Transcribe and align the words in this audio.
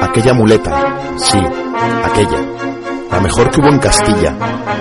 Aquella 0.00 0.32
muleta, 0.32 0.70
sí, 1.16 1.38
aquella, 2.04 2.38
la 3.10 3.20
mejor 3.20 3.50
que 3.50 3.60
hubo 3.60 3.68
en 3.68 3.78
Castilla, 3.78 4.34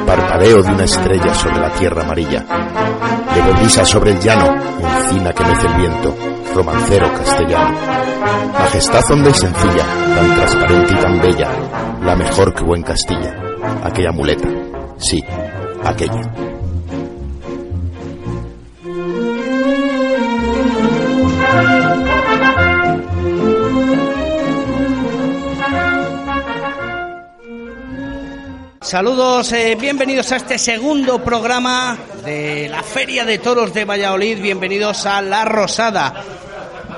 parpadeo 0.06 0.62
de 0.62 0.72
una 0.72 0.86
estrella 0.86 1.34
sobre 1.34 1.60
la 1.60 1.74
tierra 1.74 2.04
amarilla, 2.04 2.46
de 3.36 3.52
brisa 3.60 3.86
sobre 3.86 4.12
el 4.12 4.20
llano, 4.20 4.56
encina 4.80 5.34
que 5.34 5.44
mece 5.44 5.68
el 5.68 5.74
viento, 5.76 6.16
romancero 6.56 7.14
castellano, 7.14 7.78
majestad 8.58 9.12
honda 9.12 9.30
y 9.30 9.34
sencilla, 9.34 9.86
tan 10.16 10.36
transparente 10.36 10.94
y 10.94 10.98
tan 10.98 11.22
bella, 11.22 11.50
la 12.04 12.16
mejor 12.16 12.54
que 12.54 12.64
hubo 12.64 12.76
en 12.76 12.84
Castilla, 12.84 13.36
aquella 13.84 14.12
muleta, 14.14 14.48
sí, 14.98 15.22
aquella. 15.84 16.51
Saludos, 28.92 29.54
eh, 29.54 29.78
bienvenidos 29.80 30.34
a 30.34 30.36
este 30.36 30.58
segundo 30.58 31.24
programa 31.24 31.98
de 32.26 32.68
la 32.68 32.84
Feria 32.84 33.24
de 33.24 33.38
Toros 33.38 33.74
de 33.74 33.86
Valladolid. 33.86 34.42
Bienvenidos 34.42 35.06
a 35.06 35.22
La 35.22 35.46
Rosada, 35.46 36.14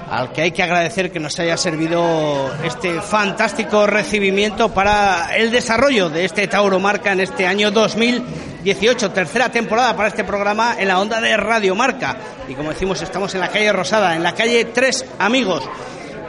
al 0.10 0.32
que 0.32 0.42
hay 0.42 0.52
que 0.52 0.64
agradecer 0.64 1.12
que 1.12 1.20
nos 1.20 1.38
haya 1.38 1.56
servido 1.56 2.52
este 2.64 3.00
fantástico 3.00 3.86
recibimiento 3.86 4.74
para 4.74 5.38
el 5.38 5.52
desarrollo 5.52 6.10
de 6.10 6.26
este 6.26 6.48
Tauro 6.48 6.80
Marca 6.80 7.12
en 7.12 7.20
este 7.20 7.46
año 7.46 7.70
2018, 7.70 9.12
tercera 9.12 9.50
temporada 9.50 9.96
para 9.96 10.10
este 10.10 10.24
programa 10.24 10.76
en 10.80 10.88
la 10.88 11.00
onda 11.00 11.22
de 11.22 11.38
Radio 11.38 11.76
Marca. 11.76 12.18
Y 12.50 12.56
como 12.56 12.72
decimos, 12.72 13.04
estamos 13.04 13.36
en 13.36 13.42
la 13.42 13.50
calle 13.50 13.72
Rosada, 13.72 14.16
en 14.16 14.24
la 14.24 14.34
calle 14.34 14.66
Tres 14.66 15.06
Amigos. 15.20 15.64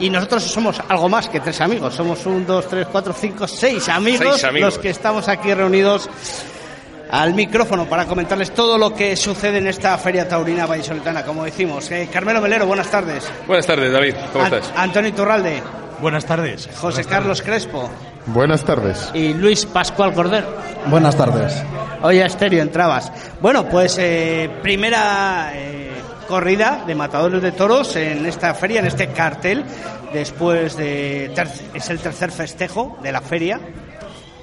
Y 0.01 0.11
nosotros 0.11 0.43
somos 0.45 0.81
algo 0.89 1.09
más 1.09 1.29
que 1.29 1.41
tres 1.41 1.61
amigos. 1.61 1.95
Somos 1.95 2.25
un, 2.27 2.45
dos, 2.47 2.69
tres, 2.69 2.87
cuatro, 2.91 3.13
cinco, 3.13 3.47
seis 3.47 3.89
amigos, 3.89 4.33
Seis 4.33 4.45
amigos. 4.45 4.75
los 4.75 4.79
que 4.83 4.91
estamos 4.91 5.29
aquí 5.29 5.53
reunidos 5.55 6.09
al 7.11 7.33
micrófono 7.35 7.85
para 7.87 8.07
comentarles 8.07 8.53
todo 8.53 8.77
lo 8.77 8.93
que 8.95 9.17
sucede 9.17 9.59
en 9.59 9.69
esta 9.69 9.97
feria 9.99 10.29
taurina 10.29 10.67
vallisoletana, 10.67 11.23
como 11.25 11.45
decimos. 11.45 11.89
Eh, 11.93 12.09
Carmelo 12.13 12.41
Melero, 12.41 12.67
buenas 12.67 12.91
tardes. 12.91 13.31
Buenas 13.47 13.67
tardes, 13.67 13.93
David. 13.93 14.15
¿Cómo 14.33 14.45
An- 14.45 14.55
estás? 14.55 14.73
Antonio 14.77 15.11
Iturralde, 15.11 15.63
Buenas 16.01 16.25
tardes. 16.27 16.69
José 16.81 17.05
Carlos 17.05 17.41
Crespo 17.41 17.89
Buenas 18.27 18.65
tardes. 18.65 19.11
y 19.15 19.33
Luis 19.33 19.65
Pascual 19.65 20.13
Cordero. 20.13 20.49
Buenas 20.87 21.17
tardes. 21.17 21.55
Oye, 22.03 22.23
Asterio, 22.25 22.63
entrabas. 22.63 23.13
Bueno, 23.41 23.67
pues 23.69 23.97
eh, 24.01 24.51
primera 24.61 25.53
eh, 25.55 25.84
corrida 26.27 26.85
de 26.87 26.95
matadores 26.95 27.43
de 27.43 27.53
toros 27.53 27.95
en 27.97 28.27
esta 28.27 28.55
feria, 28.55 28.81
en 28.81 28.87
este 28.87 29.09
cartel, 29.09 29.65
después 30.13 30.77
de... 30.77 31.31
ter- 31.35 31.49
es 31.75 31.91
el 31.91 31.99
tercer 31.99 32.31
festejo 32.31 32.99
de 33.03 33.13
la 33.13 33.21
feria, 33.21 33.61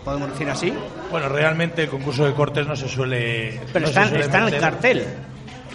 podemos 0.04 0.32
decir 0.32 0.50
así, 0.50 0.74
Bueno, 1.12 1.30
realmente 1.30 1.84
el 1.84 1.90
concurso 1.90 2.26
de 2.26 2.34
cortes 2.34 2.66
no 2.68 2.76
se 2.76 2.88
suele. 2.90 3.60
pero 3.72 3.84
no 3.84 3.90
está, 3.90 4.04
se 4.04 4.10
suele 4.10 4.24
está 4.26 4.38
en 4.48 4.54
el 4.54 4.60
cartel, 4.60 5.06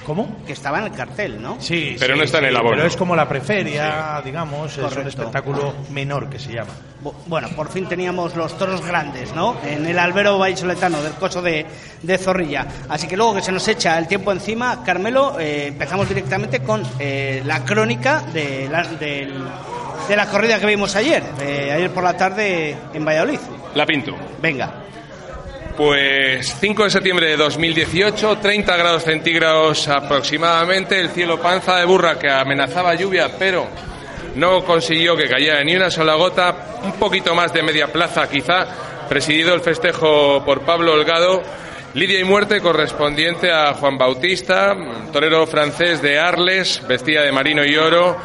¿Cómo? 0.04 0.36
que 0.46 0.52
estaba 0.52 0.78
en 0.78 0.84
el 0.84 0.92
cartel, 0.92 1.42
¿no? 1.42 1.56
Sí, 1.60 1.96
Pero 1.98 2.14
sí, 2.14 2.18
no 2.18 2.24
está 2.24 2.38
en 2.38 2.44
el 2.46 2.56
abono. 2.56 2.76
Pero 2.76 2.86
es 2.86 2.96
como 2.96 3.16
la 3.16 3.28
preferia, 3.28 4.20
digamos, 4.24 4.78
es 4.78 4.96
un 4.96 5.06
espectáculo 5.08 5.74
menor 5.90 6.28
que 6.30 6.38
se 6.38 6.52
llama. 6.52 6.70
Bu- 7.06 7.14
Bueno, 7.26 7.48
por 7.54 7.68
fin 7.70 7.86
teníamos 7.88 8.34
los 8.34 8.58
toros 8.58 8.84
grandes, 8.84 9.32
¿no? 9.34 9.56
En 9.64 9.86
el 9.86 9.98
albero 9.98 10.38
vallisoletano 10.38 11.00
del 11.02 11.12
coso 11.12 11.40
de, 11.40 11.64
de 12.02 12.18
Zorrilla. 12.18 12.66
Así 12.88 13.06
que 13.06 13.16
luego 13.16 13.34
que 13.36 13.42
se 13.42 13.52
nos 13.52 13.66
echa 13.68 13.96
el 13.98 14.08
tiempo 14.08 14.32
encima, 14.32 14.82
Carmelo, 14.84 15.38
eh, 15.38 15.68
empezamos 15.68 16.08
directamente 16.08 16.60
con 16.60 16.82
eh, 16.98 17.42
la 17.44 17.64
crónica 17.64 18.22
de 18.32 18.68
la, 18.70 18.82
del- 18.84 19.44
de 20.08 20.16
la 20.16 20.26
corrida 20.26 20.58
que 20.58 20.66
vimos 20.66 20.94
ayer, 20.96 21.22
eh, 21.40 21.72
ayer 21.74 21.90
por 21.90 22.02
la 22.04 22.16
tarde 22.16 22.76
en 22.92 23.04
Valladolid. 23.04 23.38
La 23.74 23.86
pinto. 23.86 24.12
Venga, 24.40 24.72
Pues 25.76 26.56
5 26.58 26.84
de 26.84 26.90
septiembre 26.90 27.26
de 27.28 27.36
2018, 27.36 28.38
30 28.38 28.76
grados 28.78 29.02
centígrados 29.04 29.86
aproximadamente, 29.88 30.98
el 30.98 31.10
cielo 31.10 31.38
panza 31.40 31.76
de 31.76 31.84
burra 31.84 32.18
que 32.18 32.30
amenazaba 32.30 32.94
lluvia, 32.94 33.30
pero 33.38 33.66
no 34.36 34.64
consiguió 34.64 35.16
que 35.16 35.28
cayera 35.28 35.62
ni 35.64 35.74
una 35.74 35.90
sola 35.90 36.14
gota, 36.14 36.78
un 36.84 36.92
poquito 36.92 37.34
más 37.34 37.52
de 37.52 37.62
media 37.62 37.92
plaza 37.92 38.28
quizá, 38.28 38.66
presidido 39.08 39.54
el 39.54 39.60
festejo 39.60 40.44
por 40.44 40.60
Pablo 40.62 40.92
Holgado, 40.92 41.42
Lidia 41.94 42.20
y 42.20 42.24
muerte 42.24 42.60
correspondiente 42.60 43.50
a 43.50 43.72
Juan 43.72 43.96
Bautista, 43.96 44.76
torero 45.12 45.46
francés 45.46 46.02
de 46.02 46.18
Arles, 46.18 46.82
vestida 46.86 47.22
de 47.22 47.32
marino 47.32 47.64
y 47.64 47.74
oro, 47.76 48.18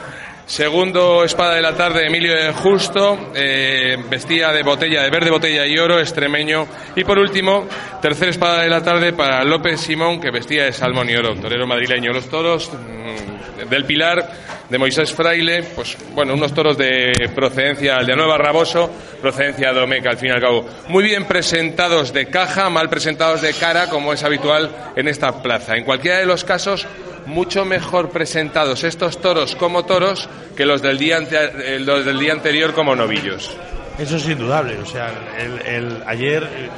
Segundo, 0.51 1.23
espada 1.23 1.55
de 1.55 1.61
la 1.61 1.75
tarde, 1.75 2.07
Emilio 2.07 2.35
de 2.35 2.51
Justo, 2.51 3.31
eh, 3.33 3.95
vestía 4.09 4.51
de 4.51 4.63
botella, 4.63 5.01
de 5.03 5.09
verde 5.09 5.31
botella 5.31 5.65
y 5.65 5.77
oro, 5.77 5.97
extremeño. 5.97 6.67
Y 6.93 7.05
por 7.05 7.17
último, 7.17 7.69
tercera 8.01 8.31
espada 8.31 8.61
de 8.61 8.69
la 8.69 8.83
tarde 8.83 9.13
para 9.13 9.45
López 9.45 9.79
Simón, 9.79 10.19
que 10.19 10.29
vestía 10.29 10.65
de 10.65 10.73
salmón 10.73 11.09
y 11.09 11.15
oro, 11.15 11.35
torero 11.35 11.65
madrileño. 11.65 12.11
Los 12.11 12.27
toros 12.27 12.69
mm, 12.73 13.30
del 13.69 13.85
Pilar, 13.85 14.31
de 14.69 14.77
Moisés 14.77 15.11
Fraile, 15.11 15.63
pues 15.75 15.97
bueno, 16.13 16.33
unos 16.33 16.53
toros 16.53 16.77
de 16.77 17.29
procedencia 17.35 17.97
de 17.97 18.15
Nueva 18.15 18.37
Raboso, 18.37 18.89
procedencia 19.21 19.73
de 19.73 19.81
Omeca, 19.81 20.09
al 20.09 20.17
fin 20.17 20.29
y 20.29 20.31
al 20.31 20.41
cabo. 20.41 20.65
Muy 20.87 21.03
bien 21.03 21.25
presentados 21.25 22.13
de 22.13 22.27
caja, 22.27 22.69
mal 22.69 22.89
presentados 22.89 23.41
de 23.41 23.53
cara, 23.53 23.89
como 23.89 24.13
es 24.13 24.23
habitual 24.23 24.71
en 24.95 25.07
esta 25.07 25.41
plaza. 25.41 25.75
En 25.75 25.83
cualquiera 25.83 26.19
de 26.19 26.25
los 26.25 26.43
casos, 26.43 26.87
mucho 27.25 27.65
mejor 27.65 28.09
presentados 28.09 28.83
estos 28.83 29.19
toros 29.19 29.55
como 29.55 29.85
toros 29.85 30.29
que 30.55 30.65
los 30.65 30.81
del 30.81 30.97
día, 30.97 31.19
eh, 31.19 31.79
los 31.79 32.05
del 32.05 32.19
día 32.19 32.33
anterior 32.33 32.73
como 32.73 32.95
novillos. 32.95 33.55
Eso 33.99 34.17
es 34.17 34.27
indudable. 34.27 34.77
O 34.79 34.85
sea, 34.85 35.11
el, 35.37 36.01
ayer, 36.07 36.43
eh, 36.43 36.69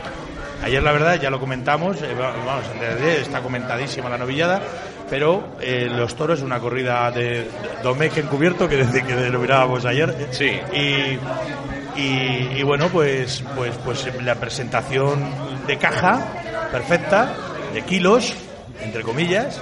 ayer 0.64 0.84
la 0.84 0.92
verdad 0.92 1.20
ya 1.22 1.30
lo 1.30 1.40
comentamos. 1.40 2.02
eh, 2.02 3.18
está 3.22 3.42
comentadísima 3.42 4.10
la 4.10 4.18
novillada. 4.18 4.62
Pero 5.10 5.56
eh, 5.62 5.88
los 5.90 6.16
toros 6.16 6.40
es 6.40 6.46
una 6.46 6.60
corrida 6.60 7.12
de 7.12 7.48
Domecq 7.84 8.18
encubierto 8.18 8.68
que 8.68 8.78
desde 8.78 9.04
que 9.04 9.30
lo 9.30 9.40
mirábamos 9.40 9.86
ayer. 9.86 10.30
Sí. 10.32 10.52
Y, 10.74 11.20
y, 12.00 12.58
y 12.58 12.64
bueno, 12.64 12.90
pues, 12.90 13.44
pues, 13.56 13.76
pues 13.84 14.10
la 14.24 14.36
presentación 14.36 15.24
de 15.68 15.78
caja 15.78 16.70
perfecta, 16.72 17.36
de 17.74 17.82
kilos, 17.84 18.34
entre 18.82 19.04
comillas, 19.04 19.62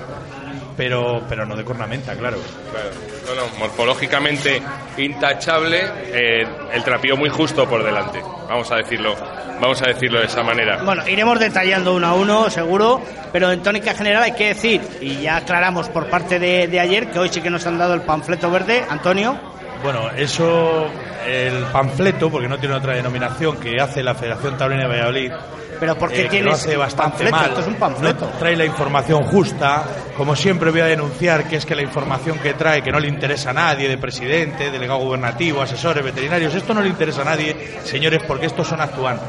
pero, 0.76 1.24
pero 1.28 1.46
no 1.46 1.56
de 1.56 1.64
cornamenta, 1.64 2.16
claro. 2.16 2.38
Claro. 2.72 2.90
No, 3.28 3.36
no, 3.36 3.58
morfológicamente 3.60 4.62
intachable, 4.98 5.82
eh, 6.08 6.46
el 6.74 6.84
trapío 6.84 7.16
muy 7.16 7.30
justo 7.30 7.68
por 7.68 7.84
delante. 7.84 8.22
Vamos 8.48 8.72
a 8.72 8.78
decirlo, 8.78 9.16
vamos 9.60 9.82
a 9.82 9.88
decirlo 9.88 10.20
de 10.20 10.26
esa 10.26 10.44
manera. 10.44 10.84
bueno, 10.84 11.08
iremos 11.08 11.40
detallando 11.40 11.96
uno 11.96 12.08
a 12.08 12.14
uno, 12.14 12.50
seguro, 12.50 13.02
pero 13.32 13.52
en 13.52 13.62
tónica 13.64 13.94
general 13.94 14.24
hay 14.24 14.34
que 14.34 14.48
decir, 14.50 14.82
y 15.00 15.22
ya 15.22 15.38
aclaramos 15.38 15.90
por 15.90 16.10
parte 16.10 16.40
de, 16.40 16.68
de 16.68 16.80
ayer, 16.80 17.12
que 17.12 17.20
hoy 17.20 17.30
sí 17.30 17.42
que 17.42 17.50
nos 17.50 17.66
han 17.66 17.78
dado 17.78 17.94
el 17.94 18.02
panfleto 18.02 18.50
verde, 18.52 18.84
Antonio. 18.90 19.40
Bueno, 19.84 20.10
eso, 20.16 20.86
el 21.28 21.64
panfleto, 21.72 22.30
porque 22.30 22.48
no 22.48 22.58
tiene 22.60 22.76
otra 22.76 22.94
denominación 22.94 23.58
que 23.58 23.80
hace 23.82 24.04
la 24.04 24.14
Federación 24.14 24.58
Taurina 24.58 24.84
de 24.84 24.88
Valladolid, 24.90 25.32
Pero 25.80 25.96
¿por 25.96 26.10
qué 26.12 26.22
eh, 26.22 26.24
que 26.26 26.30
tienes 26.30 26.46
lo 26.46 26.54
hace 26.54 26.78
bastante 26.78 27.12
panfleto? 27.24 27.36
mal. 27.36 27.46
Esto 27.50 27.62
es 27.62 27.68
un 27.68 27.76
panfleto. 27.76 28.26
No 28.26 28.32
trae 28.38 28.56
la 28.56 28.66
información 28.66 29.24
justa. 29.24 29.84
Como 30.16 30.36
siempre 30.36 30.70
voy 30.70 30.82
a 30.82 30.86
denunciar 30.86 31.46
que 31.46 31.56
es 31.56 31.66
que 31.66 31.74
la 31.76 31.82
información 31.82 32.38
que 32.38 32.54
trae, 32.54 32.84
que 32.84 32.92
no 32.92 33.00
le 33.00 33.08
interesa 33.08 33.50
a 33.50 33.54
nadie, 33.54 33.88
de 33.90 33.98
presidente, 33.98 34.70
delegado 34.70 35.00
gubernativo, 35.00 35.62
asesores, 35.64 36.04
veterinarios, 36.04 36.54
esto 36.54 36.76
no 36.76 36.82
le 36.82 36.90
interesa 36.90 37.22
a 37.24 37.26
nadie, 37.26 37.56
señores, 37.84 38.22
porque 38.28 38.46
estos 38.46 38.68
son 38.68 38.82
actuantes. 38.82 39.28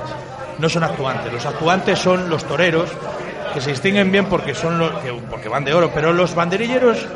No 0.58 0.68
son 0.68 0.84
actuantes. 0.84 1.32
Los 1.32 1.46
actuantes 1.46 1.98
son 1.98 2.28
los 2.28 2.44
toreros, 2.44 2.90
que 3.54 3.60
se 3.62 3.70
distinguen 3.70 4.12
bien 4.12 4.26
porque 4.26 4.54
son 4.54 4.78
los, 4.78 4.90
que- 5.00 5.12
porque 5.30 5.48
van 5.48 5.64
de 5.64 5.72
oro, 5.72 5.90
pero 5.94 6.12
los 6.12 6.34
banderilleros 6.34 7.06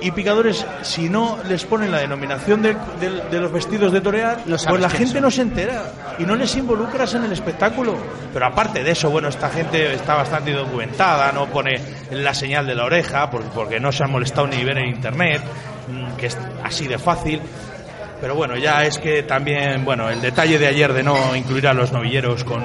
y 0.00 0.10
picadores, 0.10 0.64
si 0.82 1.08
no 1.08 1.38
les 1.48 1.64
ponen 1.64 1.90
la 1.90 1.98
denominación 1.98 2.62
de, 2.62 2.74
de- 3.00 3.22
de 3.30 3.40
los 3.40 3.50
vestidos 3.52 3.92
de 3.92 4.00
torear, 4.00 4.38
No 4.46 4.56
pues 4.68 4.80
la 4.80 4.90
gente 4.90 5.12
son. 5.14 5.22
no 5.22 5.30
se 5.30 5.42
entera 5.42 5.82
y 6.18 6.24
no 6.24 6.34
les 6.36 6.54
involucras 6.56 7.14
en 7.14 7.24
el 7.24 7.32
espectáculo. 7.32 7.96
Pero 8.32 8.46
aparte 8.46 8.82
de 8.82 8.90
eso, 8.90 9.10
bueno, 9.10 9.28
esta 9.28 9.48
gente 9.50 9.94
está 9.94 10.14
bastante 10.14 10.52
documentada, 10.52 11.32
no 11.32 11.46
pone 11.46 11.80
la 12.10 12.34
señal 12.34 12.66
de 12.66 12.74
la 12.74 12.84
oreja, 12.84 13.30
por- 13.30 13.42
porque 13.50 13.80
no 13.80 13.92
se 13.92 14.04
han 14.04 14.10
molestado 14.10 14.46
ni 14.46 14.62
ver 14.64 14.78
en 14.78 14.86
internet, 14.88 15.42
mm, 15.88 16.16
que 16.16 16.26
es 16.26 16.38
así 16.62 16.86
de 16.86 16.98
fácil. 16.98 17.40
Pero 18.20 18.34
bueno, 18.34 18.56
ya 18.56 18.84
es 18.84 18.98
que 18.98 19.22
también, 19.22 19.84
bueno, 19.84 20.08
el 20.08 20.20
detalle 20.20 20.58
de 20.58 20.66
ayer 20.66 20.92
de 20.92 21.02
no 21.02 21.36
incluir 21.36 21.66
a 21.68 21.74
los 21.74 21.92
novilleros 21.92 22.42
con, 22.44 22.62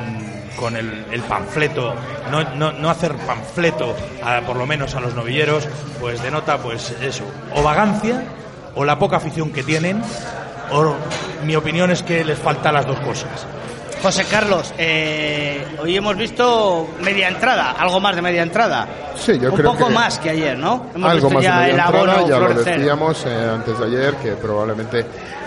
con 0.60 0.76
el, 0.76 1.06
el 1.12 1.22
panfleto, 1.22 1.94
no, 2.32 2.44
no, 2.56 2.72
no 2.74 2.90
hacer 2.90 3.14
panfleto, 3.16 3.96
a- 4.24 4.42
por 4.42 4.58
lo 4.58 4.66
menos 4.66 4.94
a 4.96 5.00
los 5.00 5.16
novilleros, 5.16 5.68
pues 6.00 6.22
denota, 6.22 6.58
pues 6.58 6.94
eso, 7.02 7.24
o 7.56 7.64
vagancia, 7.64 8.24
o 8.76 8.84
la 8.86 9.00
poca 9.00 9.18
afición 9.18 9.52
que 9.52 9.64
tienen, 9.64 10.02
o 10.72 10.94
mi 11.46 11.56
opinión 11.56 11.90
es 11.92 12.04
que 12.04 12.24
les 12.26 12.38
falta 12.38 12.72
las 12.72 12.86
dos 12.86 13.00
cosas. 13.00 13.46
José 14.02 14.24
Carlos, 14.32 14.74
eh, 14.78 15.66
hoy 15.82 15.98
hemos 15.98 16.16
visto 16.16 16.88
media 17.02 17.28
entrada, 17.28 17.72
algo 17.78 18.00
más 18.00 18.16
de 18.16 18.22
media 18.22 18.44
entrada. 18.44 18.88
Sí, 19.16 19.38
yo 19.38 19.50
Un 19.52 19.58
creo 19.58 19.74
poco 19.74 19.88
que 19.88 19.94
más 19.94 20.20
que 20.20 20.30
ayer, 20.30 20.58
¿no? 20.58 20.86
Hemos 20.96 21.12
algo 21.12 21.28
visto 21.28 21.36
más 21.36 21.44
de 21.44 21.50
ya 21.50 21.56
media 21.58 21.74
el 21.74 21.80
abono 21.82 22.00
entrada, 22.14 22.28
ya 22.30 22.40
lo 22.40 22.46
florecer. 22.48 22.78
decíamos 22.78 23.26
eh, 23.26 23.50
antes 23.56 23.78
de 23.80 23.86
ayer 23.86 24.16
que 24.16 24.32
probablemente 24.34 25.00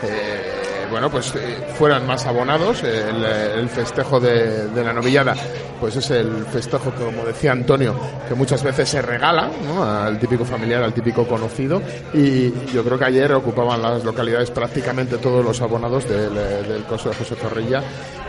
eh, 0.02 0.51
bueno 0.92 1.10
pues 1.10 1.34
eh, 1.34 1.66
fueran 1.76 2.06
más 2.06 2.26
abonados 2.26 2.82
Eh, 2.84 3.08
el, 3.08 3.24
eh, 3.24 3.54
el 3.60 3.68
festejo 3.68 4.20
de, 4.20 4.68
la 4.74 4.92
novillada 4.92 5.34
pues 5.80 5.96
es 5.96 6.10
el 6.10 6.44
festejo 6.46 6.92
que 6.94 7.04
como 7.04 7.24
decía 7.24 7.52
Antonio 7.52 7.96
que 8.28 8.34
muchas 8.34 8.62
veces 8.62 8.88
se 8.88 9.02
regala 9.02 9.50
¿no? 9.66 9.82
al 9.82 10.18
típico 10.18 10.44
familiar 10.44 10.82
al 10.82 10.92
típico 10.92 11.26
conocido 11.26 11.82
y 12.12 12.52
yo 12.72 12.84
creo 12.84 12.98
que 12.98 13.06
ayer 13.06 13.32
ocupaban 13.32 13.80
las 13.80 14.04
localidades 14.04 14.50
prácticamente 14.50 15.16
todos 15.16 15.44
los 15.44 15.60
abonados 15.62 16.08
del, 16.08 16.34
del 16.34 16.84
coso 16.84 17.08
de 17.08 17.16
José 17.16 17.34
Zorrilla 17.36 17.82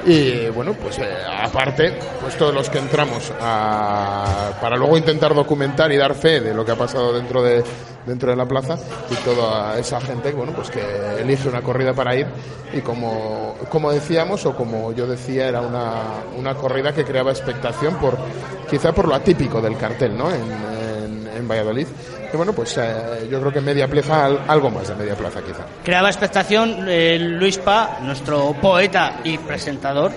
y 0.05 0.49
bueno 0.49 0.73
pues 0.73 0.99
eh, 0.99 1.07
aparte 1.41 1.97
pues 2.21 2.37
todos 2.37 2.53
los 2.53 2.69
que 2.69 2.79
entramos 2.79 3.31
para 3.39 4.75
luego 4.75 4.97
intentar 4.97 5.33
documentar 5.33 5.91
y 5.91 5.97
dar 5.97 6.13
fe 6.13 6.41
de 6.41 6.53
lo 6.53 6.65
que 6.65 6.71
ha 6.71 6.75
pasado 6.75 7.13
dentro 7.13 7.41
de 7.41 7.63
dentro 8.05 8.29
de 8.31 8.35
la 8.35 8.45
plaza 8.45 8.77
y 9.09 9.15
toda 9.23 9.79
esa 9.79 10.01
gente 10.01 10.31
bueno 10.31 10.53
pues 10.53 10.69
que 10.69 10.81
elige 11.19 11.47
una 11.47 11.61
corrida 11.61 11.93
para 11.93 12.15
ir. 12.15 12.27
Y 12.73 12.81
como 12.81 13.55
como 13.69 13.91
decíamos 13.91 14.45
o 14.45 14.55
como 14.55 14.91
yo 14.93 15.07
decía 15.07 15.47
era 15.47 15.61
una, 15.61 16.23
una 16.37 16.55
corrida 16.55 16.93
que 16.93 17.05
creaba 17.05 17.31
expectación 17.31 17.95
por 17.95 18.17
quizá 18.69 18.91
por 18.91 19.07
lo 19.07 19.15
atípico 19.15 19.61
del 19.61 19.77
cartel 19.77 20.17
no 20.17 20.31
en, 20.33 20.41
en 21.35 21.47
Valladolid 21.47 21.87
que 22.33 22.37
bueno 22.37 22.51
pues 22.51 22.75
eh, 22.79 23.27
yo 23.29 23.39
creo 23.39 23.53
que 23.53 23.61
media 23.61 23.87
plaza 23.87 24.25
al- 24.25 24.39
algo 24.47 24.71
más 24.71 24.87
de 24.87 24.95
media 24.95 25.13
plaza 25.13 25.39
quizá 25.43 25.65
Creaba 25.83 26.09
expectación 26.09 26.85
eh, 26.89 27.19
Luis 27.19 27.59
Pa, 27.59 27.99
nuestro 28.01 28.53
poeta 28.53 29.17
y 29.23 29.37
presentador. 29.37 30.11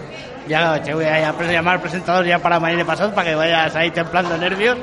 Ya 0.49 0.81
te 0.81 0.95
voy 0.95 1.05
a 1.05 1.21
llamar 1.53 1.83
presentador 1.83 2.25
ya 2.25 2.39
para 2.39 2.59
mañana 2.59 2.87
pasado 2.87 3.13
para 3.15 3.29
que 3.29 3.35
vayas 3.37 3.77
ahí 3.77 3.91
templando 3.91 4.35
nervios. 4.39 4.79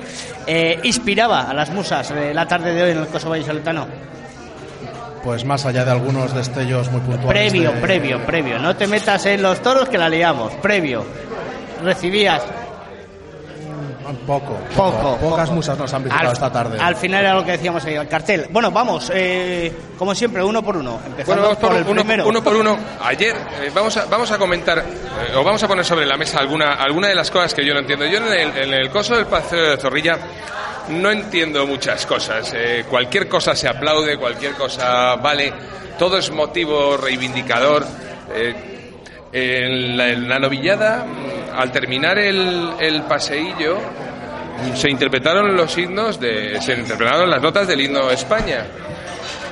Eh, 0.46 0.80
inspiraba 0.84 1.50
a 1.50 1.54
las 1.56 1.72
musas 1.72 2.12
eh, 2.12 2.34
la 2.36 2.46
tarde 2.48 2.72
de 2.72 2.84
hoy 2.84 2.92
en 2.92 3.00
el 3.00 3.08
Coso 3.08 3.32
Vallisoletano. 3.32 3.88
Pues 5.24 5.44
más 5.44 5.66
allá 5.66 5.86
de 5.86 5.90
algunos 5.92 6.36
destellos 6.36 6.92
muy 6.92 7.02
puntuales. 7.02 7.52
Previo, 7.52 7.72
de- 7.72 7.82
previo, 7.82 8.20
previo. 8.28 8.60
No 8.60 8.76
te 8.76 8.86
metas 8.86 9.26
en 9.26 9.42
los 9.42 9.60
toros 9.64 9.90
que 9.90 9.98
la 9.98 10.08
liamos. 10.08 10.54
Previo. 10.62 11.04
Recibías 11.82 12.44
Poco, 14.28 14.58
poco. 14.76 15.18
Pocas 15.18 15.46
poco. 15.48 15.56
musas 15.56 15.78
nos 15.78 15.94
han 15.94 16.04
visitado 16.04 16.28
Al- 16.30 16.34
esta 16.34 16.52
tarde. 16.52 16.78
Al 16.80 16.96
final 16.96 17.22
era 17.24 17.34
lo 17.36 17.46
que 17.46 17.52
decíamos 17.52 17.84
ahí, 17.86 17.96
el 17.96 18.08
cartel. 18.08 18.48
Bueno, 18.52 18.70
vamos, 18.72 19.12
eh, 19.14 19.72
como 19.98 20.14
siempre, 20.14 20.44
uno 20.44 20.62
por 20.64 20.78
uno. 20.78 21.00
Empezando 21.06 21.26
Bueno, 21.26 21.42
vamos 21.44 21.58
por, 21.58 21.70
por 21.70 21.78
el 21.78 21.84
uno, 21.88 22.02
primero. 22.02 22.28
uno 22.28 22.44
por 22.44 22.56
uno. 22.56 22.78
Ayer 23.04 23.36
eh, 23.62 23.72
vamos, 23.74 23.96
a, 23.98 24.06
vamos 24.06 24.32
a 24.32 24.38
comentar 24.38 24.80
eh, 24.80 25.36
o 25.36 25.44
vamos 25.44 25.62
a 25.64 25.68
poner 25.68 25.86
sobre 25.86 26.06
la 26.06 26.18
mesa 26.18 26.40
alguna, 26.40 26.74
alguna 26.74 27.08
de 27.08 27.16
las 27.16 27.32
cosas 27.32 27.54
que 27.54 27.66
yo 27.66 27.74
no 27.74 27.80
entiendo. 27.80 28.06
Yo 28.06 28.18
en 28.18 28.28
el, 28.34 28.58
en 28.58 28.74
el 28.74 28.90
coso 28.90 29.16
del 29.16 29.26
Paseo 29.26 29.72
de 29.72 29.78
Zorrilla 29.78 30.18
no 30.90 31.10
entiendo 31.12 31.66
muchas 31.66 32.06
cosas. 32.06 32.52
Eh, 32.56 32.86
cualquier 32.90 33.28
cosa 33.30 33.56
se 33.56 33.68
aplaude, 33.70 34.18
cualquier 34.18 34.54
cosa 34.54 35.16
vale, 35.16 35.54
todo 35.98 36.18
es 36.18 36.30
motivo 36.30 36.98
reivindicador. 36.98 37.86
Eh, 38.34 38.73
en, 39.34 39.98
la, 39.98 40.40
novillada, 40.40 41.06
al 41.56 41.72
terminar 41.72 42.20
el, 42.20 42.74
el 42.80 43.02
paseillo, 43.04 43.80
se 44.76 44.90
interpretaron 44.90 45.56
los 45.56 45.78
himnos 45.78 46.20
de, 46.20 46.62
se 46.62 46.74
interpretaron 46.74 47.30
las 47.30 47.42
notas 47.42 47.68
del 47.68 47.82
himno 47.82 48.10
España. 48.12 48.66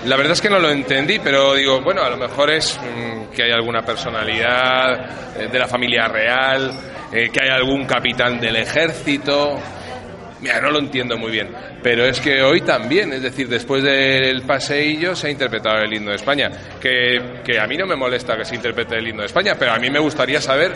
La 0.06 0.16
verdad 0.16 0.33
es 0.33 0.42
que 0.42 0.50
no 0.50 0.60
lo 0.60 0.69
entendí, 0.69 1.19
pero 1.19 1.54
digo, 1.54 1.81
bueno, 1.81 2.01
a 2.01 2.10
lo 2.10 2.18
mejor 2.18 2.51
es 2.51 2.80
mm, 2.80 3.31
que 3.36 3.44
hay 3.44 3.51
alguna 3.51 3.81
personalidad 3.81 5.39
eh, 5.39 5.48
de 5.51 5.60
la 5.60 5.68
familia 5.68 6.07
real, 6.07 6.72
eh, 7.12 7.30
que 7.30 7.44
hay 7.44 7.50
algún 7.50 7.86
capitán 7.86 8.39
del 8.39 8.56
ejército. 8.56 9.60
Mira, 10.41 10.59
no 10.59 10.71
lo 10.71 10.79
entiendo 10.79 11.17
muy 11.17 11.31
bien, 11.31 11.49
pero 11.83 12.03
es 12.03 12.19
que 12.19 12.41
hoy 12.41 12.61
también, 12.61 13.13
es 13.13 13.21
decir, 13.21 13.47
después 13.47 13.83
del 13.83 14.41
paseillo 14.41 15.15
se 15.15 15.27
ha 15.27 15.29
interpretado 15.29 15.77
el 15.83 15.93
himno 15.93 16.09
de 16.09 16.15
España, 16.15 16.49
que, 16.79 17.59
a 17.59 17.67
mí 17.67 17.77
no 17.77 17.85
me 17.85 17.95
molesta 17.95 18.35
que 18.35 18.45
se 18.45 18.55
interprete 18.55 18.97
el 18.97 19.07
himno 19.07 19.21
de 19.21 19.27
España, 19.27 19.55
pero 19.57 19.71
a 19.71 19.77
mí 19.77 19.91
me 19.91 19.99
gustaría 19.99 20.41
saber 20.41 20.73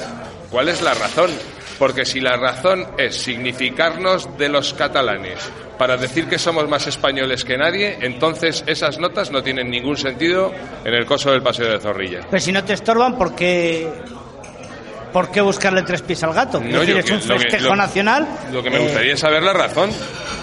cuál 0.52 0.70
es 0.70 0.84
la 0.84 0.94
razón, 0.94 1.32
porque 1.80 2.06
si 2.06 2.20
la 2.20 2.38
razón 2.38 2.86
es 3.00 3.16
significarnos 3.18 4.38
de 4.38 4.50
los 4.50 4.76
catalanes 4.76 5.40
para 5.80 5.98
decir 5.98 6.28
que 6.28 6.38
somos 6.38 6.70
más 6.70 6.86
españoles 6.86 7.44
que 7.44 7.58
nadie, 7.58 7.98
entonces 8.02 8.64
esas 8.68 9.00
notas 9.00 9.32
no 9.32 9.42
tienen 9.42 9.72
ningún 9.72 9.98
sentido 9.98 10.54
en 10.84 10.94
el 10.94 11.08
coso 11.08 11.32
del 11.32 11.42
paseo 11.42 11.72
de 11.72 11.80
Zorrilla. 11.80 12.22
Pero 12.30 12.40
si 12.40 12.52
no 12.52 12.64
te 12.64 12.74
estorban, 12.74 13.18
¿por 13.18 13.36
qué, 13.36 13.90
¿por 15.16 15.32
qué 15.32 15.40
buscarle 15.40 15.82
tres 15.84 16.02
pies 16.02 16.22
al 16.26 16.34
gato? 16.34 16.60
No, 16.60 16.66
es 16.82 16.88
decir, 16.88 16.94
yo 16.96 17.00
es 17.00 17.06
que- 17.06 17.14
un 17.14 17.20
lo 17.30 17.36
que- 17.36 17.42
festejo 17.44 17.70
lo- 17.70 17.76
nacional. 17.78 18.28
Lo 18.52 18.62
que 18.62 18.70
me 18.70 18.80
gustaría 18.80 19.14
es 19.14 19.20
saber 19.22 19.42
la 19.44 19.54
razón. 19.54 19.90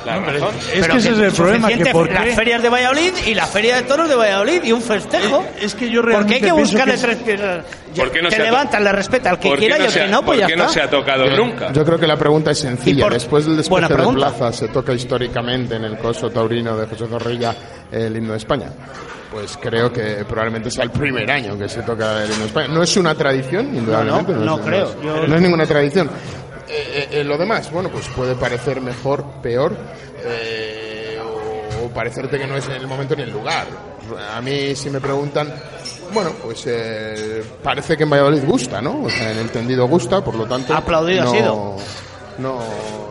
La 0.06 0.18
razón. 0.18 0.54
Es 0.74 0.88
que 0.88 0.96
ese 0.96 1.10
es 1.10 1.18
el 1.18 1.32
problema, 1.32 1.68
que 1.68 1.86
por 1.92 2.08
qué... 2.08 2.14
Las 2.14 2.34
ferias 2.34 2.62
de 2.62 2.70
Valladolid 2.70 3.12
y 3.26 3.34
la 3.34 3.46
feria 3.46 3.76
de 3.76 3.82
toros 3.82 4.08
de 4.08 4.14
Valladolid 4.16 4.64
y 4.64 4.72
un 4.72 4.80
festejo. 4.80 5.42
Eh, 5.42 5.64
es 5.66 5.74
que 5.74 5.90
yo 5.90 6.00
¿Por 6.00 6.24
qué 6.24 6.34
hay 6.36 6.40
que 6.40 6.52
buscarle 6.52 6.94
que 6.94 6.96
es- 6.96 7.02
tres 7.02 7.16
pies? 7.18 7.40
al- 7.42 7.64
¿Por 7.94 8.10
qué 8.10 8.22
no 8.22 8.28
te 8.30 8.38
levantas, 8.38 8.80
le 8.82 8.92
respeta 8.92 9.28
al 9.30 9.38
que 9.38 9.48
¿Por 9.50 9.58
qué 9.58 9.66
quiera 9.66 9.78
y 9.84 9.86
al 9.86 9.92
que 9.92 10.08
no, 10.08 10.24
pues 10.24 10.38
por 10.38 10.40
ya 10.40 10.46
qué 10.46 10.52
está. 10.54 10.64
no 10.64 10.70
se 10.72 10.80
ha 10.80 10.88
tocado 10.88 11.26
nunca? 11.36 11.70
Yo 11.74 11.84
creo 11.84 11.98
que 12.00 12.06
la 12.06 12.16
pregunta 12.16 12.50
es 12.50 12.58
sencilla. 12.58 13.04
Por- 13.04 13.12
Después 13.12 13.44
del 13.44 13.58
despeje 13.58 13.94
de 13.94 14.06
plaza 14.14 14.52
se 14.54 14.68
toca 14.68 14.94
históricamente 14.94 15.76
en 15.76 15.84
el 15.84 15.98
coso 15.98 16.30
taurino 16.30 16.76
de 16.78 16.86
José 16.86 17.06
Zorrilla 17.06 17.54
el 17.92 18.16
himno 18.16 18.32
de 18.32 18.38
España. 18.38 18.68
Pues 19.32 19.56
creo 19.60 19.90
que 19.92 20.24
probablemente 20.28 20.70
sea 20.70 20.84
el 20.84 20.90
primer 20.90 21.30
año 21.30 21.58
que 21.58 21.68
se 21.68 21.82
toca 21.82 22.22
el 22.22 22.30
himno 22.30 22.40
de 22.40 22.46
España. 22.46 22.68
No 22.68 22.82
es 22.82 22.96
una 22.98 23.14
tradición, 23.14 23.74
indudablemente. 23.74 24.32
no, 24.34 24.44
no 24.44 24.56
es- 24.58 24.66
creo. 24.66 24.84
es- 24.90 25.02
Yo- 25.02 25.26
no 25.26 25.34
es 25.36 25.40
ninguna 25.42 25.66
tradición. 25.66 26.10
Eh, 26.68 26.72
eh, 26.94 27.08
eh, 27.20 27.24
lo 27.24 27.36
demás, 27.38 27.70
bueno, 27.72 27.88
pues 27.88 28.06
puede 28.08 28.34
parecer 28.34 28.80
mejor, 28.80 29.24
peor, 29.42 29.74
eh, 30.24 31.18
o, 31.22 31.86
o 31.86 31.88
parecerte 31.88 32.38
que 32.38 32.46
no 32.46 32.56
es 32.56 32.66
en 32.66 32.72
el 32.72 32.86
momento 32.86 33.16
ni 33.16 33.22
el 33.22 33.30
lugar. 33.32 33.66
A 34.34 34.40
mí, 34.42 34.74
si 34.76 34.90
me 34.90 35.00
preguntan, 35.00 35.52
bueno, 36.12 36.30
pues 36.42 36.64
eh, 36.66 37.42
parece 37.62 37.96
que 37.96 38.02
en 38.02 38.10
Valladolid 38.10 38.44
gusta, 38.44 38.80
¿no? 38.82 39.02
O 39.04 39.10
sea, 39.10 39.32
en 39.32 39.38
el 39.38 39.50
tendido 39.50 39.86
gusta, 39.86 40.22
por 40.22 40.34
lo 40.34 40.44
tanto. 40.46 40.74
Aplaudido 40.74 41.22
ha 41.22 41.26
sido. 41.30 41.76
No, 42.38 42.58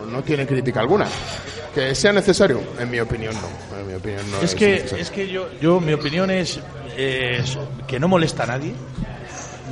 no 0.08 0.22
tiene 0.24 0.46
crítica 0.48 0.80
alguna. 0.82 1.06
Que 1.74 1.96
sea 1.96 2.12
necesario, 2.12 2.62
en 2.80 2.90
mi 2.92 3.00
opinión, 3.00 3.34
no. 3.36 3.78
En 3.80 3.88
mi 3.88 3.94
opinión, 3.94 4.30
no 4.30 4.38
Es 4.38 4.44
es, 4.52 4.56
que, 4.56 4.72
necesario. 4.72 5.02
es 5.04 5.12
que 5.12 5.28
yo, 5.30 5.48
yo, 5.62 5.80
mi 5.80 5.94
opinión 5.94 6.30
es, 6.30 6.60
es 6.98 7.58
que 7.88 8.00
no 8.00 8.08
molesta 8.08 8.44
a 8.44 8.48
nadie. 8.48 8.74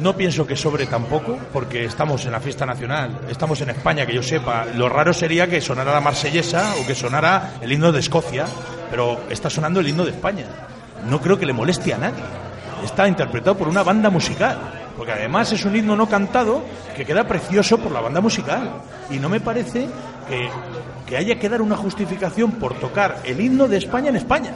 No 0.01 0.15
pienso 0.15 0.47
que 0.47 0.55
sobre 0.55 0.85
tampoco, 0.85 1.37
porque 1.51 1.83
estamos 1.83 2.23
en 2.25 2.31
la 2.31 2.39
fiesta 2.39 2.65
nacional, 2.65 3.19
estamos 3.29 3.59
en 3.59 3.71
España, 3.71 4.05
que 4.05 4.13
yo 4.13 4.23
sepa. 4.23 4.65
Lo 4.75 4.87
raro 4.87 5.11
sería 5.13 5.47
que 5.47 5.59
sonara 5.59 5.91
la 5.91 5.99
marsellesa 5.99 6.73
o 6.81 6.87
que 6.87 6.95
sonara 6.95 7.55
el 7.61 7.69
himno 7.69 7.91
de 7.91 7.99
Escocia, 7.99 8.45
pero 8.89 9.19
está 9.29 9.49
sonando 9.49 9.81
el 9.81 9.87
himno 9.89 10.05
de 10.05 10.11
España. 10.11 10.45
No 11.09 11.19
creo 11.19 11.37
que 11.37 11.45
le 11.45 11.51
moleste 11.51 11.93
a 11.93 11.97
nadie. 11.97 12.23
Está 12.85 13.09
interpretado 13.09 13.57
por 13.57 13.67
una 13.67 13.83
banda 13.83 14.09
musical, 14.09 14.57
porque 14.95 15.11
además 15.11 15.51
es 15.51 15.65
un 15.65 15.75
himno 15.75 15.97
no 15.97 16.07
cantado 16.07 16.63
que 16.95 17.03
queda 17.05 17.27
precioso 17.27 17.77
por 17.77 17.91
la 17.91 17.99
banda 17.99 18.21
musical. 18.21 18.71
Y 19.09 19.17
no 19.19 19.27
me 19.27 19.41
parece 19.41 19.85
que, 20.29 20.49
que 21.09 21.17
haya 21.17 21.39
que 21.39 21.49
dar 21.49 21.63
una 21.63 21.75
justificación 21.75 22.51
por 22.51 22.75
tocar 22.75 23.17
el 23.23 23.41
himno 23.41 23.67
de 23.67 23.77
España 23.77 24.09
en 24.09 24.15
España. 24.15 24.53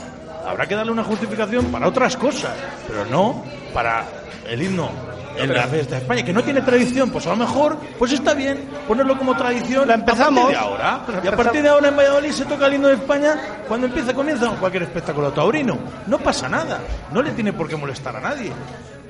Habrá 0.48 0.68
que 0.68 0.76
darle 0.76 0.92
una 0.92 1.04
justificación 1.04 1.66
para 1.66 1.88
otras 1.88 2.16
cosas, 2.16 2.52
pero 2.88 3.06
no 3.06 3.44
para 3.74 4.06
el 4.48 4.62
himno 4.62 4.90
en 5.36 5.52
la 5.52 5.64
fiesta 5.64 5.96
de 5.96 6.02
España, 6.02 6.24
que 6.24 6.32
no 6.32 6.44
tiene 6.44 6.62
tradición, 6.62 7.10
pues 7.10 7.26
a 7.26 7.32
lo 7.32 7.38
mejor, 7.38 7.76
pues 7.98 8.12
está 8.12 8.36
bien 8.36 8.70
ponerlo 8.88 9.18
como 9.18 9.36
tradición 9.36 9.88
La 9.88 9.96
empezamos. 9.96 10.44
a 10.44 10.44
partir 10.44 10.58
de 10.60 10.64
ahora. 10.64 11.06
Y 11.24 11.28
a 11.28 11.36
partir 11.36 11.64
de 11.64 11.70
ahora 11.70 11.88
en 11.88 11.98
Valladolid 11.98 12.32
se 12.32 12.46
toca 12.46 12.68
el 12.68 12.76
himno 12.76 12.90
de 12.90 12.96
España 12.96 13.36
cuando 13.68 13.88
empieza, 13.88 14.14
comienza 14.14 14.48
cualquier 14.52 14.84
espectáculo 14.84 15.32
taurino. 15.32 15.80
No 16.06 16.20
pasa 16.20 16.48
nada, 16.48 16.82
no 17.12 17.24
le 17.24 17.32
tiene 17.32 17.52
por 17.52 17.68
qué 17.68 17.76
molestar 17.76 18.16
a 18.16 18.20
nadie. 18.20 18.52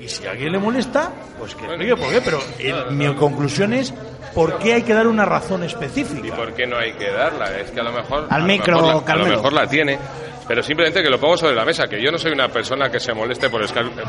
Y 0.04 0.08
si 0.08 0.26
a 0.26 0.32
alguien 0.32 0.52
le 0.52 0.58
molesta, 0.58 1.10
pues 1.38 1.54
que 1.54 1.64
explique 1.64 1.96
por 1.96 2.10
qué, 2.10 2.20
pero 2.20 2.38
el- 2.58 2.94
mi 2.94 3.14
conclusión 3.14 3.72
es 3.72 3.92
por 4.34 4.58
qué 4.58 4.74
hay 4.74 4.82
que 4.82 4.92
dar 4.92 5.06
una 5.06 5.24
razón 5.24 5.62
¿Y 5.62 5.66
específica. 5.66 6.36
por 6.36 6.52
qué 6.52 6.66
no 6.66 6.76
hay 6.76 6.92
que 6.92 7.10
darla? 7.10 7.58
Es 7.58 7.70
que 7.70 7.80
a 7.80 7.84
lo 7.84 7.92
mejor. 7.92 8.26
Al 8.28 8.32
a 8.36 8.38
lo 8.40 8.44
micro, 8.46 8.74
mejor 8.82 9.04
la- 9.06 9.12
a 9.14 9.16
lo 9.16 9.26
mejor 9.26 9.52
la 9.54 9.66
tiene. 9.66 9.98
Pero 10.46 10.62
simplemente 10.62 11.02
que 11.02 11.08
lo 11.08 11.18
pongo 11.18 11.38
sobre 11.38 11.54
la 11.54 11.64
mesa, 11.64 11.86
que 11.88 12.02
yo 12.04 12.10
no 12.12 12.18
soy 12.18 12.32
una 12.32 12.48
persona 12.48 12.90
que 12.90 13.00
se 13.00 13.14
moleste 13.14 13.48
por, 13.48 13.62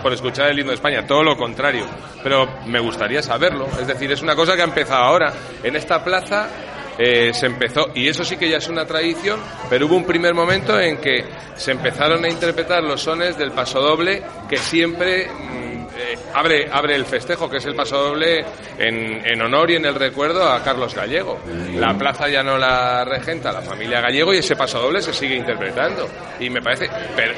por 0.04 0.12
escuchar 0.12 0.50
el 0.50 0.60
himno 0.60 0.72
de 0.72 0.75
España, 0.75 1.08
todo 1.08 1.24
lo 1.24 1.38
contrario. 1.38 1.86
Pero 2.22 2.46
me 2.66 2.80
gustaría 2.82 3.22
saberlo. 3.22 3.66
Es 3.80 3.88
decir, 3.88 4.12
es 4.12 4.22
una 4.22 4.36
cosa 4.36 4.54
que 4.58 4.62
ha 4.62 4.66
empezado 4.66 5.02
ahora. 5.02 5.32
En 5.64 5.78
esta 5.78 6.04
plaza 6.04 6.50
eh, 6.98 7.34
se 7.34 7.46
empezó, 7.46 7.86
y 7.94 8.10
eso 8.10 8.25
sí 8.25 8.36
que 8.36 8.50
ya 8.50 8.58
es 8.58 8.68
una 8.68 8.86
tradición, 8.86 9.40
pero 9.70 9.86
hubo 9.86 9.96
un 9.96 10.06
primer 10.06 10.34
momento 10.34 10.78
en 10.78 10.98
que 10.98 11.24
se 11.56 11.72
empezaron 11.72 12.24
a 12.25 12.28
interpretar 12.30 12.84
los 12.84 13.02
sones 13.02 13.38
del 13.38 13.52
paso 13.52 13.80
doble 13.80 14.22
que 14.50 14.58
siempre 14.58 15.28
mm, 15.30 15.64
eh, 16.05 16.17
abre, 16.33 16.69
abre 16.71 16.95
el 16.95 17.05
festejo, 17.05 17.50
que 17.50 17.57
es 17.57 17.65
el 17.65 17.75
paso 17.75 17.97
doble 17.97 18.45
en, 18.77 19.41
honor 19.41 19.71
y 19.71 19.75
en 19.75 19.85
el 19.85 19.95
recuerdo 19.95 20.47
a 20.47 20.63
Carlos 20.63 20.93
Gallego. 20.93 21.39
La 21.75 21.97
plaza 21.97 22.27
ya 22.29 22.43
no 22.43 22.57
la 22.57 23.03
regenta 23.05 23.51
la 23.51 23.62
familia 23.62 24.01
Gallego 24.01 24.33
y 24.33 24.38
ese 24.38 24.55
paso 24.55 24.79
doble 24.79 25.01
se 25.01 25.13
sigue 25.13 25.35
interpretando. 25.35 26.07
Y 26.39 26.50
me 26.50 26.62
parece, 26.62 26.89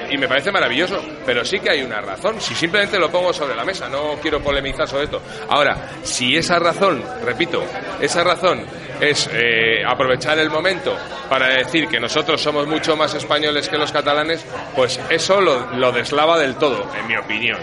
y 0.09 0.17
me 0.17 0.27
parece 0.27 0.51
maravilloso, 0.51 1.01
pero 1.25 1.45
sí 1.45 1.59
que 1.59 1.71
hay 1.71 1.81
una 1.81 2.01
razón. 2.01 2.41
Si 2.41 2.55
simplemente 2.55 2.99
lo 2.99 3.09
pongo 3.09 3.31
sobre 3.33 3.55
la 3.55 3.63
mesa, 3.63 3.87
no 3.87 4.15
quiero 4.21 4.41
polemizar 4.41 4.87
sobre 4.87 5.05
esto. 5.05 5.21
Ahora, 5.49 5.89
si 6.03 6.35
esa 6.35 6.59
razón, 6.59 7.03
repito, 7.23 7.63
esa 8.01 8.23
razón 8.23 8.65
es 9.01 9.29
eh, 9.33 9.83
aprovechar 9.85 10.39
el 10.39 10.49
momento 10.49 10.95
para 11.29 11.47
decir 11.47 11.87
que 11.87 11.99
nosotros 11.99 12.41
somos 12.41 12.67
mucho 12.67 12.95
más 12.95 13.13
españoles 13.13 13.67
que 13.69 13.77
los 13.77 13.91
catalanes, 13.91 14.43
pues 14.75 14.99
eso 15.09 15.41
lo, 15.41 15.73
lo 15.75 15.91
deslava 15.91 16.37
del 16.37 16.55
todo, 16.55 16.85
en 16.99 17.07
mi 17.07 17.17
opinión. 17.17 17.59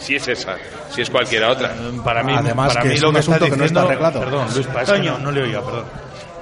Si 0.00 0.16
es 0.16 0.28
esa, 0.28 0.56
si 0.90 1.02
es 1.02 1.10
cualquiera 1.10 1.50
otra. 1.50 1.72
Para 2.04 2.22
mí, 2.22 2.34
Además 2.36 2.68
para 2.68 2.82
que 2.82 2.88
mí 2.88 2.94
es 2.94 3.02
lo 3.02 3.08
un 3.08 3.14
que 3.14 3.20
está 3.20 3.34
asunto 3.36 3.52
que 3.52 3.58
no 3.58 3.64
está 3.64 3.80
diciendo- 3.82 3.88
arreglado. 3.88 4.20
Perdón, 4.20 4.46
Luis, 4.54 5.04
no, 5.04 5.18
no 5.18 5.30
le 5.30 5.42
oiga, 5.42 5.60
perdón. 5.62 5.84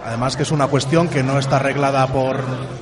Además 0.04 0.36
que 0.36 0.42
es 0.42 0.50
una 0.50 0.66
cuestión 0.66 1.08
que 1.08 1.22
no 1.22 1.38
está 1.38 1.56
arreglada 1.56 2.04
por, 2.08 2.40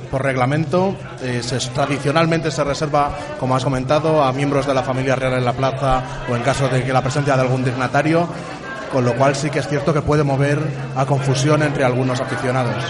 por 0.09 0.23
reglamento. 0.23 0.95
Eh, 1.21 1.41
se- 1.43 1.59
tradicionalmente 1.69 2.49
se 2.49 2.63
reserva, 2.63 3.11
como 3.39 3.55
has 3.55 3.63
comentado, 3.63 4.23
a 4.23 4.33
miembros 4.33 4.65
de 4.65 4.73
la 4.73 4.81
familia 4.81 5.15
real 5.15 5.33
en 5.33 5.45
la 5.45 5.53
plaza 5.53 6.01
o 6.27 6.35
en 6.35 6.41
caso 6.41 6.67
de 6.67 6.83
que 6.83 6.91
la 6.91 7.03
presencia 7.03 7.35
de 7.35 7.41
algún 7.43 7.63
dignatario, 7.63 8.27
con 8.91 9.05
lo 9.05 9.15
cual 9.15 9.35
sí 9.35 9.49
que 9.49 9.59
es 9.59 9.67
cierto 9.67 9.93
que 9.93 10.01
puede 10.01 10.23
mover 10.23 10.59
a 10.95 11.05
confusión 11.05 11.63
entre 11.63 11.83
algunos 11.83 12.19
aficionados. 12.19 12.83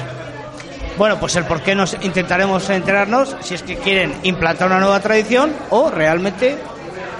Bueno, 0.97 1.19
pues 1.19 1.35
el 1.35 1.45
por 1.45 1.61
qué 1.61 1.73
nos 1.73 1.95
intentaremos 2.01 2.69
enterarnos 2.69 3.35
si 3.41 3.55
es 3.55 3.63
que 3.63 3.77
quieren 3.77 4.13
implantar 4.23 4.67
una 4.67 4.79
nueva 4.79 4.99
tradición 4.99 5.53
o 5.69 5.89
realmente 5.89 6.57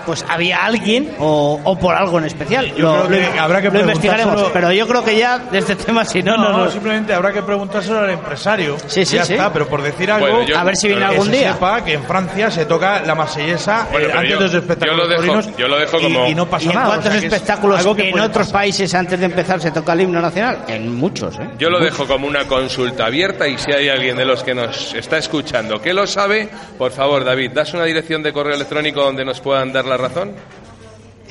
pues 0.05 0.25
había 0.27 0.63
alguien 0.65 1.13
o, 1.20 1.60
o 1.63 1.77
por 1.79 1.96
algo 1.96 2.20
en 2.20 2.25
especial. 2.25 2.74
Yo 2.75 3.05
creo 3.08 3.31
que 3.31 3.39
habrá 3.39 3.62
que 3.62 3.70
lo 3.70 3.79
investigaremos, 3.79 4.50
pero 4.53 4.72
yo 4.72 4.88
creo 4.88 5.03
que 5.03 5.17
ya 5.17 5.38
de 5.39 5.58
este 5.60 5.75
tema 5.75 6.05
si 6.05 6.22
no, 6.24 6.36
No, 6.38 6.43
no, 6.43 6.51
no, 6.58 6.65
no. 6.65 6.72
simplemente 6.72 7.13
habrá 7.13 7.31
que 7.31 7.41
preguntárselo 7.41 8.00
al 8.00 8.10
empresario. 8.12 8.77
Sí, 8.88 9.05
sí, 9.05 9.15
ya 9.17 9.25
sí. 9.25 9.34
está, 9.34 9.51
pero 9.53 9.67
por 9.67 9.81
decir 9.81 10.12
algo, 10.12 10.27
Bueno, 10.27 10.43
yo- 10.48 10.58
A 10.58 10.63
ver 10.63 10.75
si 10.75 10.88
viene 10.88 11.05
algún 11.05 11.31
día. 11.31 11.53
sepa 11.53 11.84
que 11.84 11.93
en 11.93 12.03
Francia 12.03 12.51
se 12.51 12.65
toca 12.65 13.01
la 13.01 13.15
marsellesa 13.15 13.88
Bueno, 13.91 14.08
eh, 14.08 14.12
antes 14.13 14.29
yo- 14.31 14.38
de 14.38 14.43
los 14.46 14.53
espectáculos 14.53 14.98
yo 14.98 15.03
lo 15.08 15.22
dejo- 15.22 15.58
yo 15.58 15.67
lo 15.67 16.01
como- 16.01 16.27
y, 16.27 16.36
no 16.36 16.46
pasa 16.48 16.65
¿Y 16.65 16.70
en 16.70 16.75
nada. 16.75 16.86
o 16.88 16.89
cuántos 16.91 17.12
sea, 17.12 17.20
que 17.22 17.27
es 17.27 17.34
espectáculos 17.34 17.96
que 17.96 18.10
en 18.10 18.20
otros 18.20 18.48
pasar. 18.48 18.53
países 18.53 18.93
antes 18.93 19.20
de 19.20 19.25
empezar 19.25 19.60
se 19.62 19.72
toca 19.72 19.93
el 19.93 20.01
himno 20.01 20.22
nacional? 20.22 20.60
En 20.67 20.93
muchos, 20.96 21.38
¿eh? 21.39 21.50
Yo 21.58 21.70
lo 21.70 21.79
dejo 21.79 22.05
como 22.08 22.27
una 22.27 22.46
consulta 22.46 23.05
abierta 23.05 23.48
y 23.48 23.58
si 23.58 23.72
hay 23.72 23.89
alguien 23.89 24.17
de 24.17 24.25
los 24.25 24.43
que 24.43 24.53
nos 24.53 24.93
está 24.93 25.17
escuchando 25.17 25.81
que 25.81 25.93
lo 25.93 26.08
sabe, 26.08 26.50
por 26.77 26.91
favor, 26.91 27.24
David, 27.24 27.51
¿das 27.51 27.74
una 27.74 27.86
dirección 27.86 28.22
de 28.24 28.31
correo 28.34 28.55
electrónico 28.55 29.01
donde 29.01 29.25
nos 29.25 29.39
puedan 29.41 29.72
dar 29.74 29.86
la 29.91 29.98
razón? 29.98 30.33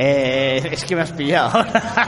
Eh, 0.03 0.63
es 0.73 0.85
que 0.85 0.97
me 0.97 1.03
has 1.03 1.13
pillado. 1.13 1.63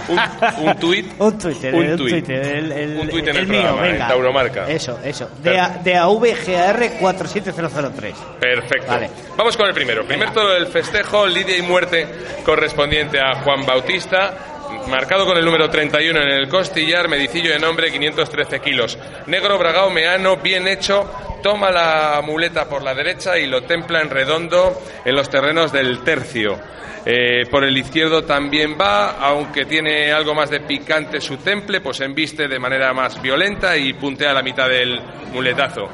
Un- 0.08 0.66
un 0.68 0.76
tuit. 0.76 1.12
un 1.18 1.36
Twitter. 1.38 1.74
Un 1.74 1.90
Un 1.90 1.96
tuit. 1.98 2.24
Twitter. 2.24 2.46
El, 2.56 2.72
el- 2.72 2.98
Un 3.00 3.08
tuit 3.10 3.28
en 3.28 3.36
el 3.36 3.46
mío, 3.46 3.60
programa, 3.62 3.86
en 3.86 3.92
venga. 3.92 4.08
Tauromarca. 4.08 4.70
Eso, 4.70 4.98
eso. 5.04 5.28
De, 5.42 5.58
A- 5.60 5.68
de 5.82 5.96
AVGAR 5.96 6.90
47003. 7.00 8.14
Perfecto. 8.40 8.86
Vale. 8.86 9.10
Vamos 9.36 9.56
con 9.58 9.66
el 9.66 9.74
primero. 9.74 10.06
Primer 10.06 10.30
toro 10.32 10.54
del 10.54 10.68
festejo, 10.68 11.26
lidia 11.26 11.58
y 11.58 11.62
muerte 11.62 12.06
correspondiente 12.44 13.18
a 13.20 13.42
Juan 13.42 13.66
Bautista. 13.66 14.51
Marcado 14.88 15.24
con 15.24 15.36
el 15.36 15.44
número 15.44 15.70
31 15.70 16.22
en 16.22 16.28
el 16.28 16.48
costillar, 16.48 17.08
medicillo 17.08 17.52
de 17.52 17.58
nombre 17.58 17.90
513 17.90 18.60
kilos. 18.60 18.98
Negro, 19.26 19.58
bragao, 19.58 19.90
meano, 19.90 20.36
bien 20.36 20.68
hecho. 20.68 21.10
Toma 21.42 21.70
la 21.70 22.20
muleta 22.24 22.68
por 22.68 22.82
la 22.82 22.94
derecha 22.94 23.38
y 23.38 23.46
lo 23.46 23.62
templa 23.62 24.00
en 24.00 24.10
redondo 24.10 24.80
en 25.04 25.16
los 25.16 25.28
terrenos 25.28 25.72
del 25.72 26.00
tercio. 26.04 26.58
Eh, 27.04 27.46
por 27.50 27.64
el 27.64 27.76
izquierdo 27.76 28.22
también 28.24 28.76
va, 28.80 29.18
aunque 29.18 29.64
tiene 29.64 30.12
algo 30.12 30.34
más 30.34 30.50
de 30.50 30.60
picante 30.60 31.20
su 31.20 31.38
temple, 31.38 31.80
pues 31.80 32.00
embiste 32.00 32.46
de 32.46 32.58
manera 32.60 32.92
más 32.92 33.20
violenta 33.20 33.76
y 33.76 33.92
puntea 33.94 34.32
la 34.32 34.42
mitad 34.42 34.68
del 34.68 35.00
muletazo. 35.32 35.88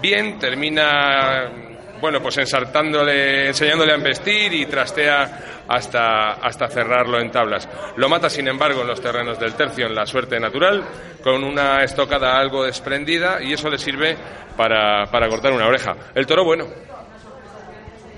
Bien, 0.00 0.38
termina, 0.38 1.50
bueno, 2.00 2.20
pues 2.20 2.36
ensartándole, 2.38 3.48
enseñándole 3.48 3.92
a 3.92 3.96
embestir 3.96 4.52
y 4.52 4.66
trastea 4.66 5.64
hasta, 5.68 6.32
hasta 6.34 6.68
cerrarlo 6.68 7.18
en 7.20 7.30
tablas. 7.30 7.68
Lo 7.96 8.08
mata, 8.08 8.28
sin 8.30 8.48
embargo, 8.48 8.82
en 8.82 8.88
los 8.88 9.00
terrenos 9.00 9.38
del 9.38 9.54
tercio, 9.54 9.86
en 9.86 9.94
la 9.94 10.06
suerte 10.06 10.38
natural, 10.38 10.84
con 11.22 11.42
una 11.44 11.82
estocada 11.82 12.38
algo 12.38 12.64
desprendida 12.64 13.42
y 13.42 13.52
eso 13.52 13.68
le 13.68 13.78
sirve 13.78 14.16
para, 14.56 15.06
para 15.10 15.28
cortar 15.28 15.52
una 15.52 15.66
oreja. 15.66 15.96
El 16.14 16.26
toro, 16.26 16.44
bueno, 16.44 16.66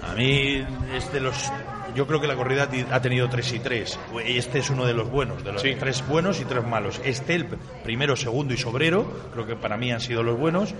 A 0.08 0.14
mí 0.14 0.64
es 0.94 1.12
de 1.12 1.20
los. 1.20 1.50
Yo 1.94 2.06
creo 2.06 2.20
que 2.20 2.26
la 2.28 2.36
corrida 2.36 2.68
ha 2.92 3.00
tenido 3.00 3.28
tres 3.28 3.52
y 3.52 3.58
tres. 3.60 3.98
Este 4.24 4.58
es 4.60 4.70
uno 4.70 4.84
de 4.86 4.94
los 4.94 5.10
buenos, 5.10 5.42
de 5.42 5.52
los 5.52 5.62
Sí. 5.62 5.74
tres 5.78 6.06
buenos 6.06 6.40
y 6.40 6.44
tres 6.44 6.64
malos. 6.64 7.00
Este, 7.04 7.34
el 7.34 7.46
primero, 7.82 8.14
segundo 8.14 8.54
y 8.54 8.56
sobrero, 8.56 9.04
creo 9.32 9.46
que 9.46 9.56
para 9.56 9.76
mí 9.76 9.90
han 9.90 10.00
sido 10.00 10.22
los 10.22 10.38
buenos. 10.38 10.74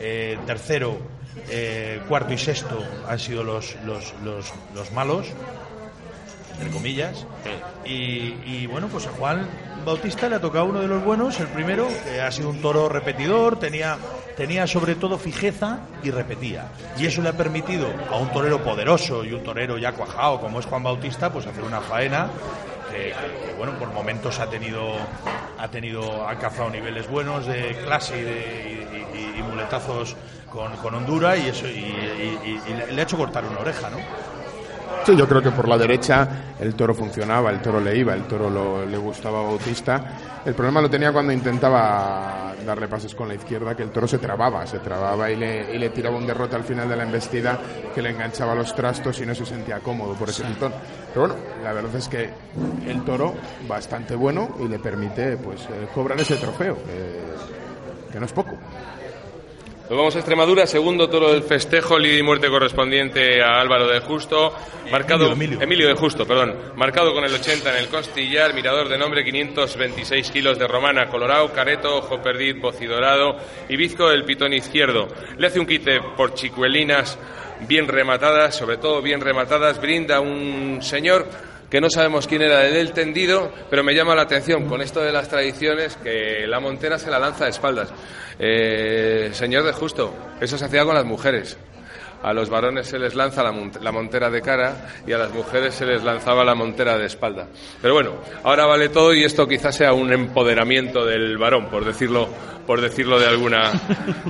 Eh, 0.00 0.38
tercero, 0.46 0.98
eh, 1.48 2.00
cuarto 2.08 2.32
y 2.32 2.38
sexto 2.38 2.82
han 3.08 3.18
sido 3.18 3.44
los, 3.44 3.76
los, 3.84 4.14
los, 4.22 4.52
los 4.74 4.92
malos, 4.92 5.26
entre 6.52 6.70
comillas. 6.70 7.26
Y, 7.84 8.34
y, 8.44 8.66
bueno, 8.66 8.88
pues 8.88 9.06
a 9.06 9.10
Juan 9.10 9.48
Bautista 9.84 10.28
le 10.28 10.36
ha 10.36 10.40
tocado 10.40 10.66
uno 10.66 10.80
de 10.80 10.88
los 10.88 11.04
buenos, 11.04 11.40
el 11.40 11.48
primero, 11.48 11.88
que 12.04 12.20
ha 12.20 12.30
sido 12.30 12.50
un 12.50 12.60
toro 12.60 12.88
repetidor, 12.88 13.58
tenía, 13.58 13.96
tenía 14.36 14.66
sobre 14.66 14.94
todo 14.94 15.18
fijeza 15.18 15.80
y 16.02 16.10
repetía. 16.10 16.68
Y 16.98 17.06
eso 17.06 17.22
le 17.22 17.30
ha 17.30 17.36
permitido 17.36 17.88
a 18.10 18.18
un 18.18 18.30
torero 18.30 18.62
poderoso 18.62 19.24
y 19.24 19.32
un 19.32 19.42
torero 19.42 19.78
ya 19.78 19.92
cuajado 19.92 20.40
como 20.40 20.60
es 20.60 20.66
Juan 20.66 20.82
Bautista, 20.82 21.32
pues 21.32 21.46
hacer 21.46 21.64
una 21.64 21.80
faena 21.80 22.28
que, 22.92 23.52
bueno, 23.56 23.72
por 23.78 23.88
momentos 23.92 24.38
ha 24.40 24.48
tenido, 24.48 24.96
ha 25.58 25.68
tenido, 25.68 26.26
ha 26.28 26.38
cazado 26.38 26.70
niveles 26.70 27.08
buenos 27.08 27.46
de 27.46 27.74
clase 27.84 28.18
y, 28.18 28.22
de, 28.22 29.36
y- 29.38 29.42
muletazos 29.42 30.16
con, 30.50 30.76
con 30.76 30.94
Honduras 30.94 31.38
y 31.38 31.48
eso 31.48 31.66
y, 31.66 32.60
le 32.90 33.00
ha 33.00 33.04
hecho 33.04 33.16
cortar 33.16 33.44
una 33.44 33.58
oreja, 33.60 33.90
¿no? 33.90 33.98
Sí, 35.04 35.16
yo 35.16 35.26
creo 35.28 35.42
que 35.42 35.50
por 35.50 35.66
la 35.66 35.76
derecha 35.76 36.28
el 36.60 36.74
toro 36.74 36.94
funcionaba, 36.94 37.50
el 37.50 37.60
toro 37.60 37.80
le 37.80 37.96
iba, 37.96 38.14
el 38.14 38.22
toro 38.24 38.48
lo- 38.48 38.86
le 38.86 38.96
gustaba 38.96 39.40
a 39.40 39.42
Bautista. 39.42 40.04
El 40.44 40.54
problema 40.54 40.80
lo 40.80 40.88
tenía 40.88 41.12
cuando 41.12 41.32
intentaba 41.32 42.52
darle 42.64 42.86
pases 42.86 43.12
con 43.16 43.26
la 43.26 43.34
izquierda, 43.34 43.74
que 43.74 43.82
el 43.82 43.90
toro 43.90 44.06
se 44.06 44.18
trababa, 44.18 44.64
se 44.64 44.78
trababa 44.78 45.28
y 45.28 45.34
le, 45.36 45.74
y 45.74 45.78
le 45.78 45.90
tiraba 45.90 46.16
un 46.16 46.24
derrote 46.26 46.54
al 46.54 46.62
final 46.62 46.88
de 46.88 46.94
la 46.96 47.02
embestida 47.02 47.58
que 47.92 48.00
le 48.00 48.10
enganchaba 48.10 48.54
los 48.54 48.72
trastos 48.76 49.20
y 49.20 49.26
no 49.26 49.34
se 49.34 49.44
sentía 49.44 49.80
cómodo 49.80 50.14
por 50.14 50.28
ese 50.28 50.44
pitón. 50.44 50.72
Pero 51.12 51.26
bueno, 51.26 51.42
la 51.64 51.72
verdad 51.72 51.96
es 51.96 52.06
que 52.08 52.30
el 52.86 53.02
toro 53.04 53.34
bastante 53.68 54.14
bueno 54.14 54.56
y 54.60 54.68
le 54.68 54.78
permite 54.78 55.36
pues 55.36 55.62
eh, 55.62 55.88
cobrar 55.92 56.20
ese 56.20 56.36
trofeo, 56.36 56.76
que 58.12 58.20
no 58.20 58.26
es 58.26 58.32
poco. 58.32 58.52
Nos 59.88 59.98
vamos 59.98 60.14
a 60.14 60.20
Extremadura, 60.20 60.66
segundo 60.66 61.08
toro 61.08 61.32
del 61.32 61.42
festejo, 61.42 61.98
lidia 61.98 62.20
y 62.20 62.22
muerte 62.22 62.48
correspondiente 62.48 63.42
a 63.42 63.60
Álvaro 63.60 63.88
de 63.88 64.00
Justo, 64.00 64.54
marcado 64.90 65.32
Emilio. 65.32 65.88
de 65.88 65.94
Justo, 65.94 66.24
perdón, 66.24 66.54
marcado 66.76 67.12
con 67.12 67.24
el 67.24 67.34
80 67.34 67.70
en 67.70 67.76
el 67.76 67.88
costillar, 67.88 68.54
mirador 68.54 68.88
de 68.88 68.96
nombre 68.96 69.24
526 69.24 70.30
kilos 70.30 70.58
de 70.58 70.68
romana, 70.68 71.08
colorado, 71.08 71.52
careto, 71.52 71.96
ojo 71.96 72.22
perdiz, 72.22 72.58
bocidorado 72.60 73.36
y 73.68 73.76
bizco 73.76 74.08
del 74.08 74.24
pitón 74.24 74.54
izquierdo. 74.54 75.08
Le 75.36 75.48
hace 75.48 75.60
un 75.60 75.66
quite 75.66 76.00
por 76.16 76.32
chicuelinas 76.34 77.18
bien 77.68 77.88
rematadas, 77.88 78.56
sobre 78.56 78.76
todo 78.76 79.02
bien 79.02 79.20
rematadas, 79.20 79.80
brinda 79.80 80.20
un 80.20 80.78
señor 80.80 81.26
que 81.72 81.80
no 81.80 81.88
sabemos 81.88 82.26
quién 82.26 82.42
era 82.42 82.66
el 82.66 82.92
tendido, 82.92 83.50
pero 83.70 83.82
me 83.82 83.94
llama 83.94 84.14
la 84.14 84.24
atención 84.24 84.68
con 84.68 84.82
esto 84.82 85.00
de 85.00 85.10
las 85.10 85.30
tradiciones 85.30 85.96
que 85.96 86.46
la 86.46 86.60
montera 86.60 86.98
se 86.98 87.10
la 87.10 87.18
lanza 87.18 87.44
de 87.44 87.50
espaldas. 87.50 87.88
Eh, 88.38 89.30
señor 89.32 89.64
de 89.64 89.72
justo, 89.72 90.14
eso 90.38 90.58
se 90.58 90.66
hacía 90.66 90.84
con 90.84 90.94
las 90.94 91.06
mujeres. 91.06 91.56
A 92.22 92.32
los 92.32 92.48
varones 92.48 92.86
se 92.86 92.98
les 92.98 93.14
lanza 93.14 93.42
la, 93.42 93.52
mont- 93.52 93.80
la 93.80 93.90
montera 93.92 94.30
de 94.30 94.40
cara 94.42 94.86
y 95.06 95.12
a 95.12 95.18
las 95.18 95.32
mujeres 95.32 95.74
se 95.74 95.84
les 95.86 96.02
lanzaba 96.04 96.44
la 96.44 96.54
montera 96.54 96.96
de 96.96 97.06
espalda. 97.06 97.46
Pero 97.80 97.94
bueno, 97.94 98.12
ahora 98.44 98.64
vale 98.66 98.88
todo 98.90 99.12
y 99.12 99.24
esto 99.24 99.46
quizás 99.48 99.74
sea 99.76 99.92
un 99.92 100.12
empoderamiento 100.12 101.04
del 101.04 101.36
varón, 101.36 101.66
por 101.68 101.84
decirlo, 101.84 102.28
por 102.66 102.80
decirlo 102.80 103.18
de 103.18 103.26
alguna, 103.26 103.72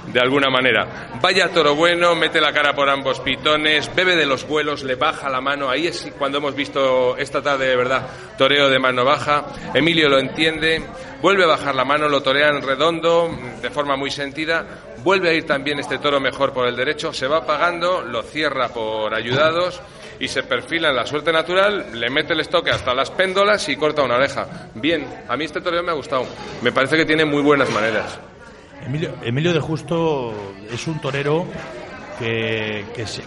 de 0.06 0.20
alguna 0.20 0.48
manera. 0.48 1.10
Vaya 1.20 1.48
toro 1.50 1.74
bueno, 1.74 2.14
mete 2.14 2.40
la 2.40 2.52
cara 2.52 2.74
por 2.74 2.88
ambos 2.88 3.20
pitones, 3.20 3.94
bebe 3.94 4.16
de 4.16 4.24
los 4.24 4.46
vuelos, 4.48 4.84
le 4.84 4.94
baja 4.94 5.28
la 5.28 5.42
mano. 5.42 5.68
Ahí 5.68 5.86
es 5.86 6.10
cuando 6.18 6.38
hemos 6.38 6.54
visto 6.54 7.16
esta 7.18 7.42
tarde 7.42 7.66
de 7.66 7.76
verdad 7.76 8.06
toreo 8.38 8.70
de 8.70 8.78
mano 8.78 9.04
baja. 9.04 9.44
Emilio 9.74 10.08
lo 10.08 10.18
entiende, 10.18 10.82
vuelve 11.20 11.44
a 11.44 11.48
bajar 11.48 11.74
la 11.74 11.84
mano, 11.84 12.08
lo 12.08 12.22
torea 12.22 12.48
en 12.48 12.62
redondo, 12.62 13.30
de 13.60 13.70
forma 13.70 13.96
muy 13.96 14.10
sentida. 14.10 14.64
Vuelve 15.02 15.30
a 15.30 15.32
ir 15.32 15.46
también 15.46 15.78
este 15.78 15.98
toro 15.98 16.20
mejor 16.20 16.52
por 16.52 16.68
el 16.68 16.76
derecho, 16.76 17.12
se 17.12 17.26
va 17.26 17.38
apagando, 17.38 18.02
lo 18.02 18.22
cierra 18.22 18.68
por 18.68 19.12
ayudados 19.14 19.80
y 20.20 20.28
se 20.28 20.44
perfila 20.44 20.90
en 20.90 20.96
la 20.96 21.06
suerte 21.06 21.32
natural, 21.32 21.86
le 21.98 22.08
mete 22.08 22.34
el 22.34 22.40
estoque 22.40 22.70
hasta 22.70 22.94
las 22.94 23.10
péndolas 23.10 23.68
y 23.68 23.76
corta 23.76 24.02
una 24.02 24.14
oreja. 24.14 24.68
Bien, 24.74 25.04
a 25.28 25.36
mí 25.36 25.44
este 25.44 25.60
toreo 25.60 25.82
me 25.82 25.90
ha 25.90 25.94
gustado. 25.94 26.26
Me 26.62 26.70
parece 26.70 26.96
que 26.96 27.04
tiene 27.04 27.24
muy 27.24 27.42
buenas 27.42 27.68
maneras. 27.70 28.18
Emilio, 29.24 29.52
de 29.52 29.60
Justo 29.60 30.32
es 30.70 30.86
un 30.86 31.00
torero 31.00 31.46
que, 32.18 32.84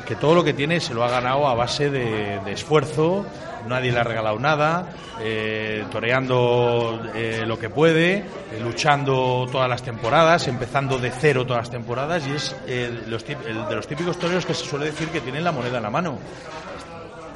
que, 0.08 0.16
todo 0.16 0.36
lo 0.36 0.44
que 0.44 0.54
tiene 0.54 0.80
se 0.80 0.94
lo 0.94 1.04
ha 1.04 1.10
ganado 1.10 1.48
a 1.48 1.56
base 1.56 1.90
de 1.90 2.40
esfuerzo, 2.52 3.26
nadie 3.68 3.92
le 3.92 4.00
ha 4.00 4.04
regalado 4.04 4.40
nada, 4.40 4.88
eh, 5.22 5.86
toreando 5.92 7.02
eh, 7.14 7.44
lo 7.46 7.58
que 7.58 7.70
puede, 7.70 8.18
eh, 8.18 8.26
luchando 8.62 9.48
todas 9.52 9.70
las 9.70 9.84
temporadas, 9.84 10.48
empezando 10.48 10.98
de 10.98 11.12
cero 11.12 11.46
todas 11.46 11.64
las 11.64 11.72
temporadas 11.72 12.28
y 12.28 12.32
es 12.32 12.56
el 12.68 13.06
de 13.06 13.76
los 13.76 13.88
típicos 13.88 14.18
toreros 14.18 14.46
que 14.46 14.54
se 14.54 14.66
suele 14.66 14.86
decir 14.86 15.10
que 15.10 15.22
tienen 15.22 15.44
la 15.44 15.52
moneda 15.52 15.78
en 15.78 15.84
la 15.84 15.90
mano 15.90 16.20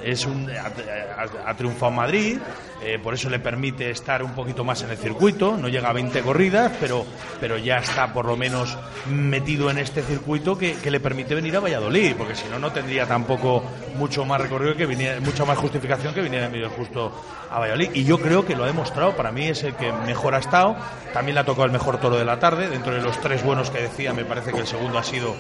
es 0.04 0.26
un, 0.26 0.50
ha, 0.52 0.66
ha- 0.66 1.50
ha 1.50 1.54
triunfado 1.56 1.90
en 1.92 1.96
Madrid, 1.96 2.38
eh, 2.82 2.98
por 3.02 3.14
eso 3.14 3.30
le 3.30 3.40
permite 3.40 3.90
estar 3.92 4.24
un 4.24 4.32
poquito 4.34 4.64
más 4.64 4.82
en 4.84 4.90
el 4.92 4.98
circuito, 4.98 5.58
no 5.58 5.68
llega 5.68 5.90
a 5.90 5.94
20 5.94 6.22
corridas, 6.22 6.72
pero, 6.80 7.06
pero 7.40 7.58
ya 7.58 7.78
está 7.80 8.14
por 8.14 8.26
lo 8.26 8.38
menos 8.38 8.78
metido 9.10 9.70
en 9.70 9.78
este 9.80 10.02
circuito 10.02 10.58
que, 10.58 10.76
que 10.76 10.90
le 10.92 11.00
permite 11.00 11.36
venir 11.36 11.56
a 11.58 11.60
Valladolid, 11.60 12.16
porque 12.18 12.36
si 12.36 12.48
no, 12.50 12.60
no 12.60 12.72
tendría 12.72 13.06
tampoco 13.06 13.64
mucho 13.96 14.24
más 14.26 14.40
recorrido 14.40 14.76
que 14.76 14.86
viniera, 14.86 15.20
mucha 15.20 15.44
más 15.46 15.58
justificación 15.58 16.14
que 16.14 16.22
viniera 16.22 16.48
medio 16.50 16.70
justo 16.70 17.12
a 17.52 17.60
Valladolid. 17.60 17.90
Y 17.94 18.04
yo 18.06 18.18
creo 18.20 18.46
que 18.46 18.56
lo 18.56 18.64
ha 18.64 18.68
demostrado, 18.68 19.16
para 19.16 19.32
mí 19.32 19.48
es 19.48 19.64
el 19.64 19.76
que 19.76 19.92
mejor 19.92 20.36
ha 20.36 20.40
estado, 20.40 20.78
también 21.14 21.36
le 21.36 21.42
ha 21.42 21.46
tocado 21.46 21.66
el 21.66 21.72
mejor 21.72 21.98
toro 22.00 22.18
de 22.18 22.26
la 22.26 22.40
tarde, 22.40 22.70
dentro 22.70 22.94
de 22.94 23.02
los 23.02 23.20
tres 23.20 23.44
buenos 23.44 23.70
que 23.70 23.82
decía, 23.82 24.14
me 24.14 24.24
parece 24.26 24.52
que 24.54 24.60
el 24.60 24.68
segundo 24.68 24.98
ha 25.00 25.04
sido 25.04 25.36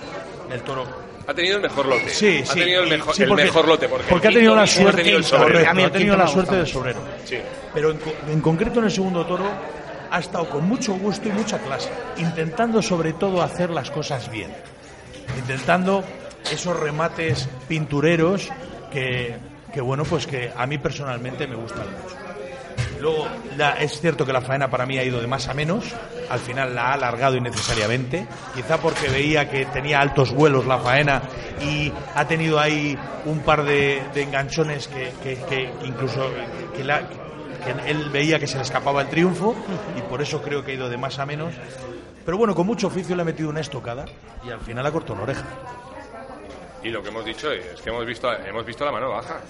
el 0.51 0.61
toro 0.61 0.85
Ha 1.29 1.33
tenido 1.35 1.57
el 1.57 1.61
mejor 1.61 1.85
lote. 1.85 2.09
Sí, 2.09 2.39
ha 2.41 2.45
sí. 2.53 2.59
tenido 2.59 2.81
el 2.81 2.89
mejor, 2.89 3.13
Sí, 3.15 3.21
el 3.21 3.31
mejor 3.31 3.67
lote. 3.67 3.87
Porque, 3.87 4.07
porque 4.09 4.27
ha 4.29 4.31
tenido 4.31 4.55
la 4.55 4.65
suerte, 4.65 4.89
ha 4.89 5.03
tenido 5.03 5.17
el 5.19 5.23
sobrero. 5.23 5.69
Ha 5.69 5.91
tenido 5.91 6.17
la 6.17 6.27
suerte 6.27 6.55
del 6.55 6.61
gusta 6.63 6.79
sobrero. 6.79 6.99
Sí. 7.23 7.37
Pero 7.71 7.91
en, 7.91 7.99
en 8.29 8.41
concreto 8.41 8.79
en 8.79 8.85
el 8.85 8.91
segundo 8.91 9.23
toro 9.27 9.45
ha 10.09 10.19
estado 10.19 10.49
con 10.49 10.67
mucho 10.67 10.93
gusto 10.95 11.29
y 11.29 11.31
mucha 11.31 11.59
clase, 11.59 11.91
intentando 12.17 12.81
sobre 12.81 13.13
todo 13.13 13.43
hacer 13.43 13.69
las 13.69 13.91
cosas 13.91 14.31
bien, 14.31 14.51
intentando 15.37 16.03
esos 16.51 16.79
remates 16.79 17.47
pintureros 17.67 18.49
que, 18.91 19.35
que 19.71 19.81
bueno, 19.81 20.05
pues 20.05 20.25
que 20.25 20.51
a 20.55 20.65
mí 20.65 20.79
personalmente 20.79 21.45
me 21.45 21.57
gustan 21.57 21.85
mucho. 21.91 22.15
Luego, 22.99 23.27
la- 23.57 23.71
es 23.79 23.99
cierto 24.01 24.25
que 24.25 24.33
la 24.33 24.41
faena 24.41 24.69
para 24.69 24.85
mí 24.85 24.97
ha 24.97 25.03
ido 25.03 25.21
de 25.21 25.27
más 25.27 25.47
a 25.47 25.53
menos. 25.53 25.85
Al 26.29 26.39
final 26.39 26.75
la 26.75 26.87
ha 26.89 26.93
alargado 26.93 27.35
innecesariamente. 27.37 28.27
Quizá 28.53 28.77
porque 28.77 29.07
veía 29.09 29.49
que 29.49 29.65
tenía 29.67 29.99
altos 29.99 30.33
vuelos 30.33 30.65
la 30.65 30.79
faena 30.79 31.21
y 31.61 31.91
ha 32.15 32.25
tenido 32.27 32.59
ahí 32.59 32.97
un 33.25 33.39
par 33.39 33.63
de, 33.63 34.01
enganchones 34.15 34.87
que, 34.87 35.71
incluso 35.85 36.29
que 36.75 36.81
él 37.89 38.09
veía 38.11 38.39
que 38.39 38.47
se 38.47 38.57
le 38.57 38.63
escapaba 38.63 39.01
el 39.01 39.07
triunfo 39.09 39.55
y 39.97 40.01
por 40.01 40.21
eso 40.21 40.41
creo 40.41 40.63
que 40.63 40.71
ha 40.71 40.75
ido 40.75 40.89
de 40.89 40.97
más 40.97 41.19
a 41.19 41.25
menos. 41.25 41.53
Pero 42.25 42.37
bueno, 42.37 42.53
con 42.53 42.67
mucho 42.67 42.87
oficio 42.87 43.15
le 43.15 43.21
ha 43.21 43.25
metido 43.25 43.49
una 43.49 43.61
estocada 43.61 44.05
y 44.45 44.51
al 44.51 44.59
final 44.59 44.85
ha 44.85 44.91
cortado 44.91 45.13
una 45.15 45.23
oreja. 45.23 45.43
Y 46.81 46.89
lo 46.89 47.03
que 47.03 47.09
hemos 47.09 47.25
dicho 47.25 47.51
es 47.51 47.81
que 47.81 47.89
hemos 47.89 48.05
visto, 48.05 48.31
hemos 48.31 48.65
visto 48.65 48.85
la 48.85 48.91
mano 48.91 49.09
baja. 49.09 49.41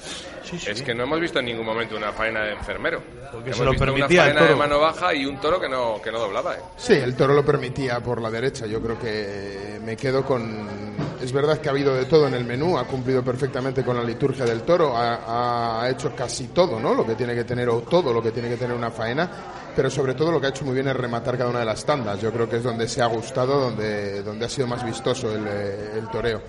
Sí, 0.44 0.58
sí. 0.58 0.72
Es 0.72 0.82
que 0.82 0.96
no 0.96 1.04
hemos 1.04 1.20
visto 1.20 1.40
en 1.40 1.46
ningún 1.46 1.66
momento 1.66 1.96
una 1.96 2.12
faena 2.12 2.44
de 2.44 2.54
enfermero. 2.54 3.02
Porque 3.32 3.50
hemos 3.50 3.58
se 3.58 3.66
lo 3.66 3.72
visto 3.72 3.86
permitía 3.86 4.22
una 4.22 4.32
el 4.32 4.38
faena 4.38 4.50
de 4.50 4.56
mano 4.56 4.80
baja 4.80 5.14
y 5.14 5.26
un 5.26 5.40
toro 5.40 5.60
que 5.60 5.70
no, 5.70 6.02
que 6.02 6.12
no 6.12 6.20
doblaba. 6.20 6.56
¿eh? 6.56 6.62
Sí, 6.78 6.94
el 6.94 7.16
toro 7.16 7.34
lo 7.36 7.46
permitía 7.46 8.00
por 8.00 8.20
la 8.22 8.32
derecha. 8.32 8.66
Yo 8.66 8.82
creo 8.82 8.98
que 8.98 9.80
me 9.84 9.96
quedo 9.96 10.26
con. 10.26 11.00
Es 11.22 11.32
verdad 11.32 11.60
que 11.60 11.68
ha 11.68 11.72
habido 11.72 11.94
de 11.94 12.06
todo 12.06 12.28
en 12.28 12.34
el 12.34 12.46
menú, 12.46 12.78
ha 12.78 12.86
cumplido 12.86 13.24
perfectamente 13.24 13.84
con 13.84 13.96
la 13.98 14.04
liturgia 14.04 14.46
del 14.46 14.62
toro, 14.62 14.96
ha, 14.96 15.82
ha 15.84 15.90
hecho 15.90 16.16
casi 16.16 16.48
todo, 16.48 16.80
¿no? 16.80 16.94
Lo 16.94 17.06
que 17.06 17.16
tiene 17.16 17.36
que 17.36 17.44
tener, 17.44 17.68
o 17.70 17.82
todo 17.82 18.14
lo 18.14 18.24
que 18.24 18.32
tiene 18.32 18.48
que 18.48 18.56
tener 18.56 18.76
una 18.76 18.90
faena, 18.90 19.30
pero 19.76 19.90
sobre 19.90 20.14
todo 20.14 20.32
lo 20.32 20.40
que 20.40 20.48
ha 20.48 20.50
hecho 20.50 20.64
muy 20.64 20.74
bien 20.74 20.88
es 20.88 20.96
rematar 20.96 21.38
cada 21.38 21.50
una 21.50 21.60
de 21.60 21.66
las 21.66 21.86
tandas. 21.86 22.22
Yo 22.22 22.32
creo 22.32 22.50
que 22.50 22.56
es 22.56 22.64
donde 22.64 22.88
se 22.88 23.02
ha 23.02 23.08
gustado, 23.08 23.60
donde, 23.60 24.24
donde 24.24 24.46
ha 24.46 24.50
sido 24.50 24.66
más 24.66 24.84
vistoso 24.86 25.36
el, 25.36 25.46
eh, 25.46 25.92
el 25.98 26.08
toreo 26.10 26.42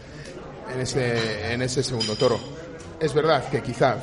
en 0.74 0.80
ese, 0.80 1.52
en 1.52 1.62
ese 1.62 1.82
segundo 1.82 2.14
toro. 2.16 2.38
Es 3.00 3.14
verdad 3.14 3.48
que 3.48 3.62
quizá 3.62 3.96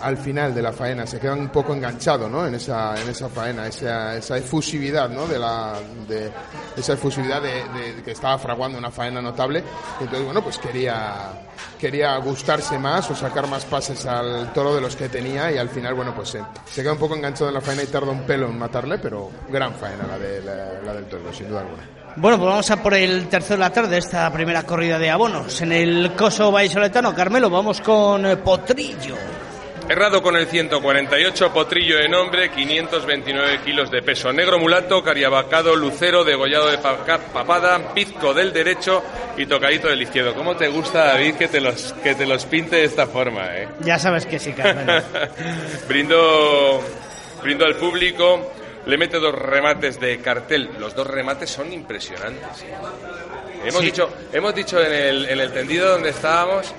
al 0.00 0.16
final 0.16 0.54
de 0.54 0.62
la 0.62 0.72
faena 0.72 1.04
se 1.04 1.18
quedan 1.18 1.40
un 1.40 1.48
poco 1.48 1.74
enganchados 1.74 2.30
¿no? 2.30 2.46
en, 2.46 2.54
esa, 2.54 2.94
en 3.00 3.08
esa 3.08 3.28
faena, 3.28 3.66
esa, 3.66 4.16
esa 4.16 4.38
efusividad, 4.38 5.10
¿no? 5.10 5.26
de 5.26 5.36
la, 5.36 5.74
de, 6.06 6.30
esa 6.76 6.92
efusividad 6.92 7.42
de, 7.42 7.64
de 7.96 8.02
que 8.04 8.12
estaba 8.12 8.38
fraguando 8.38 8.78
una 8.78 8.92
faena 8.92 9.20
notable. 9.20 9.64
Entonces, 9.98 10.24
bueno, 10.24 10.44
pues 10.44 10.58
quería, 10.58 11.32
quería 11.76 12.16
gustarse 12.18 12.78
más 12.78 13.10
o 13.10 13.16
sacar 13.16 13.48
más 13.48 13.64
pases 13.64 14.06
al 14.06 14.52
toro 14.52 14.76
de 14.76 14.80
los 14.80 14.94
que 14.94 15.08
tenía 15.08 15.50
y 15.50 15.58
al 15.58 15.68
final, 15.68 15.94
bueno, 15.94 16.14
pues 16.14 16.28
se, 16.28 16.40
se 16.70 16.82
queda 16.82 16.92
un 16.92 16.98
poco 17.00 17.16
enganchado 17.16 17.48
en 17.48 17.54
la 17.54 17.60
faena 17.60 17.82
y 17.82 17.86
tarda 17.86 18.12
un 18.12 18.22
pelo 18.22 18.46
en 18.46 18.56
matarle, 18.56 18.98
pero 18.98 19.28
gran 19.50 19.74
faena 19.74 20.06
la, 20.06 20.18
de, 20.20 20.40
la, 20.42 20.82
la 20.84 20.94
del 20.94 21.06
toro, 21.06 21.32
sin 21.32 21.48
duda 21.48 21.62
alguna. 21.62 22.05
Bueno, 22.16 22.38
pues 22.38 22.48
vamos 22.48 22.70
a 22.70 22.82
por 22.82 22.94
el 22.94 23.28
tercero 23.28 23.56
de 23.56 23.60
la 23.60 23.70
tarde, 23.72 23.98
esta 23.98 24.32
primera 24.32 24.62
corrida 24.62 24.98
de 24.98 25.10
abonos. 25.10 25.60
En 25.60 25.70
el 25.72 26.12
Coso 26.16 26.50
Vallisoletano, 26.50 27.14
Carmelo, 27.14 27.50
vamos 27.50 27.80
con 27.82 28.24
eh, 28.24 28.36
Potrillo. 28.38 29.16
Errado 29.88 30.20
con 30.20 30.34
el 30.34 30.46
148, 30.48 31.52
potrillo 31.52 31.98
de 31.98 32.08
nombre, 32.08 32.50
529 32.50 33.60
kilos 33.64 33.88
de 33.88 34.02
peso. 34.02 34.32
Negro 34.32 34.58
mulato, 34.58 35.00
cariabacado, 35.04 35.76
lucero, 35.76 36.24
degollado 36.24 36.68
de 36.72 36.78
pa- 36.78 36.96
papada, 37.32 37.94
pizco 37.94 38.34
del 38.34 38.52
derecho 38.52 39.00
y 39.36 39.46
tocadito 39.46 39.86
del 39.86 40.02
izquierdo. 40.02 40.34
¿Cómo 40.34 40.56
te 40.56 40.66
gusta, 40.66 41.04
David, 41.04 41.34
que 41.34 41.46
te 41.46 41.60
los, 41.60 41.92
que 42.02 42.16
te 42.16 42.26
los 42.26 42.44
pinte 42.46 42.74
de 42.76 42.84
esta 42.84 43.06
forma? 43.06 43.42
Eh? 43.56 43.68
Ya 43.84 43.96
sabes 43.96 44.26
que 44.26 44.40
sí, 44.40 44.52
Carmelo. 44.54 45.00
brindo, 45.88 46.82
brindo 47.40 47.64
al 47.64 47.76
público, 47.76 48.50
le 48.86 48.96
mete 48.98 49.18
dos 49.18 49.34
remates 49.34 50.00
de 50.00 50.18
cartel. 50.18 50.70
Los 50.78 50.94
dos 50.94 51.06
remates 51.06 51.50
son 51.50 51.72
impresionantes. 51.72 52.64
Hemos, 53.64 53.80
Sí. 53.80 53.86
dicho, 53.86 54.08
hemos 54.32 54.54
dicho 54.54 54.80
en 54.80 54.92
el, 54.92 55.28
en 55.28 55.40
el 55.40 55.52
tendido 55.52 55.90
donde 55.90 56.10
estábamos, 56.10 56.72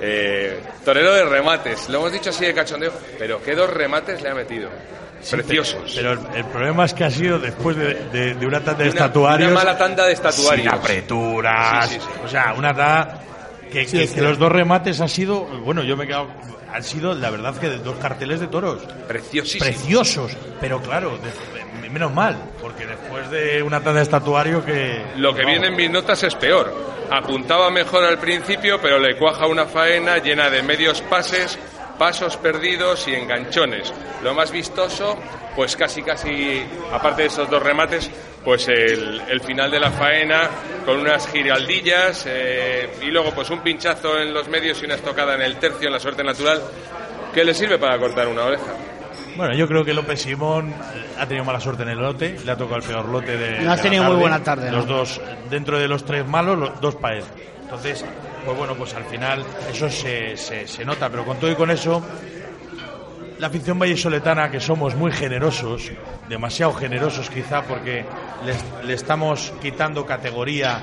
eh, 0.00 0.60
torero 0.84 1.12
de 1.12 1.24
remates. 1.26 1.88
Lo 1.88 1.98
hemos 1.98 2.12
dicho 2.12 2.30
así 2.30 2.46
de 2.46 2.54
cachondeo, 2.54 2.92
pero 3.18 3.42
¿qué 3.42 3.54
dos 3.54 3.68
remates 3.70 4.22
le 4.22 4.30
ha 4.30 4.34
metido? 4.34 4.70
Preciosos. 5.30 5.92
Pero 5.94 6.12
el, 6.12 6.18
el 6.34 6.44
problema 6.46 6.86
es 6.86 6.94
que 6.94 7.04
ha 7.04 7.10
sido 7.10 7.38
después 7.38 7.76
de, 7.76 7.92
de- 8.10 8.34
de 8.36 8.46
una 8.46 8.60
tanda 8.64 8.84
de 8.84 8.90
una- 8.90 9.00
estatuarios. 9.00 9.50
una 9.50 9.60
mala 9.60 9.76
tanda 9.76 10.06
de 10.06 10.12
estatuarios. 10.14 10.64
Sin 10.66 10.74
apreturas. 10.74 11.88
Sí, 11.90 11.94
sí, 11.96 12.00
sí. 12.00 12.20
O 12.24 12.28
sea, 12.28 12.54
una 12.56 12.68
tanda 12.74 13.20
que, 13.70 13.84
que- 13.86 14.08
que 14.08 14.20
los 14.22 14.38
dos 14.38 14.50
remates 14.50 14.98
han 14.98 15.10
sido. 15.10 15.42
Bueno, 15.44 15.82
yo 15.82 15.94
me 15.94 16.04
he 16.04 16.06
quedado. 16.06 16.28
Han 16.72 16.82
sido, 16.84 17.14
la 17.14 17.30
verdad, 17.30 17.56
que 17.56 17.68
dos 17.68 17.96
carteles 17.96 18.40
de 18.40 18.46
toros. 18.46 18.82
Preciosísimo. 19.08 19.64
Preciosos. 19.64 20.36
Pero 20.60 20.80
claro, 20.80 21.18
de- 21.18 21.80
de- 21.82 21.90
menos 21.90 22.12
mal. 22.12 22.36
Porque 22.60 22.86
después 22.86 23.28
de 23.30 23.62
una 23.62 23.78
tanda 23.80 23.94
de 23.98 24.02
estatuario 24.04 24.64
que. 24.64 25.04
Lo 25.16 25.34
que 25.34 25.42
no. 25.42 25.48
viene 25.48 25.66
en 25.68 25.76
mis 25.76 25.90
notas 25.90 26.22
es 26.22 26.34
peor. 26.36 26.72
Apuntaba 27.10 27.70
mejor 27.70 28.04
al 28.04 28.18
principio, 28.18 28.80
pero 28.80 28.98
le 29.00 29.16
cuaja 29.16 29.46
una 29.46 29.66
faena 29.66 30.18
llena 30.18 30.48
de 30.48 30.62
medios 30.62 31.00
pases, 31.02 31.58
pasos 32.00 32.38
perdidos 32.38 33.06
y 33.08 33.14
enganchones. 33.14 33.92
Lo 34.24 34.32
más 34.32 34.50
vistoso, 34.50 35.18
pues 35.54 35.76
casi 35.76 36.02
casi, 36.02 36.62
aparte 36.90 37.22
de 37.22 37.28
esos 37.28 37.50
dos 37.50 37.62
remates, 37.62 38.10
pues 38.42 38.66
el, 38.68 39.20
el 39.28 39.40
final 39.42 39.70
de 39.70 39.80
la 39.80 39.90
faena 39.90 40.48
con 40.86 40.98
unas 41.00 41.30
giraldillas 41.30 42.24
eh, 42.26 42.88
y 43.02 43.10
luego 43.10 43.32
pues 43.32 43.50
un 43.50 43.60
pinchazo 43.60 44.18
en 44.18 44.32
los 44.32 44.48
medios 44.48 44.80
y 44.80 44.86
una 44.86 44.94
estocada 44.94 45.34
en 45.34 45.42
el 45.42 45.58
tercio 45.58 45.88
en 45.88 45.92
la 45.92 46.00
suerte 46.00 46.24
natural 46.24 46.62
que 47.34 47.44
le 47.44 47.52
sirve 47.52 47.76
para 47.76 47.98
cortar 47.98 48.28
una 48.28 48.44
oreja. 48.44 48.72
Bueno, 49.36 49.54
yo 49.54 49.68
creo 49.68 49.84
que 49.84 49.92
López 49.92 50.22
Simón 50.22 50.70
eh, 50.70 51.04
ha 51.18 51.26
tenido 51.26 51.44
mala 51.44 51.60
suerte 51.60 51.82
en 51.82 51.90
el 51.90 51.98
lote, 51.98 52.34
le 52.42 52.50
ha 52.50 52.56
tocado 52.56 52.78
el 52.78 52.82
peor 52.82 53.10
lote 53.10 53.36
de. 53.36 53.60
No 53.60 53.72
ha 53.72 53.76
de 53.76 53.76
la 53.76 53.82
tenido 53.82 54.04
muy 54.04 54.16
buena 54.16 54.42
tarde, 54.42 54.70
¿no? 54.70 54.78
Los 54.78 54.86
dos, 54.86 55.20
dentro 55.50 55.78
de 55.78 55.86
los 55.86 56.02
tres 56.06 56.26
malos, 56.26 56.58
los 56.58 56.80
dos 56.80 56.96
para 56.96 57.18
él. 57.18 57.24
Entonces, 57.60 58.06
pues 58.44 58.56
bueno, 58.56 58.74
pues 58.74 58.94
al 58.94 59.04
final 59.04 59.44
eso 59.70 59.88
se, 59.90 60.36
se, 60.36 60.66
se 60.66 60.84
nota, 60.84 61.08
pero 61.08 61.24
con 61.24 61.38
todo 61.38 61.50
y 61.50 61.54
con 61.54 61.70
eso, 61.70 62.02
la 63.38 63.46
afición 63.46 63.78
vallesoletana, 63.78 64.50
que 64.50 64.60
somos 64.60 64.94
muy 64.94 65.12
generosos, 65.12 65.90
demasiado 66.28 66.72
generosos 66.74 67.30
quizá, 67.30 67.62
porque 67.62 68.04
le 68.84 68.92
estamos 68.94 69.52
quitando 69.62 70.04
categoría 70.04 70.82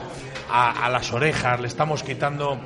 a, 0.50 0.86
a 0.86 0.89
las 0.89 1.12
orejas, 1.13 1.60
le 1.60 1.67
estamos 1.67 2.04
quitando. 2.04 2.58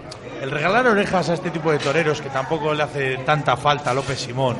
El 0.41 0.49
regalar 0.49 0.87
orejas 0.87 1.29
a 1.29 1.33
este 1.35 1.51
tipo 1.51 1.71
de 1.71 1.77
toreros, 1.79 2.21
que 2.21 2.29
tampoco 2.29 2.73
le 2.73 2.83
hace 2.83 3.17
tanta 3.17 3.55
falta 3.57 3.91
a 3.91 3.93
López 3.93 4.19
Simón, 4.19 4.57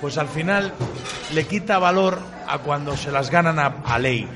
pues 0.00 0.18
al 0.18 0.26
final 0.28 0.72
le 1.32 1.46
quita 1.46 1.78
valor 1.78 2.18
a 2.48 2.58
cuando 2.58 2.96
se 2.96 3.12
las 3.12 3.30
ganan 3.30 3.58
a, 3.60 3.76
a 3.84 3.98
ley. 3.98 4.26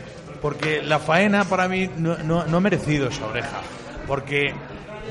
Porque 0.40 0.82
la 0.82 0.98
faena 1.00 1.44
para 1.46 1.66
mí 1.66 1.90
no, 1.96 2.18
no- 2.18 2.44
no 2.44 2.56
ha 2.58 2.60
merecido 2.60 3.08
esa 3.08 3.26
oreja. 3.26 3.60
Porque 4.06 4.54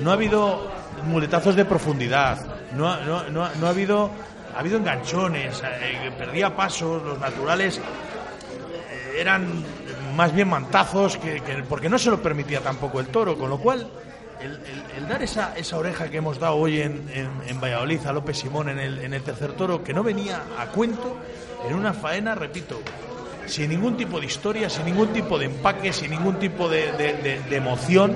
no 0.02 0.10
ha 0.12 0.14
habido 0.14 0.70
muletazos 1.06 1.56
de 1.56 1.66
profundidad, 1.66 2.46
no, 2.76 2.90
ha- 2.92 3.02
no, 3.02 3.24
no 3.30 3.44
ha- 3.44 3.70
habido 3.70 4.10
ha 4.56 4.60
habido 4.60 4.78
enganchones, 4.78 5.62
eh, 5.66 6.12
perdía 6.18 6.56
pasos, 6.56 7.04
los 7.04 7.20
naturales 7.20 7.78
eh, 7.78 9.18
eran 9.20 9.64
más 10.16 10.34
bien 10.34 10.48
mantazos 10.50 11.18
que, 11.18 11.42
que- 11.42 11.64
porque 11.68 11.90
no 11.90 11.98
se 12.00 12.10
lo 12.10 12.22
permitía 12.22 12.62
tampoco 12.62 13.00
el 13.02 13.08
toro, 13.08 13.38
con 13.38 13.50
lo 13.50 13.58
cual 13.58 13.88
el 14.98 15.08
dar 15.08 15.24
esa, 15.24 15.54
esa 15.58 15.78
oreja 15.78 16.08
que 16.10 16.18
hemos 16.18 16.40
dado 16.40 16.56
hoy 16.58 16.80
en, 16.82 17.10
en, 17.14 17.30
en 17.48 17.60
Valladolid 17.62 18.06
a 18.06 18.14
López 18.14 18.38
Simón 18.38 18.70
en 18.70 18.80
el, 18.80 19.00
en 19.00 19.14
el 19.14 19.24
tercer 19.24 19.54
toro, 19.54 19.84
que 19.84 19.94
no 19.94 20.04
venía 20.04 20.44
a 20.60 20.68
cuento, 20.68 21.18
en 21.68 21.74
una 21.76 21.94
faena, 21.94 22.36
repito, 22.36 22.80
sin 23.48 23.70
ningún 23.70 23.98
tipo 23.98 24.20
de 24.20 24.26
historia, 24.26 24.70
sin 24.70 24.86
ningún 24.86 25.08
tipo 25.14 25.38
de 25.40 25.46
empaque, 25.46 25.92
sin 25.94 26.12
ningún 26.12 26.38
tipo 26.40 26.68
de, 26.70 26.92
de- 26.94 27.14
de- 27.14 27.40
de 27.50 27.56
emoción, 27.56 28.16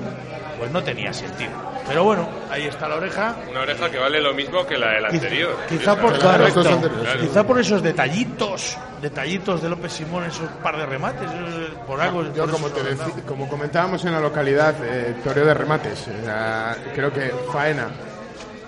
pues 0.58 0.70
no 0.70 0.82
tenía 0.82 1.12
sentido. 1.12 1.50
Pero 1.88 2.04
bueno, 2.04 2.28
ahí 2.50 2.66
está 2.66 2.86
la 2.88 2.96
oreja. 2.96 3.34
Una 3.50 3.62
oreja 3.62 3.90
que 3.90 3.98
vale 3.98 4.20
lo 4.20 4.32
mismo 4.32 4.64
que 4.64 4.78
la 4.78 4.90
del 4.92 5.06
anterior. 5.06 5.56
Quizá 5.68 5.96
por, 5.96 6.16
Claro, 6.18 6.46
sí. 6.48 7.18
quizá 7.20 7.42
por 7.44 7.58
esos 7.58 7.82
detallitos, 7.82 8.76
detallitos 9.02 9.60
de 9.60 9.68
López 9.70 9.92
Simón, 9.94 10.24
esos 10.24 10.48
par 10.62 10.76
de 10.76 10.86
remates, 10.86 11.28
eh, 11.28 11.68
por 11.86 12.00
algo. 12.00 12.22
Yo, 12.32 12.44
por 12.44 12.50
como, 12.52 12.68
te 12.68 12.82
decí- 12.82 13.22
como 13.26 13.48
comentábamos 13.48 14.04
en 14.04 14.12
la 14.12 14.20
localidad, 14.20 14.74
eh, 14.84 15.16
toreo 15.24 15.44
de 15.46 15.54
remates. 15.54 15.98
Sea, 16.24 16.76
creo 16.94 17.12
que 17.12 17.32
Faena, 17.52 17.88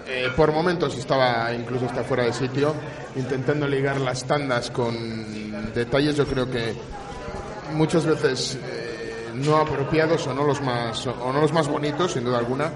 eh, 0.09 0.29
por 0.35 0.51
momentos 0.51 0.97
estaba 0.99 1.53
incluso 1.53 1.87
hasta 1.87 2.03
fuera 2.03 2.25
de 2.25 2.33
sitio, 2.33 2.75
intentando 3.17 3.67
ligar 3.67 4.01
las 4.01 4.25
tandas 4.25 4.71
con 4.71 5.73
detalles, 5.75 6.17
yo 6.17 6.27
creo 6.27 6.51
que 6.51 6.75
muchas 7.73 8.05
veces 8.07 8.59
eh, 8.63 9.31
no 9.35 9.57
apropiados 9.57 10.27
o 10.27 10.35
no 10.35 10.45
los 10.45 10.61
más 10.61 11.07
o 11.07 11.33
no 11.33 11.41
los 11.41 11.53
más 11.53 11.69
bonitos, 11.69 12.13
sin 12.13 12.25
duda 12.25 12.39
alguna. 12.39 12.71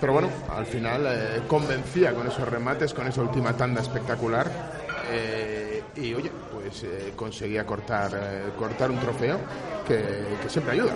Pero 0.00 0.12
bueno, 0.12 0.28
al 0.54 0.64
final 0.66 1.06
eh, 1.08 1.42
convencía 1.48 2.14
con 2.14 2.26
esos 2.28 2.46
remates, 2.48 2.94
con 2.94 3.06
esa 3.08 3.20
última 3.22 3.52
tanda 3.56 3.80
espectacular. 3.80 4.50
eh, 5.10 5.82
y 5.96 6.14
oye, 6.14 6.30
pues 6.52 6.84
eh, 6.84 7.12
conseguía 7.16 7.64
cortar, 7.66 8.10
eh, 8.14 8.50
cortar 8.56 8.90
un 8.90 9.00
trofeo 9.00 9.38
que, 9.86 10.36
que 10.42 10.48
siempre 10.48 10.74
ayuda. 10.74 10.92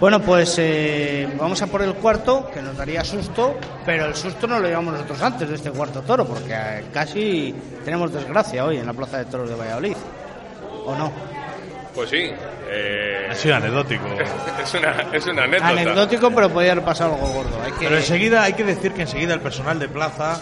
Bueno, 0.00 0.20
pues 0.20 0.56
eh, 0.58 1.28
vamos 1.38 1.60
a 1.62 1.66
por 1.66 1.82
el 1.82 1.94
cuarto, 1.94 2.50
que 2.52 2.60
nos 2.62 2.76
daría 2.76 3.04
susto, 3.04 3.56
pero 3.84 4.06
el 4.06 4.14
susto 4.14 4.46
no 4.46 4.58
lo 4.58 4.68
llevamos 4.68 4.94
nosotros 4.94 5.22
antes 5.22 5.48
de 5.48 5.54
este 5.54 5.70
cuarto 5.70 6.02
toro, 6.02 6.26
porque 6.26 6.52
eh, 6.52 6.84
casi 6.92 7.54
tenemos 7.84 8.12
desgracia 8.12 8.64
hoy 8.64 8.78
en 8.78 8.86
la 8.86 8.92
Plaza 8.92 9.18
de 9.18 9.24
Toros 9.26 9.48
de 9.48 9.54
Valladolid. 9.54 9.96
¿O 10.86 10.94
no? 10.94 11.10
Pues 11.94 12.10
sí. 12.10 12.30
eh, 12.70 13.28
Ha 13.30 13.34
sido 13.34 13.54
anecdótico. 13.56 14.04
es, 14.62 14.74
una, 14.74 14.90
es 15.12 15.26
una 15.26 15.44
anécdota. 15.44 15.68
Anecdótico, 15.68 16.30
pero 16.30 16.50
podía 16.50 16.72
haber 16.72 16.84
pasado 16.84 17.14
algo 17.14 17.28
gordo. 17.28 17.62
Hay 17.64 17.72
que... 17.72 17.84
Pero 17.86 17.96
enseguida 17.96 18.42
hay 18.42 18.52
que 18.54 18.64
decir 18.64 18.92
que 18.92 19.02
enseguida 19.02 19.32
el 19.34 19.40
personal 19.40 19.78
de 19.78 19.88
plaza 19.88 20.40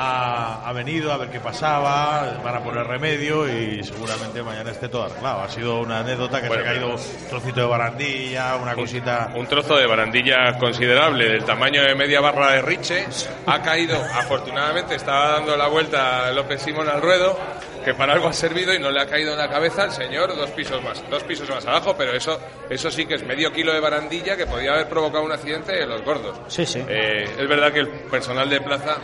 ha, 0.00 0.68
ha 0.68 0.72
venido 0.72 1.12
a 1.12 1.16
ver 1.16 1.28
qué 1.28 1.40
pasaba, 1.40 2.40
van 2.42 2.54
a 2.54 2.62
poner 2.62 2.86
remedio 2.86 3.48
y 3.48 3.82
seguramente 3.82 4.42
mañana 4.42 4.70
esté 4.70 4.88
todo 4.88 5.04
arreglado. 5.04 5.42
Ha 5.42 5.48
sido 5.48 5.80
una 5.80 5.98
anécdota 6.00 6.40
que 6.40 6.46
Bueno, 6.48 6.62
se 6.62 6.68
ha 6.68 6.72
caído 6.72 6.88
un 6.94 7.28
trocito 7.28 7.60
de 7.60 7.66
barandilla, 7.66 8.56
una 8.56 8.74
cosita. 8.74 9.32
Un 9.34 9.46
trozo 9.46 9.76
de 9.76 9.86
barandilla 9.86 10.56
considerable 10.58 11.28
del 11.28 11.44
tamaño 11.44 11.82
de 11.82 11.94
media 11.96 12.20
barra 12.20 12.52
de 12.52 12.62
Riche 12.62 13.06
ha 13.46 13.60
caído. 13.60 13.96
Afortunadamente 14.14 14.94
estaba 14.94 15.30
dando 15.32 15.56
la 15.56 15.66
vuelta 15.66 16.30
López 16.30 16.62
Simón 16.62 16.88
al 16.88 17.02
ruedo, 17.02 17.36
que 17.84 17.92
para 17.94 18.12
algo 18.12 18.28
ha 18.28 18.32
servido 18.32 18.72
y 18.72 18.78
no 18.78 18.90
le 18.92 19.00
ha 19.00 19.06
caído 19.06 19.32
en 19.32 19.38
la 19.38 19.48
cabeza 19.48 19.82
al 19.82 19.92
señor 19.92 20.36
dos 20.36 20.50
pisos 20.50 20.82
más, 20.82 21.02
dos 21.10 21.24
pisos 21.24 21.48
más 21.50 21.66
abajo, 21.66 21.94
pero 21.98 22.12
eso, 22.12 22.38
eso 22.70 22.90
sí 22.90 23.04
que 23.04 23.14
es 23.14 23.24
medio 23.24 23.52
kilo 23.52 23.72
de 23.72 23.80
barandilla 23.80 24.36
que 24.36 24.46
podía 24.46 24.74
haber 24.74 24.88
provocado 24.88 25.24
un 25.24 25.32
accidente 25.32 25.72
de 25.72 25.86
los 25.86 26.02
gordos. 26.04 26.38
Sí, 26.46 26.64
sí. 26.64 26.84
Eh, 26.86 27.28
es 27.36 27.48
verdad 27.48 27.72
que 27.72 27.80
el 27.80 27.88
personal 27.88 28.48
de 28.48 28.60
plaza 28.60 28.98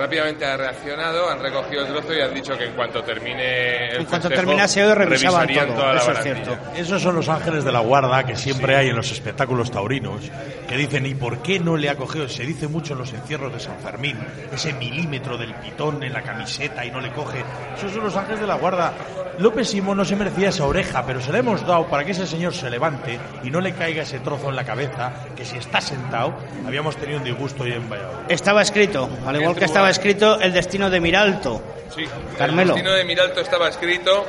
rápidamente 0.00 0.44
ha 0.46 0.56
reaccionado, 0.56 1.28
han 1.30 1.40
recogido 1.40 1.82
el 1.86 1.92
trozo 1.92 2.14
y 2.14 2.20
han 2.20 2.32
dicho 2.34 2.56
que 2.56 2.64
en 2.64 2.72
cuanto 2.72 3.02
termine 3.02 3.90
el 3.90 3.96
En 4.00 4.04
cuanto 4.06 4.28
festejo, 4.28 4.46
terminase 4.48 4.84
hoy 4.84 4.94
revisaban 4.94 5.46
todo, 5.48 5.66
toda 5.74 5.92
la 5.94 6.00
eso 6.00 6.10
es 6.12 6.18
barandilla. 6.18 6.44
cierto. 6.44 6.76
Esos 6.80 7.02
son 7.02 7.14
los 7.16 7.28
ángeles 7.28 7.64
de 7.64 7.72
la 7.72 7.80
guarda 7.80 8.24
que 8.24 8.36
siempre 8.36 8.76
hay 8.76 8.88
en 8.88 8.96
los 8.96 9.12
espectáculos 9.12 9.70
taurinos, 9.70 10.22
que 10.68 10.76
dicen, 10.76 11.04
¿y 11.06 11.14
por 11.14 11.42
qué 11.42 11.60
no 11.60 11.76
le 11.76 11.90
ha 11.90 11.96
cogido? 11.96 12.28
Se 12.28 12.44
dice 12.44 12.66
mucho 12.66 12.94
en 12.94 13.00
los 13.00 13.12
encierros 13.12 13.52
de 13.52 13.60
San 13.60 13.78
Fermín, 13.80 14.18
ese 14.52 14.72
milímetro 14.72 15.36
del 15.36 15.54
pitón 15.54 16.02
en 16.02 16.12
la 16.12 16.22
camiseta 16.22 16.84
y 16.84 16.90
no 16.90 17.00
le 17.00 17.12
coge. 17.12 17.44
Esos 17.76 17.92
son 17.92 18.04
los 18.04 18.16
ángeles 18.16 18.40
de 18.40 18.46
la 18.46 18.54
guarda. 18.54 18.92
López 19.38 19.68
Simón 19.70 19.96
no 19.96 20.04
se 20.04 20.16
merecía 20.16 20.50
esa 20.50 20.66
oreja, 20.66 21.04
pero 21.06 21.20
se 21.20 21.32
la 21.32 21.38
hemos 21.38 21.66
dado 21.66 21.86
para 21.86 22.04
que 22.04 22.10
ese 22.12 22.26
señor 22.26 22.52
se 22.54 22.68
levante 22.68 23.18
y 23.42 23.50
no 23.50 23.60
le 23.60 23.72
caiga 23.72 24.02
ese 24.02 24.18
trozo 24.20 24.50
en 24.50 24.56
la 24.56 24.64
cabeza, 24.64 25.12
que 25.36 25.44
si 25.44 25.56
está 25.56 25.80
sentado, 25.80 26.34
habíamos 26.66 26.96
tenido 26.96 27.18
un 27.18 27.24
disgusto 27.24 27.62
hoy 27.64 27.72
en 27.72 27.88
Valladolid. 27.88 28.26
Estaba 28.28 28.62
escrito, 28.62 29.08
al 29.26 29.36
igual 29.40 29.56
que 29.56 29.64
estaba 29.64 29.89
escrito 29.90 30.40
el 30.40 30.52
destino 30.52 30.90
de 30.90 31.00
Miralto. 31.00 31.62
Sí, 31.94 32.04
Carmelo. 32.38 32.70
el 32.72 32.76
destino 32.76 32.92
de 32.94 33.04
Miralto 33.04 33.40
estaba 33.40 33.68
escrito 33.68 34.26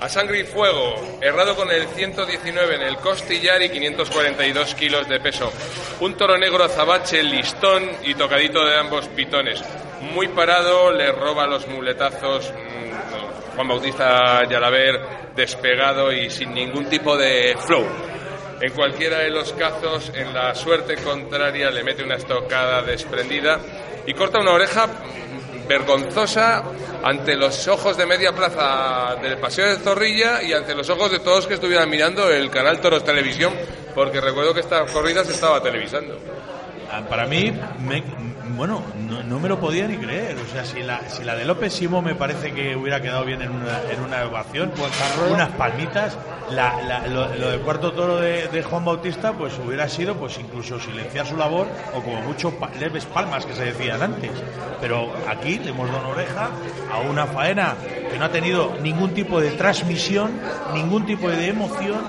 a 0.00 0.08
sangre 0.08 0.40
y 0.40 0.44
fuego, 0.44 1.18
errado 1.20 1.54
con 1.54 1.70
el 1.70 1.86
119 1.88 2.76
en 2.76 2.82
el 2.82 2.96
costillar 2.96 3.60
y 3.62 3.68
542 3.68 4.74
kilos 4.74 5.08
de 5.08 5.20
peso. 5.20 5.52
Un 6.00 6.16
toro 6.16 6.38
negro 6.38 6.64
azabache, 6.64 7.22
listón 7.22 7.90
y 8.04 8.14
tocadito 8.14 8.64
de 8.64 8.78
ambos 8.78 9.08
pitones. 9.08 9.62
Muy 10.14 10.28
parado, 10.28 10.90
le 10.90 11.12
roba 11.12 11.46
los 11.46 11.68
muletazos 11.68 12.50
mm, 12.50 13.54
Juan 13.54 13.68
Bautista 13.68 14.48
Yalaber, 14.48 15.00
despegado 15.36 16.10
y 16.10 16.30
sin 16.30 16.54
ningún 16.54 16.86
tipo 16.88 17.16
de 17.16 17.54
flow. 17.58 17.86
En 18.60 18.72
cualquiera 18.72 19.18
de 19.20 19.30
los 19.30 19.52
casos, 19.54 20.12
en 20.14 20.34
la 20.34 20.54
suerte 20.54 20.96
contraria, 20.96 21.70
le 21.70 21.82
mete 21.82 22.02
una 22.04 22.16
estocada 22.16 22.82
desprendida 22.82 23.58
y 24.06 24.12
corta 24.14 24.38
una 24.38 24.52
oreja 24.52 24.86
vergonzosa 25.66 26.62
ante 27.02 27.36
los 27.36 27.66
ojos 27.68 27.96
de 27.96 28.04
media 28.06 28.32
plaza 28.32 29.16
del 29.22 29.38
Paseo 29.38 29.66
de 29.68 29.76
Zorrilla 29.76 30.42
y 30.42 30.52
ante 30.52 30.74
los 30.74 30.88
ojos 30.90 31.10
de 31.10 31.20
todos 31.20 31.46
que 31.46 31.54
estuvieran 31.54 31.88
mirando 31.88 32.30
el 32.30 32.50
canal 32.50 32.80
Toros 32.80 33.04
Televisión, 33.04 33.54
porque 33.94 34.20
recuerdo 34.20 34.52
que 34.52 34.60
esta 34.60 34.84
corrida 34.86 35.24
se 35.24 35.32
estaba 35.32 35.62
televisando. 35.62 36.18
Ah, 36.90 37.02
Para 37.08 37.26
mí, 37.26 37.52
me- 37.78 38.02
bueno, 38.60 38.82
no, 39.08 39.22
no 39.22 39.40
me 39.40 39.48
lo 39.48 39.58
podía 39.58 39.88
ni 39.88 39.96
creer. 39.96 40.36
O 40.36 40.46
sea, 40.52 40.66
si 40.66 40.82
la, 40.82 41.00
si 41.08 41.24
la 41.24 41.34
de 41.34 41.46
López 41.46 41.72
Simo 41.72 42.02
me 42.02 42.14
parece 42.14 42.52
que 42.52 42.76
hubiera 42.76 43.00
quedado 43.00 43.24
bien 43.24 43.40
en 43.40 43.52
una, 43.52 43.80
en 43.90 44.02
una 44.02 44.22
ovación, 44.26 44.70
unas 45.32 45.48
palmitas, 45.52 46.18
la, 46.50 46.82
la- 46.82 47.06
lo, 47.06 47.34
lo 47.36 47.48
del 47.52 47.60
cuarto 47.60 47.92
toro 47.92 48.16
de, 48.18 48.48
de 48.48 48.62
Juan 48.62 48.84
Bautista, 48.84 49.32
pues 49.32 49.54
hubiera 49.66 49.88
sido 49.88 50.14
pues 50.16 50.38
incluso 50.38 50.78
silenciar 50.78 51.26
su 51.26 51.38
labor 51.38 51.68
o 51.94 52.02
como 52.02 52.20
mucho 52.20 52.50
pa- 52.58 52.68
leves 52.78 53.06
palmas 53.06 53.46
que 53.46 53.54
se 53.54 53.64
decían 53.64 54.02
antes. 54.02 54.30
Pero 54.78 55.10
aquí 55.26 55.58
le 55.58 55.70
hemos 55.70 55.88
dado 55.90 56.00
una 56.00 56.08
oreja 56.10 56.50
a 56.92 56.98
una 57.00 57.26
faena 57.28 57.76
que 58.12 58.18
no 58.18 58.26
ha 58.26 58.30
tenido 58.30 58.76
ningún 58.82 59.14
tipo 59.14 59.40
de 59.40 59.52
transmisión, 59.52 60.32
ningún 60.74 61.06
tipo 61.06 61.30
de 61.30 61.48
emoción 61.48 62.02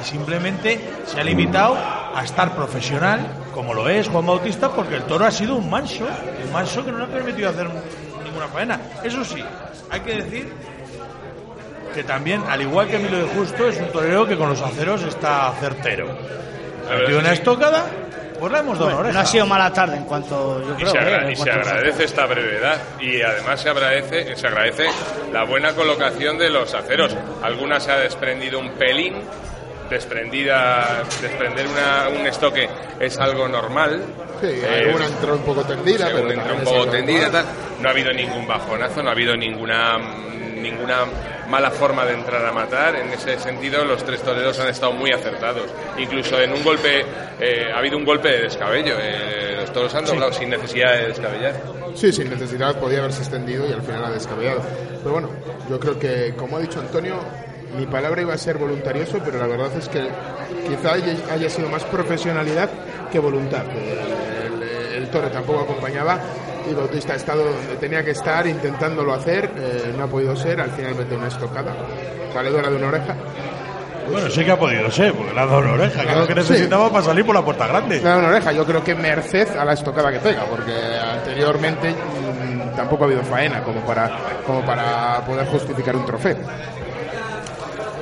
y 0.00 0.04
simplemente 0.04 0.80
se 1.04 1.20
ha 1.20 1.24
limitado 1.24 1.76
a 2.14 2.24
estar 2.24 2.54
profesional, 2.54 3.20
como 3.54 3.74
lo 3.74 3.88
es 3.88 4.08
Juan 4.08 4.26
Bautista, 4.26 4.70
porque 4.70 4.96
el 4.96 5.02
toro 5.04 5.24
ha 5.24 5.30
sido 5.30 5.56
un 5.56 5.68
manso, 5.70 6.04
un 6.44 6.52
manso 6.52 6.84
que 6.84 6.92
no 6.92 6.98
le 6.98 7.04
ha 7.04 7.08
permitido 7.08 7.50
hacer 7.50 7.66
ninguna 8.24 8.48
faena. 8.48 8.80
Eso 9.02 9.24
sí, 9.24 9.42
hay 9.90 10.00
que 10.00 10.22
decir 10.22 10.52
que 11.94 12.04
también, 12.04 12.42
al 12.48 12.62
igual 12.62 12.86
que 12.88 12.96
Emilio 12.96 13.18
de 13.18 13.34
Justo, 13.34 13.68
es 13.68 13.78
un 13.78 13.88
torero 13.88 14.26
que 14.26 14.36
con 14.36 14.48
los 14.48 14.60
aceros 14.62 15.02
está 15.02 15.52
certero. 15.60 16.08
Ha 16.90 16.96
metido 16.96 17.18
una 17.18 17.32
estocada, 17.32 17.84
pues 18.40 18.50
le 18.52 18.58
hemos 18.58 18.78
dado 18.78 18.98
una 18.98 19.12
No 19.12 19.20
ha 19.20 19.26
sido 19.26 19.46
mala 19.46 19.72
tarde 19.72 19.96
en 19.98 20.04
cuanto 20.04 20.60
yo 20.62 20.72
Y 20.72 20.82
creo. 20.82 20.90
se, 20.90 21.32
y 21.32 21.36
se 21.36 21.50
a 21.50 21.56
los 21.56 21.66
agradece 21.68 22.04
esta 22.04 22.26
brevedad 22.26 22.76
y 23.00 23.20
además 23.22 23.60
se 23.60 23.68
agradece, 23.70 24.36
se 24.36 24.46
agradece 24.46 24.86
la 25.32 25.44
buena 25.44 25.72
colocación 25.74 26.38
de 26.38 26.50
los 26.50 26.72
aceros. 26.74 27.14
Algunas 27.42 27.84
se 27.84 27.92
ha 27.92 27.98
desprendido 27.98 28.58
un 28.58 28.70
pelín, 28.72 29.14
desprendida, 29.92 31.02
desprender 31.20 31.66
una- 31.68 32.08
un 32.20 32.26
estoque 32.26 32.68
es 32.98 33.18
algo 33.18 33.46
normal. 33.48 34.02
Sí, 34.40 34.46
Eh, 34.48 34.84
alguna 34.86 35.06
entró 35.06 35.34
un 35.34 35.42
poco 35.42 35.62
tendida, 35.62 36.06
pero 36.12 36.30
entró 36.30 36.54
un 36.56 36.64
poco 36.64 36.86
tendida, 36.88 37.30
tal. 37.30 37.44
no 37.80 37.88
ha 37.88 37.92
habido 37.92 38.12
ningún 38.12 38.46
bajonazo, 38.46 39.02
no 39.02 39.08
ha 39.08 39.12
habido 39.12 39.36
ninguna 39.36 39.98
ninguna 40.62 40.98
mala 41.48 41.72
forma 41.72 42.04
de 42.06 42.14
entrar 42.14 42.46
a 42.46 42.52
matar. 42.52 42.94
En 42.94 43.08
ese 43.12 43.36
sentido, 43.40 43.84
los 43.84 44.04
tres 44.04 44.22
toreros 44.22 44.56
han 44.60 44.68
estado 44.68 44.92
muy 44.92 45.10
acertados. 45.10 45.64
Incluso 45.98 46.40
en 46.40 46.52
un 46.52 46.62
golpe, 46.62 47.04
eh, 47.40 47.66
ha 47.74 47.78
habido 47.78 47.96
un 47.96 48.04
golpe 48.04 48.28
de 48.28 48.42
descabello. 48.42 48.94
eh, 49.00 49.56
los 49.60 49.72
toros 49.72 49.92
han 49.96 50.04
doblado 50.04 50.32
sin 50.32 50.50
necesidad 50.50 50.92
de 50.98 51.08
descabellar. 51.08 51.54
Sí, 51.96 52.12
sin 52.12 52.30
necesidad 52.30 52.76
podía 52.78 52.98
haberse 53.00 53.22
extendido 53.22 53.66
y 53.68 53.72
al 53.72 53.82
final 53.82 54.04
ha 54.04 54.10
descabellado. 54.10 54.60
Pero 55.02 55.12
bueno, 55.12 55.30
yo 55.68 55.80
creo 55.80 55.98
que, 55.98 56.32
como 56.36 56.56
ha 56.58 56.60
dicho 56.60 56.78
Antonio, 56.78 57.16
mi 57.76 57.86
palabra 57.86 58.20
iba 58.22 58.34
a 58.34 58.38
ser 58.38 58.58
voluntarioso, 58.58 59.18
pero 59.24 59.38
la 59.38 59.46
verdad 59.46 59.70
es 59.78 59.88
que 59.88 60.00
quizá 60.68 60.92
haya, 61.32 61.48
sido 61.50 61.68
más 61.68 61.84
profesionalidad 61.84 62.68
que 63.10 63.18
voluntad. 63.18 63.62
El, 63.70 64.62
el- 64.62 64.72
el 65.02 65.08
toro 65.10 65.28
tampoco 65.30 65.60
acompañaba 65.60 66.18
y 66.70 66.74
Bautista 66.74 67.14
ha 67.14 67.16
estado 67.16 67.44
donde 67.44 67.74
tenía 67.80 68.04
que 68.04 68.12
estar 68.12 68.46
intentándolo 68.46 69.12
hacer, 69.14 69.50
eh, 69.56 69.92
no 69.96 70.04
ha 70.04 70.06
podido 70.06 70.36
ser, 70.36 70.60
al 70.60 70.70
final 70.70 70.94
mete 70.94 71.16
una 71.16 71.26
estocada, 71.28 71.74
valedora 72.34 72.70
de 72.70 72.76
una 72.76 72.88
oreja. 72.88 73.16
Bueno, 74.10 74.28
sí 74.30 74.44
que 74.44 74.50
ha 74.50 74.58
podido 74.58 74.90
ser, 74.90 75.12
porque 75.14 75.32
le 75.32 75.40
ha 75.40 75.46
dado 75.46 75.58
una 75.60 75.72
oreja, 75.72 76.02
que 76.04 76.10
es 76.10 76.16
lo 76.16 76.26
que 76.26 76.32
Sí. 76.34 76.38
necesitaba 76.52 76.90
para 76.90 77.04
salir 77.04 77.24
por 77.24 77.34
la 77.34 77.44
puerta 77.44 77.66
grande. 77.66 77.96
Le 77.96 78.02
da 78.02 78.18
una 78.18 78.28
oreja, 78.28 78.52
yo 78.52 78.64
creo 78.64 78.84
que 78.84 78.94
merced 78.94 79.56
a 79.56 79.64
la 79.64 79.72
estocada 79.72 80.12
que 80.12 80.18
pega, 80.18 80.44
porque 80.44 80.72
anteriormente 80.72 81.90
mm, 81.90 82.76
tampoco 82.76 83.04
ha 83.04 83.06
habido 83.06 83.22
faena 83.22 83.62
como 83.62 83.80
para, 83.80 84.10
como 84.46 84.64
para 84.64 85.20
poder 85.24 85.46
justificar 85.46 85.96
un 85.96 86.04
trofeo. 86.06 86.36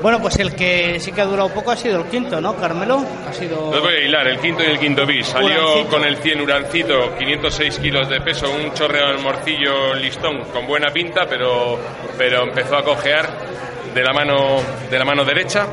Bueno, 0.02 0.20
pues 0.20 0.38
el 0.38 0.54
que 0.54 0.98
sí 0.98 1.12
que 1.12 1.20
ha 1.20 1.26
durado 1.26 1.50
poco 1.50 1.70
ha 1.72 1.76
sido 1.76 1.98
el 2.00 2.06
quinto, 2.06 2.40
¿no, 2.40 2.56
Carmelo? 2.56 3.04
Ha 3.28 3.32
sido. 3.32 3.70
Los 3.70 3.82
voy 3.82 3.94
a 3.94 4.00
hilar, 4.00 4.26
el 4.28 4.38
quinto 4.38 4.62
y 4.62 4.66
el 4.66 4.78
quinto 4.78 5.04
bis. 5.04 5.26
Salió 5.26 5.62
Urancito. 5.62 5.88
con 5.90 6.04
el 6.04 6.16
100 6.16 6.40
Urancito, 6.40 7.16
506 7.18 7.78
kilos 7.80 8.08
de 8.08 8.20
peso, 8.20 8.50
un 8.50 8.72
chorreo 8.72 9.08
del 9.08 9.18
morcillo 9.18 9.94
listón 9.94 10.44
con 10.52 10.66
buena 10.66 10.90
pinta, 10.90 11.26
pero, 11.28 11.78
pero 12.16 12.44
empezó 12.44 12.76
a 12.76 12.82
cojear. 12.84 13.28
de 13.94 14.02
la 14.04 14.12
mano, 14.12 14.60
de 14.88 14.98
la 14.98 15.04
mano 15.04 15.24
derecha 15.24 15.66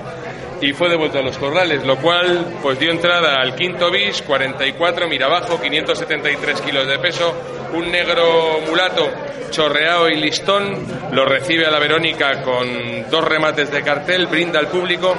y 0.62 0.74
fue 0.74 0.89
devuelto 0.89 1.20
a 1.20 1.22
los 1.22 1.38
corrales, 1.38 1.86
lo 1.86 1.98
cual 1.98 2.58
pues 2.62 2.80
dio 2.80 2.91
entrada 2.91 3.36
al 3.41 3.56
quinto 3.56 3.91
bis, 3.91 4.22
44 4.22 5.08
mira 5.08 5.28
abajo, 5.28 5.60
573 5.62 6.62
kilos 6.62 6.88
de 6.88 7.00
peso, 7.00 7.34
un 7.74 7.91
negro 7.91 8.60
mulato 8.67 9.10
chorreado 9.50 10.10
y 10.10 10.15
listón, 10.15 10.76
lo 11.12 11.26
recibe 11.26 11.65
a 11.65 11.72
la 11.72 11.80
Verónica 11.80 12.41
con 12.41 13.10
dos 13.10 13.24
remates 13.24 13.72
de 13.72 13.82
cartel, 13.82 14.28
brinda 14.28 14.60
al 14.60 14.67
público. 14.67 15.15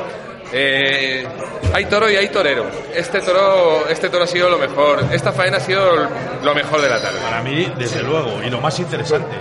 Eh, 0.53 1.27
hay 1.75 1.85
toro 1.87 2.11
y 2.11 2.17
hay 2.17 2.29
torero. 2.29 2.67
Este 2.95 3.21
toro, 3.21 3.87
este 3.89 4.09
toro 4.09 4.25
ha 4.25 4.27
sido 4.27 4.49
lo 4.49 4.59
mejor. 4.59 5.05
Esta 5.13 5.33
faena 5.33 5.59
ha 5.59 5.61
sido 5.61 6.09
lo 6.43 6.55
mejor 6.55 6.81
de 6.81 6.89
la 6.89 7.01
tarde. 7.01 7.19
Para 7.21 7.43
mí, 7.43 7.71
desde 7.77 8.03
luego, 8.03 8.41
y 8.43 8.51
lo 8.51 8.61
más 8.61 8.79
interesante. 8.79 9.37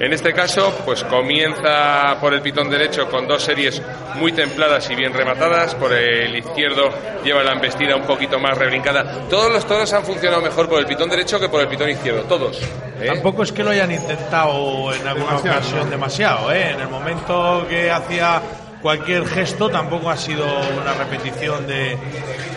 En 0.00 0.12
este 0.12 0.32
caso, 0.32 0.72
pues 0.84 1.04
comienza 1.04 2.16
por 2.20 2.34
el 2.34 2.40
pitón 2.42 2.68
derecho 2.68 3.08
con 3.08 3.28
dos 3.28 3.42
series 3.44 3.80
muy 4.16 4.32
templadas 4.32 4.90
y 4.90 4.94
bien 4.96 5.12
rematadas. 5.12 5.74
Por 5.76 5.92
el 5.92 6.34
izquierdo 6.36 6.90
lleva 7.24 7.42
la 7.44 7.52
embestida 7.52 7.94
un 7.96 8.02
poquito 8.02 8.38
más 8.40 8.58
rebrincada. 8.58 9.28
Todos 9.30 9.52
los 9.52 9.64
toros 9.66 9.92
han 9.92 10.04
funcionado 10.04 10.42
mejor 10.42 10.68
por 10.68 10.80
el 10.80 10.86
pitón 10.86 11.08
derecho 11.08 11.38
que 11.38 11.48
por 11.48 11.60
el 11.60 11.68
pitón 11.68 11.90
izquierdo. 11.90 12.22
Todos. 12.24 12.60
¿eh? 13.00 13.06
Tampoco 13.06 13.44
es 13.44 13.52
que 13.52 13.62
lo 13.62 13.70
hayan 13.70 13.92
intentado 13.92 14.92
en 14.92 15.06
alguna 15.06 15.26
Demasiado, 15.36 15.58
ocasión 15.58 15.78
¿no? 15.84 15.90
demasiado. 15.90 16.52
¿eh? 16.52 16.70
En 16.72 16.80
el 16.80 16.88
momento 16.88 17.66
que 17.68 17.90
hacía 17.90 18.42
cualquier 18.82 19.24
gesto, 19.26 19.70
tampoco 19.70 20.10
ha 20.10 20.16
sido 20.16 20.44
una 20.44 20.92
repetición 20.94 21.66
de, 21.66 21.74
de 21.74 21.96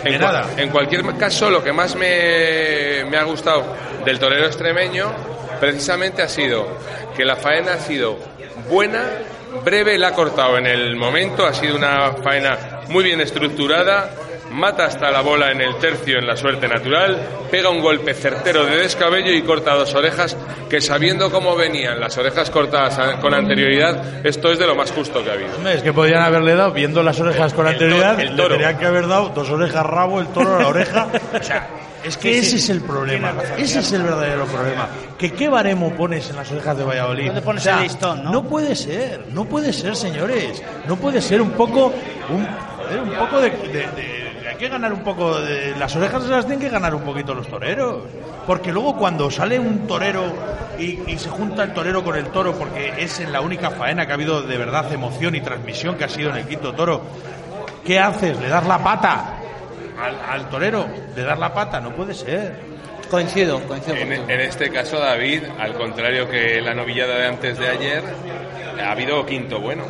En, 0.05 0.15
cua- 0.15 0.19
nada. 0.19 0.45
en 0.57 0.69
cualquier 0.69 1.03
caso, 1.17 1.49
lo 1.51 1.63
que 1.63 1.71
más 1.71 1.95
me, 1.95 3.05
me 3.09 3.15
ha 3.17 3.23
gustado 3.23 3.63
del 4.03 4.19
torero 4.19 4.45
extremeño 4.47 5.13
precisamente 5.59 6.21
ha 6.21 6.27
sido 6.29 6.67
que 7.17 7.25
la 7.25 7.35
faena 7.35 7.73
ha 7.73 7.79
sido 7.79 8.19
buena, 8.69 9.03
breve, 9.65 9.97
la 9.97 10.09
ha 10.09 10.13
cortado 10.13 10.59
en 10.59 10.67
el 10.67 10.95
momento, 10.95 11.47
ha 11.47 11.53
sido 11.53 11.75
una 11.75 12.13
faena 12.13 12.81
muy 12.89 13.03
bien 13.03 13.19
estructurada, 13.19 14.11
mata 14.57 14.85
hasta 14.85 15.09
la 15.11 15.21
bola 15.21 15.51
en 15.51 15.61
el 15.61 15.75
tercio 15.77 16.17
en 16.19 16.27
la 16.27 16.35
suerte 16.35 16.67
natural, 16.67 17.17
pega 17.49 17.69
un 17.69 17.79
golpe 17.81 18.13
certero 18.13 18.65
de 18.65 18.77
descabello 18.77 19.31
y 19.31 19.41
corta 19.43 19.73
dos 19.75 19.93
orejas 19.95 20.35
que 20.69 20.81
sabiendo 20.81 21.31
cómo 21.31 21.55
venían 21.55 21.99
las 21.99 22.17
orejas 22.17 22.49
cortadas 22.49 23.17
con 23.21 23.33
anterioridad, 23.33 24.25
esto 24.25 24.51
es 24.51 24.59
de 24.59 24.67
lo 24.67 24.75
más 24.75 24.91
justo 24.91 25.23
que 25.23 25.29
ha 25.29 25.33
habido. 25.33 25.55
Hombre, 25.55 25.75
Es 25.75 25.81
que 25.83 25.93
podrían 25.93 26.23
haberle 26.23 26.55
dado, 26.55 26.71
viendo 26.71 27.01
las 27.03 27.19
orejas 27.19 27.53
con 27.53 27.67
El 27.67 27.73
anterioridad, 27.73 28.11
toro, 28.15 28.21
el 28.23 28.29
le 28.29 28.35
toro. 28.35 28.49
tendrían 28.49 28.77
que 28.77 28.85
haber 28.85 29.07
dado 29.07 29.29
dos 29.29 29.49
orejas 29.49 29.85
rabo, 29.85 30.19
el 30.19 30.27
toro 30.27 30.55
a 30.57 30.61
la 30.63 30.67
oreja. 30.67 31.07
O 31.39 31.43
sea, 31.43 31.67
es 32.03 32.17
que 32.17 32.37
ese 32.39 32.55
es 32.57 32.69
el 32.69 32.81
problema. 32.81 33.33
Ese 33.57 33.79
es 33.79 33.91
el 33.91 34.01
verdadero 34.03 34.45
problema. 34.45 34.87
Que 35.17 35.31
qué 35.33 35.49
baremo 35.49 35.93
pones 35.93 36.29
en 36.29 36.35
las 36.37 36.49
orejas 36.51 36.77
de 36.77 36.83
Valladolid. 36.85 37.25
¿Dónde 37.27 37.41
pones 37.41 37.61
O 37.61 37.65
sea, 37.65 37.77
el 37.77 37.83
listón, 37.83 38.23
no? 38.23 38.43
puede 38.43 38.75
ser, 38.75 39.25
no 39.33 39.45
puede 39.45 39.73
ser, 39.73 39.95
señores. 39.95 40.61
No 40.87 40.95
puede 40.95 41.21
ser 41.21 41.41
un 41.41 41.51
poco, 41.51 41.91
un, 42.29 42.47
poco 43.17 43.41
de, 43.41 43.49
de- 43.49 43.87
de- 43.95 44.26
que 44.57 44.69
ganar 44.69 44.93
un 44.93 45.01
poco 45.01 45.39
de 45.39 45.75
las 45.77 45.95
orejas 45.95 46.23
se 46.23 46.29
las 46.29 46.45
tienen 46.45 46.59
que 46.59 46.69
ganar 46.69 46.93
un 46.95 47.03
poquito 47.03 47.33
los 47.33 47.47
toreros. 47.47 48.03
Porque 48.45 48.71
luego 48.71 48.95
cuando 48.97 49.29
sale 49.29 49.59
un 49.59 49.87
torero 49.87 50.23
y, 50.79 50.99
y 51.07 51.17
se 51.17 51.29
junta 51.29 51.63
el 51.63 51.73
torero 51.73 52.03
con 52.03 52.15
el 52.15 52.27
toro, 52.27 52.53
porque 52.53 52.93
es 52.97 53.19
en 53.19 53.31
la 53.31 53.41
única 53.41 53.71
faena 53.71 54.05
que 54.05 54.11
ha 54.11 54.15
habido 54.15 54.41
de 54.41 54.57
verdad 54.57 54.91
emoción 54.93 55.35
y 55.35 55.41
transmisión 55.41 55.95
que 55.95 56.05
ha 56.05 56.09
sido 56.09 56.29
en 56.29 56.37
el 56.37 56.47
quinto 56.47 56.73
toro, 56.73 57.01
¿qué 57.85 57.99
haces? 57.99 58.39
¿Le 58.39 58.47
das 58.47 58.65
la 58.65 58.83
pata 58.83 59.37
al, 60.01 60.15
al 60.29 60.49
torero? 60.49 60.87
¿Le 61.15 61.23
das 61.23 61.37
la 61.37 61.53
pata? 61.53 61.79
No 61.81 61.91
puede 61.91 62.13
ser. 62.13 62.77
Coincido, 63.09 63.61
coincido 63.61 63.95
en 63.95 64.41
este 64.41 64.69
caso, 64.69 64.99
David, 64.99 65.43
al 65.59 65.73
contrario 65.75 66.29
que 66.29 66.59
la 66.61 66.73
novillada 66.73 67.15
de 67.15 67.27
antes 67.27 67.57
de 67.57 67.69
ayer, 67.69 68.03
ha 68.83 68.91
habido 68.91 69.25
quinto 69.25 69.61
bueno. 69.61 69.83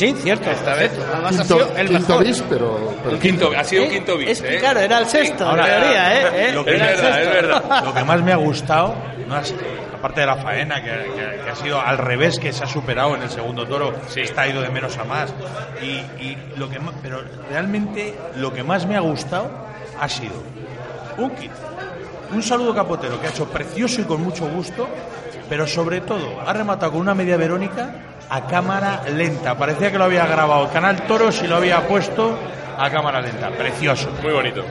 Sí, 0.00 0.14
cierto. 0.22 0.50
Esta 0.50 0.74
vez. 0.74 0.92
cierto. 0.92 1.12
Además 1.12 1.34
ha 1.34 1.38
Quinto, 1.42 1.54
sido 1.58 1.76
el 1.76 1.88
quinto 1.88 2.08
mejor. 2.08 2.24
bis, 2.24 2.44
pero, 2.48 2.94
pero 3.04 3.18
Quinto, 3.18 3.52
ha 3.56 3.64
sido 3.64 3.82
¿Eh? 3.84 3.88
quinto 3.90 4.16
bis. 4.16 4.28
Es 4.30 4.40
que, 4.42 4.56
¿eh? 4.56 4.58
claro, 4.58 4.80
era 4.80 4.98
el 4.98 5.06
sexto, 5.06 5.46
Ahora, 5.46 5.66
en 5.76 5.80
teoría, 5.82 6.14
¿eh? 6.14 6.48
¿eh? 6.48 6.52
lo 6.54 6.64
que- 6.64 6.74
Es 6.74 6.80
verdad, 6.80 7.22
es 7.22 7.28
verdad. 7.32 7.84
Lo 7.84 7.94
que 7.94 8.04
más 8.04 8.22
me 8.22 8.32
ha 8.32 8.36
gustado, 8.36 8.94
no 9.28 9.34
ha 9.36 9.44
sido- 9.44 9.60
aparte 9.98 10.20
de 10.22 10.26
la 10.26 10.36
faena, 10.36 10.82
que, 10.82 10.90
que- 10.90 11.44
que 11.44 11.50
ha 11.50 11.54
sido 11.56 11.78
al 11.80 11.98
revés, 11.98 12.38
que 12.38 12.50
se 12.52 12.64
ha 12.64 12.66
superado 12.66 13.14
en 13.14 13.22
el 13.24 13.30
segundo 13.30 13.66
toro, 13.66 13.92
Sí. 14.08 14.22
está 14.22 14.48
ido 14.48 14.62
de 14.62 14.70
menos 14.70 14.96
a 14.96 15.04
más. 15.04 15.34
Y, 15.82 15.86
y 16.24 16.38
lo 16.56 16.70
que 16.70 16.80
pero 17.02 17.22
realmente 17.50 18.14
lo 18.36 18.54
que 18.54 18.62
más 18.62 18.86
me 18.86 18.96
ha 18.96 19.00
gustado 19.00 19.50
ha 20.00 20.08
sido 20.08 20.32
un 21.18 21.28
kit, 21.32 21.50
un 22.32 22.42
saludo 22.42 22.74
capotero 22.74 23.20
que 23.20 23.26
ha 23.26 23.30
hecho 23.30 23.44
precioso 23.50 24.00
y 24.00 24.04
con 24.04 24.22
mucho 24.22 24.46
gusto, 24.48 24.88
pero 25.50 25.66
sobre 25.66 26.00
todo 26.00 26.40
ha 26.46 26.52
rematado 26.54 26.92
con 26.92 27.02
una 27.02 27.14
media 27.14 27.36
verónica 27.36 27.90
a 28.30 28.46
cámara 28.46 29.02
lenta. 29.08 29.56
Parecía 29.56 29.90
que 29.90 29.98
lo 29.98 30.04
había 30.04 30.26
grabado 30.26 30.64
el 30.66 30.70
canal 30.70 31.02
Toros 31.02 31.42
y 31.42 31.46
lo 31.48 31.56
había 31.56 31.86
puesto 31.86 32.38
a 32.78 32.88
cámara 32.90 33.20
lenta. 33.20 33.50
Precioso. 33.50 34.10
Muy 34.22 34.32
bonito. 34.32 34.64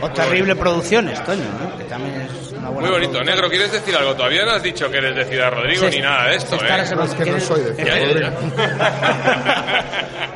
O 0.00 0.10
terrible 0.10 0.54
producciones, 0.54 1.22
Toño, 1.24 1.42
¿no? 1.58 1.78
que 1.78 1.84
también 1.84 2.20
es 2.20 2.52
una 2.52 2.68
buena 2.68 2.80
Muy 2.82 2.90
bonito. 2.90 3.12
producción. 3.12 3.26
Negro, 3.26 3.48
¿quieres 3.48 3.72
decir 3.72 3.96
algo? 3.96 4.14
Todavía 4.14 4.44
no 4.44 4.50
has 4.52 4.62
dicho 4.62 4.90
que 4.90 4.98
eres 4.98 5.16
de 5.16 5.24
Ciudad 5.24 5.50
Rodrigo 5.50 5.88
Sí, 5.88 5.96
ni 5.96 6.02
nada 6.02 6.26
de 6.28 6.36
esto, 6.36 6.56
¿eh? 6.56 6.58
es 6.82 7.14
que 7.14 7.30
no 7.30 7.40
soy 7.40 7.62
de 7.62 7.74
Ciudad 7.74 7.96
ya. 8.20 8.32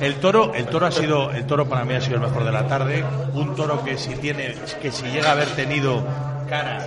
El 0.00 0.14
toro, 0.16 0.54
el 0.54 0.66
toro 0.66 0.86
ha 0.86 0.90
sido, 0.90 1.30
el 1.32 1.46
toro 1.46 1.68
para 1.68 1.84
mí 1.84 1.94
ha 1.94 2.00
sido 2.00 2.16
el 2.16 2.22
mejor 2.22 2.44
de 2.44 2.52
la 2.52 2.66
tarde. 2.66 3.04
Un 3.34 3.54
toro 3.54 3.84
que 3.84 3.98
si 3.98 4.14
tiene, 4.16 4.54
que 4.80 4.90
si 4.90 5.06
llega 5.06 5.28
a 5.30 5.32
haber 5.32 5.48
tenido 5.48 6.02
cara, 6.48 6.86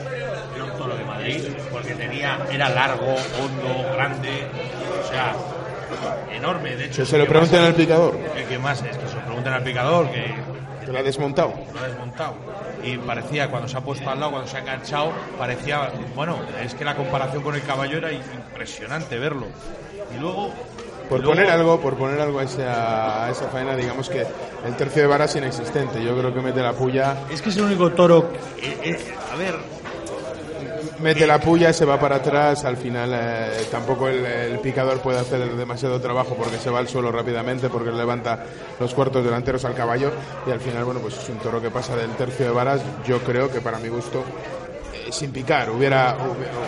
era 0.55 0.63
un 0.63 0.71
toro 0.77 0.95
de 0.95 1.03
Madrid, 1.21 1.43
porque 1.71 1.93
tenía, 1.93 2.39
era 2.51 2.69
largo, 2.69 3.05
hondo, 3.39 3.93
grande, 3.93 4.47
o 5.03 5.07
sea, 5.07 5.33
enorme. 6.35 6.75
De 6.75 6.85
hecho, 6.85 7.03
Que 7.03 7.05
se 7.05 7.17
lo 7.17 7.25
pregunten 7.27 7.59
más- 7.59 7.69
al 7.69 7.75
picador, 7.75 8.17
El 8.35 8.45
que 8.45 8.57
más 8.59 8.81
es 8.81 8.97
que 8.97 9.07
se 9.07 9.15
lo 9.15 9.21
pregunten 9.25 9.53
al 9.53 9.63
picador, 9.63 10.09
que 10.11 10.33
que 10.85 10.91
lo 10.91 10.97
ha 10.99 11.03
desmontado. 11.03 11.53
lo 11.73 11.79
ha 11.79 11.87
desmontado. 11.87 12.33
Y 12.83 12.97
parecía, 12.97 13.49
cuando 13.51 13.67
se 13.67 13.77
ha 13.77 13.81
puesto 13.81 14.09
al 14.09 14.19
lado, 14.19 14.31
cuando 14.31 14.49
se 14.49 14.57
ha 14.57 14.61
enganchado, 14.61 15.11
parecía, 15.37 15.91
bueno, 16.15 16.37
es 16.63 16.73
que 16.73 16.83
la 16.83 16.95
comparación 16.95 17.43
con 17.43 17.53
el 17.53 17.61
caballo 17.61 17.97
era 17.99 18.11
impresionante 18.11 19.19
verlo. 19.19 19.45
Y 20.15 20.19
luego. 20.19 20.51
Por 21.07 21.19
y 21.19 21.23
luego- 21.23 21.35
poner 21.35 21.51
algo, 21.51 21.79
por 21.81 21.95
poner 21.97 22.19
algo 22.21 22.39
a 22.39 22.43
esa, 22.43 23.25
a 23.25 23.29
esa 23.29 23.47
faena, 23.49 23.75
digamos 23.75 24.09
que 24.09 24.21
el 24.65 24.75
tercio 24.77 25.01
de 25.03 25.07
vara 25.09 25.25
es 25.25 25.35
inexistente. 25.35 26.01
Yo 26.03 26.17
creo 26.17 26.33
que 26.33 26.39
mete 26.41 26.61
la 26.61 26.71
puya, 26.73 27.15
Es 27.29 27.41
que 27.41 27.49
es 27.49 27.57
el 27.57 27.63
único 27.63 27.91
toro. 27.91 28.31
que- 28.31 28.67
eh, 28.67 28.77
eh, 28.83 29.13
a 29.31 29.35
ver, 29.35 29.55
mete 31.01 31.25
la 31.27 31.39
puya, 31.39 31.73
se 31.73 31.85
va 31.85 31.99
para 31.99 32.17
atrás. 32.17 32.63
Al 32.65 32.77
final 32.77 33.11
eh, 33.13 33.65
tampoco 33.69 34.07
el, 34.07 34.59
picador 34.59 34.99
puede 35.01 35.19
hacer 35.19 35.55
demasiado 35.55 35.99
trabajo 35.99 36.35
porque 36.35 36.57
se 36.57 36.69
va 36.69 36.79
al 36.79 36.87
suelo 36.87 37.11
rápidamente, 37.11 37.69
porque 37.69 37.91
levanta 37.91 38.45
los 38.79 38.93
cuartos 38.93 39.23
delanteros 39.23 39.65
al 39.65 39.73
caballo. 39.73 40.11
Y 40.47 40.51
al 40.51 40.59
final, 40.59 40.83
bueno, 40.85 40.99
pues 41.01 41.17
es 41.17 41.27
un 41.29 41.37
toro 41.37 41.61
que 41.61 41.69
pasa 41.71 41.95
del 41.95 42.11
tercio 42.11 42.45
de 42.45 42.51
varas. 42.51 42.81
Yo 43.05 43.19
creo 43.19 43.51
que 43.51 43.59
para 43.61 43.79
mi 43.79 43.89
gusto, 43.89 44.23
eh, 44.93 45.11
sin 45.11 45.31
picar, 45.31 45.69
hubiera. 45.71 46.15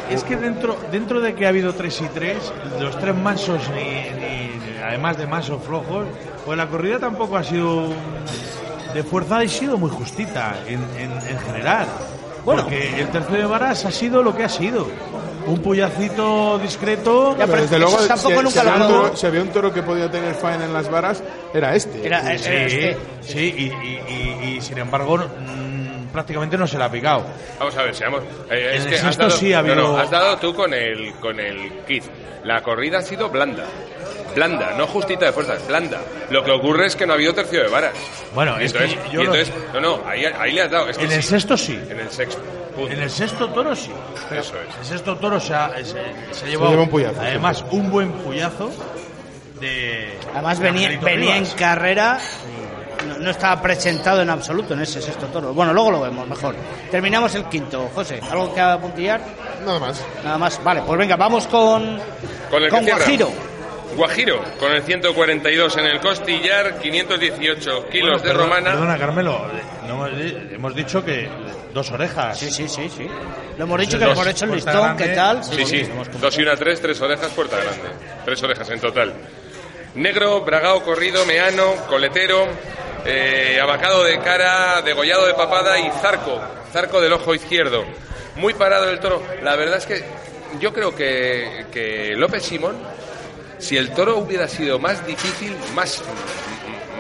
Es 0.09 0.23
que 0.23 0.35
dentro, 0.35 0.75
dentro 0.91 1.21
de 1.21 1.33
que 1.35 1.45
ha 1.45 1.49
habido 1.49 1.73
tres 1.73 2.01
y 2.01 2.07
tres, 2.07 2.51
los 2.79 2.97
tres 2.99 3.15
mansos, 3.15 3.61
ni, 3.69 3.81
ni- 4.19 4.77
además 4.83 5.17
de 5.17 5.27
mansos 5.27 5.63
flojos, 5.63 6.05
pues 6.45 6.57
la 6.57 6.67
corrida 6.67 6.99
tampoco 6.99 7.37
ha 7.37 7.43
sido 7.43 7.87
de 8.93 9.03
fuerza, 9.03 9.37
ha 9.39 9.47
sido 9.47 9.77
muy 9.77 9.89
justita 9.89 10.55
en- 10.67 10.83
en 10.97 11.39
general. 11.39 11.87
Bueno. 12.45 12.63
Porque 12.63 12.99
el 12.99 13.07
tercio 13.09 13.37
de 13.37 13.45
varas 13.45 13.85
ha 13.85 13.91
sido 13.91 14.21
lo 14.23 14.35
que 14.35 14.43
ha 14.43 14.49
sido. 14.49 14.87
Un 15.45 15.59
puyacito 15.61 16.57
discreto. 16.59 17.35
Ya, 17.37 17.45
Pero 17.47 17.61
desde 17.63 17.77
luego, 17.79 17.97
tampoco 18.07 18.29
si, 18.37 18.43
nunca 18.43 18.49
si 18.61 18.65
lo 18.65 18.71
había 18.73 18.87
toro, 18.87 19.15
si 19.15 19.25
había 19.27 19.41
un 19.41 19.49
toro 19.49 19.73
que 19.73 19.83
podía 19.83 20.09
tener 20.09 20.33
faena 20.35 20.65
en 20.65 20.73
las 20.73 20.89
varas, 20.89 21.21
era 21.53 21.75
este. 21.75 22.05
Era- 22.05 22.21
Sí. 22.21 22.27
era 22.29 22.69
Sí, 22.69 22.77
este. 22.77 22.97
sí, 23.21 23.39
y, 23.57 23.63
y- 23.63 24.01
y- 24.07 24.55
y 24.57 24.61
sin 24.61 24.77
embargo 24.77 25.19
prácticamente 26.13 26.57
no 26.57 26.67
se 26.67 26.77
la 26.77 26.85
ha 26.85 26.91
picado. 26.91 27.23
Vamos 27.59 27.75
a 27.75 27.83
ver, 27.83 27.95
seamos. 27.95 28.21
eh, 28.49 28.73
es 28.75 28.83
En 28.85 28.89
que 28.89 28.95
has 28.99 29.17
dado, 29.17 29.31
sí 29.31 29.51
ha 29.53 29.61
no, 29.61 29.67
no, 29.67 29.73
habido- 29.81 29.97
has 29.97 30.09
dado 30.11 30.37
tú 30.37 30.53
con 30.53 30.73
el, 30.73 31.13
con 31.15 31.39
el 31.39 31.71
kit. 31.87 32.03
La 32.43 32.61
corrida 32.61 32.99
ha 32.99 33.01
sido 33.01 33.29
blanda. 33.29 33.63
Blanda, 34.35 34.73
no 34.77 34.87
justita 34.87 35.25
de 35.25 35.31
fuerzas, 35.31 35.65
blanda. 35.67 35.99
Lo 36.29 36.43
que 36.43 36.51
ocurre 36.51 36.87
es 36.87 36.95
que 36.95 37.05
no 37.05 37.13
ha 37.13 37.15
habido 37.15 37.33
tercio 37.33 37.63
de 37.63 37.69
varas. 37.69 37.93
Bueno, 38.33 38.59
y 38.59 38.65
es 38.65 38.73
que 38.73 38.83
entonces, 38.83 39.11
yo 39.11 39.21
y 39.21 39.25
lo- 39.25 39.35
entonces- 39.35 39.53
no, 39.73 39.79
no, 39.79 40.01
ahí, 40.07 40.25
ahí 40.25 40.51
le 40.51 40.61
has 40.61 40.71
dado. 40.71 40.89
Es 40.89 40.97
que 40.97 41.05
En 41.05 41.11
el 41.11 41.23
sexto 41.23 41.55
sí. 41.57 41.79
En 41.89 41.99
el 41.99 42.09
sexto. 42.09 42.41
punto. 42.75 42.91
En 42.91 43.01
el 43.01 43.09
sexto 43.09 43.49
toro 43.49 43.75
sí. 43.75 43.91
Eso 44.31 44.53
es. 44.59 44.77
El 44.79 44.85
sexto 44.85 45.15
toro 45.17 45.39
se 45.39 45.53
ha, 45.53 45.71
se, 45.77 45.83
se 46.31 46.45
ha 46.45 46.47
llevado 46.49 46.71
lleva 46.71 46.83
un 46.83 46.89
puyazo, 46.89 47.21
además 47.21 47.63
un 47.71 47.91
buen 47.91 48.11
puyazo 48.13 48.71
de 49.59 50.17
Además 50.33 50.59
de 50.59 50.71
venía, 50.71 50.99
venía 50.99 51.37
en 51.37 51.45
carrera, 51.45 52.19
no, 53.07 53.17
no 53.19 53.29
estaba 53.29 53.61
presentado 53.61 54.21
en 54.21 54.29
absoluto 54.29 54.73
en 54.73 54.81
ese 54.81 55.01
sexto 55.01 55.27
toro. 55.27 55.53
Bueno, 55.53 55.73
luego 55.73 55.91
lo 55.91 56.01
vemos 56.01 56.27
mejor. 56.27 56.55
Terminamos 56.89 57.35
el 57.35 57.45
quinto, 57.45 57.89
José. 57.93 58.19
¿Algo 58.29 58.53
que 58.53 58.59
apuntillar? 58.61 59.21
Nada 59.65 59.79
más. 59.79 60.03
Nada 60.23 60.37
más. 60.37 60.63
Vale, 60.63 60.81
pues 60.85 60.97
venga, 60.97 61.15
vamos 61.15 61.45
con, 61.47 61.99
Con 62.49 62.63
el 62.63 62.69
que 62.71 62.81
cierra. 62.83 63.05
Guajiro. 63.95 64.41
Con 64.59 64.71
el 64.71 64.83
142 64.83 65.77
en 65.77 65.85
el 65.85 65.99
costillar, 65.99 66.79
518 66.79 67.87
kilos 67.89 68.21
Bueno, 68.21 68.23
de 68.23 68.29
perdona- 68.29 68.37
romana. 68.43 68.69
Perdona, 68.71 68.97
Carmelo. 68.97 69.47
No 69.87 70.05
hemos, 70.07 70.17
di- 70.17 70.37
hemos 70.55 70.75
dicho 70.75 71.03
que 71.03 71.29
dos 71.73 71.91
orejas. 71.91 72.37
Sí, 72.37 72.49
sí, 72.51 72.67
sí, 72.67 72.89
sí. 72.89 73.07
Lo 73.57 73.65
hemos 73.65 73.79
dicho 73.79 73.97
que 73.99 74.05
hemos 74.05 74.27
hecho 74.27 74.45
el 74.45 74.51
listón, 74.51 74.97
¿qué 74.97 75.09
tal? 75.09 75.43
Sí, 75.43 75.65
sí, 75.65 75.89
dos 76.19 76.37
y 76.37 76.41
una 76.41 76.55
tres, 76.55 76.81
tres 76.81 76.99
orejas, 77.01 77.29
puerta 77.31 77.57
grande. 77.57 77.89
Tres 78.25 78.41
orejas 78.43 78.69
en 78.69 78.79
total. 78.79 79.13
Negro, 79.95 80.41
bragao, 80.41 80.83
corrido, 80.83 81.23
meano, 81.25 81.75
coletero, 81.87 82.47
eh, 83.05 83.59
abacado 83.61 84.03
de 84.03 84.17
cara, 84.19 84.81
degollado 84.81 85.27
de 85.27 85.33
papada 85.35 85.77
y 85.79 85.89
zarco, 86.01 86.41
zarco 86.71 86.99
del 86.99 87.13
ojo 87.13 87.35
izquierdo. 87.35 87.83
Muy 88.37 88.55
parado 88.55 88.89
el 88.89 88.99
toro. 88.99 89.21
La 89.43 89.55
verdad 89.55 89.77
es 89.77 89.85
que 89.85 90.03
yo 90.59 90.73
creo 90.73 90.95
que, 90.95 91.65
que 91.71 92.13
López 92.15 92.41
Simón, 92.43 92.75
si 93.59 93.77
el 93.77 93.91
toro 93.93 94.17
hubiera 94.17 94.47
sido 94.47 94.79
más 94.79 95.05
difícil, 95.05 95.55
más, 95.75 96.03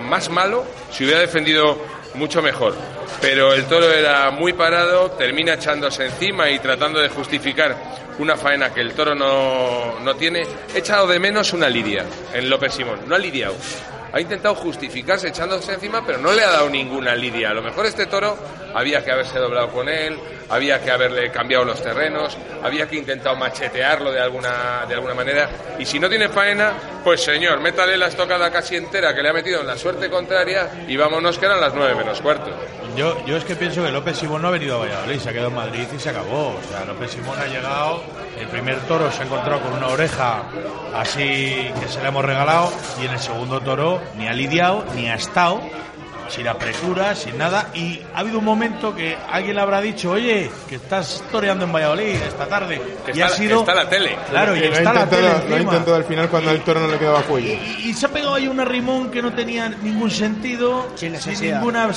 más 0.09 0.29
malo, 0.29 0.65
se 0.91 1.05
hubiera 1.05 1.19
defendido 1.19 1.77
mucho 2.15 2.41
mejor. 2.41 2.75
Pero 3.21 3.53
el 3.53 3.65
toro 3.65 3.91
era 3.91 4.31
muy 4.31 4.53
parado, 4.53 5.11
termina 5.11 5.53
echándose 5.53 6.05
encima 6.05 6.49
y 6.49 6.59
tratando 6.59 6.99
de 6.99 7.09
justificar 7.09 7.75
una 8.19 8.35
faena 8.35 8.73
que 8.73 8.81
el 8.81 8.93
toro 8.93 9.15
no, 9.15 9.99
no 9.99 10.15
tiene. 10.15 10.45
He 10.73 10.79
echado 10.79 11.07
de 11.07 11.19
menos 11.19 11.53
una 11.53 11.69
lidia 11.69 12.05
en 12.33 12.49
López 12.49 12.73
Simón, 12.73 12.99
no 13.07 13.15
ha 13.15 13.19
lidiado. 13.19 13.55
Ha 14.13 14.21
intentado 14.21 14.53
justificarse 14.53 15.29
echándose 15.29 15.73
encima, 15.73 16.05
pero 16.05 16.19
no 16.19 16.31
le 16.31 16.43
ha 16.43 16.51
dado 16.51 16.69
ninguna 16.69 17.15
lidia. 17.15 17.49
A 17.49 17.53
lo 17.53 17.63
mejor 17.63 17.87
este 17.87 18.05
toro 18.05 18.37
había 18.75 19.03
que 19.03 19.11
haberse 19.11 19.39
doblado 19.39 19.69
con 19.71 19.89
él, 19.89 20.19
había 20.49 20.79
que 20.79 20.91
haberle 20.91 21.31
cambiado 21.31 21.65
los 21.65 21.81
terrenos, 21.81 22.37
había 22.61 22.87
que 22.87 22.97
intentar 22.97 23.35
machetearlo 23.35 24.11
de 24.11 24.21
alguna, 24.21 24.85
de 24.87 24.93
alguna 24.93 25.15
manera. 25.15 25.49
Y 25.79 25.85
si 25.85 25.99
no 25.99 26.07
tiene 26.09 26.29
faena, 26.29 26.73
pues 27.03 27.23
señor, 27.23 27.59
métale 27.59 27.97
la 27.97 28.07
estocada 28.07 28.51
casi 28.51 28.75
entera 28.75 29.15
que 29.15 29.23
le 29.23 29.29
ha 29.29 29.33
metido 29.33 29.61
en 29.61 29.67
la 29.67 29.77
suerte 29.77 30.11
contraria 30.11 30.69
y 30.87 30.95
vámonos 30.95 31.39
que 31.39 31.47
eran 31.47 31.59
las 31.59 31.73
nueve 31.73 31.95
menos 31.95 32.21
cuarto. 32.21 32.51
Yo, 32.95 33.25
yo 33.25 33.37
es 33.37 33.43
que 33.43 33.55
pienso 33.55 33.83
que 33.83 33.89
López 33.89 34.17
Simón 34.17 34.43
no 34.43 34.49
ha 34.49 34.51
venido 34.51 34.75
a 34.75 34.85
Valladolid, 34.85 35.19
se 35.19 35.29
ha 35.29 35.33
quedado 35.33 35.49
en 35.49 35.55
Madrid 35.55 35.87
y 35.95 35.99
se 35.99 36.09
acabó. 36.09 36.49
O 36.49 36.61
sea, 36.69 36.85
López 36.85 37.09
Simón 37.09 37.39
ha 37.39 37.47
llegado, 37.47 38.03
el 38.39 38.47
primer 38.47 38.79
toro 38.81 39.11
se 39.11 39.23
ha 39.23 39.25
encontrado 39.25 39.61
con 39.61 39.73
una 39.73 39.87
oreja 39.87 40.43
así 40.95 41.71
que 41.79 41.87
se 41.87 42.01
le 42.01 42.09
hemos 42.09 42.23
regalado 42.23 42.71
y 43.01 43.05
en 43.05 43.13
el 43.13 43.19
segundo 43.19 43.59
toro 43.61 43.99
ni 44.17 44.27
ha 44.27 44.33
lidiado 44.33 44.85
ni 44.95 45.09
ha 45.09 45.15
estado, 45.15 45.61
sin 46.29 46.47
apresura, 46.47 47.15
sin 47.15 47.37
nada. 47.37 47.69
Y 47.73 48.01
ha 48.13 48.19
habido 48.19 48.39
un 48.39 48.45
momento 48.45 48.95
que 48.95 49.17
alguien 49.31 49.55
le 49.55 49.61
habrá 49.61 49.81
dicho, 49.81 50.11
oye, 50.11 50.49
que 50.67 50.75
estás 50.75 51.23
toreando 51.31 51.65
en 51.65 51.71
Valladolid 51.73 52.15
esta 52.15 52.45
tarde. 52.47 52.81
Que 53.05 53.11
y 53.11 53.21
está, 53.21 53.25
ha 53.25 53.29
sido... 53.29 53.59
está 53.59 53.75
la 53.75 53.89
tele. 53.89 54.17
Claro, 54.29 54.55
y 54.55 54.59
lo 54.59 54.65
está 54.65 54.93
la 54.93 55.09
tele 55.09 55.21
lo 55.23 55.27
ha 55.29 55.37
encima. 55.37 55.57
intentado 55.59 55.95
al 55.95 56.03
final 56.05 56.29
cuando 56.29 56.51
el 56.51 56.61
toro 56.61 56.79
no 56.79 56.87
le 56.87 56.97
quedaba 56.97 57.21
cuello. 57.21 57.49
Y, 57.79 57.89
y 57.89 57.93
se 57.93 58.05
ha 58.05 58.09
pegado 58.09 58.35
ahí 58.35 58.47
un 58.47 58.59
arrimón 58.59 59.11
que 59.11 59.21
no 59.21 59.33
tenía 59.33 59.69
ningún 59.69 60.09
sentido, 60.11 60.87
Sin 60.95 61.13
ninguna 61.41 61.87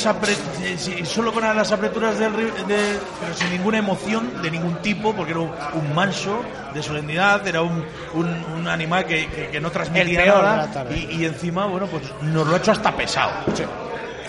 eh, 0.62 0.76
sí, 0.78 1.04
solo 1.04 1.32
con 1.32 1.42
las 1.44 1.72
apreturas 1.72 2.18
del 2.18 2.32
de- 2.34 2.98
pero 3.20 3.34
sin 3.34 3.50
ninguna 3.50 3.78
emoción 3.78 4.42
de 4.42 4.50
ningún 4.50 4.76
tipo, 4.82 5.14
porque 5.14 5.32
era 5.32 5.40
un, 5.40 5.94
manso 5.94 6.42
de 6.74 6.82
solemnidad, 6.82 7.46
era 7.46 7.62
un, 7.62 7.84
un, 8.14 8.44
un 8.56 8.68
animal 8.68 9.06
que, 9.06 9.26
que- 9.28 9.48
que 9.48 9.60
no 9.60 9.70
transmitía 9.70 10.02
El 10.24 10.30
peor 10.30 10.36
de 10.36 10.42
nada 10.42 10.86
y, 10.94 11.22
y 11.22 11.24
encima, 11.24 11.66
bueno, 11.66 11.86
pues 11.86 12.02
nos 12.22 12.46
lo 12.46 12.54
ha 12.54 12.58
hecho 12.58 12.72
hasta 12.72 12.92
pesado. 12.94 13.32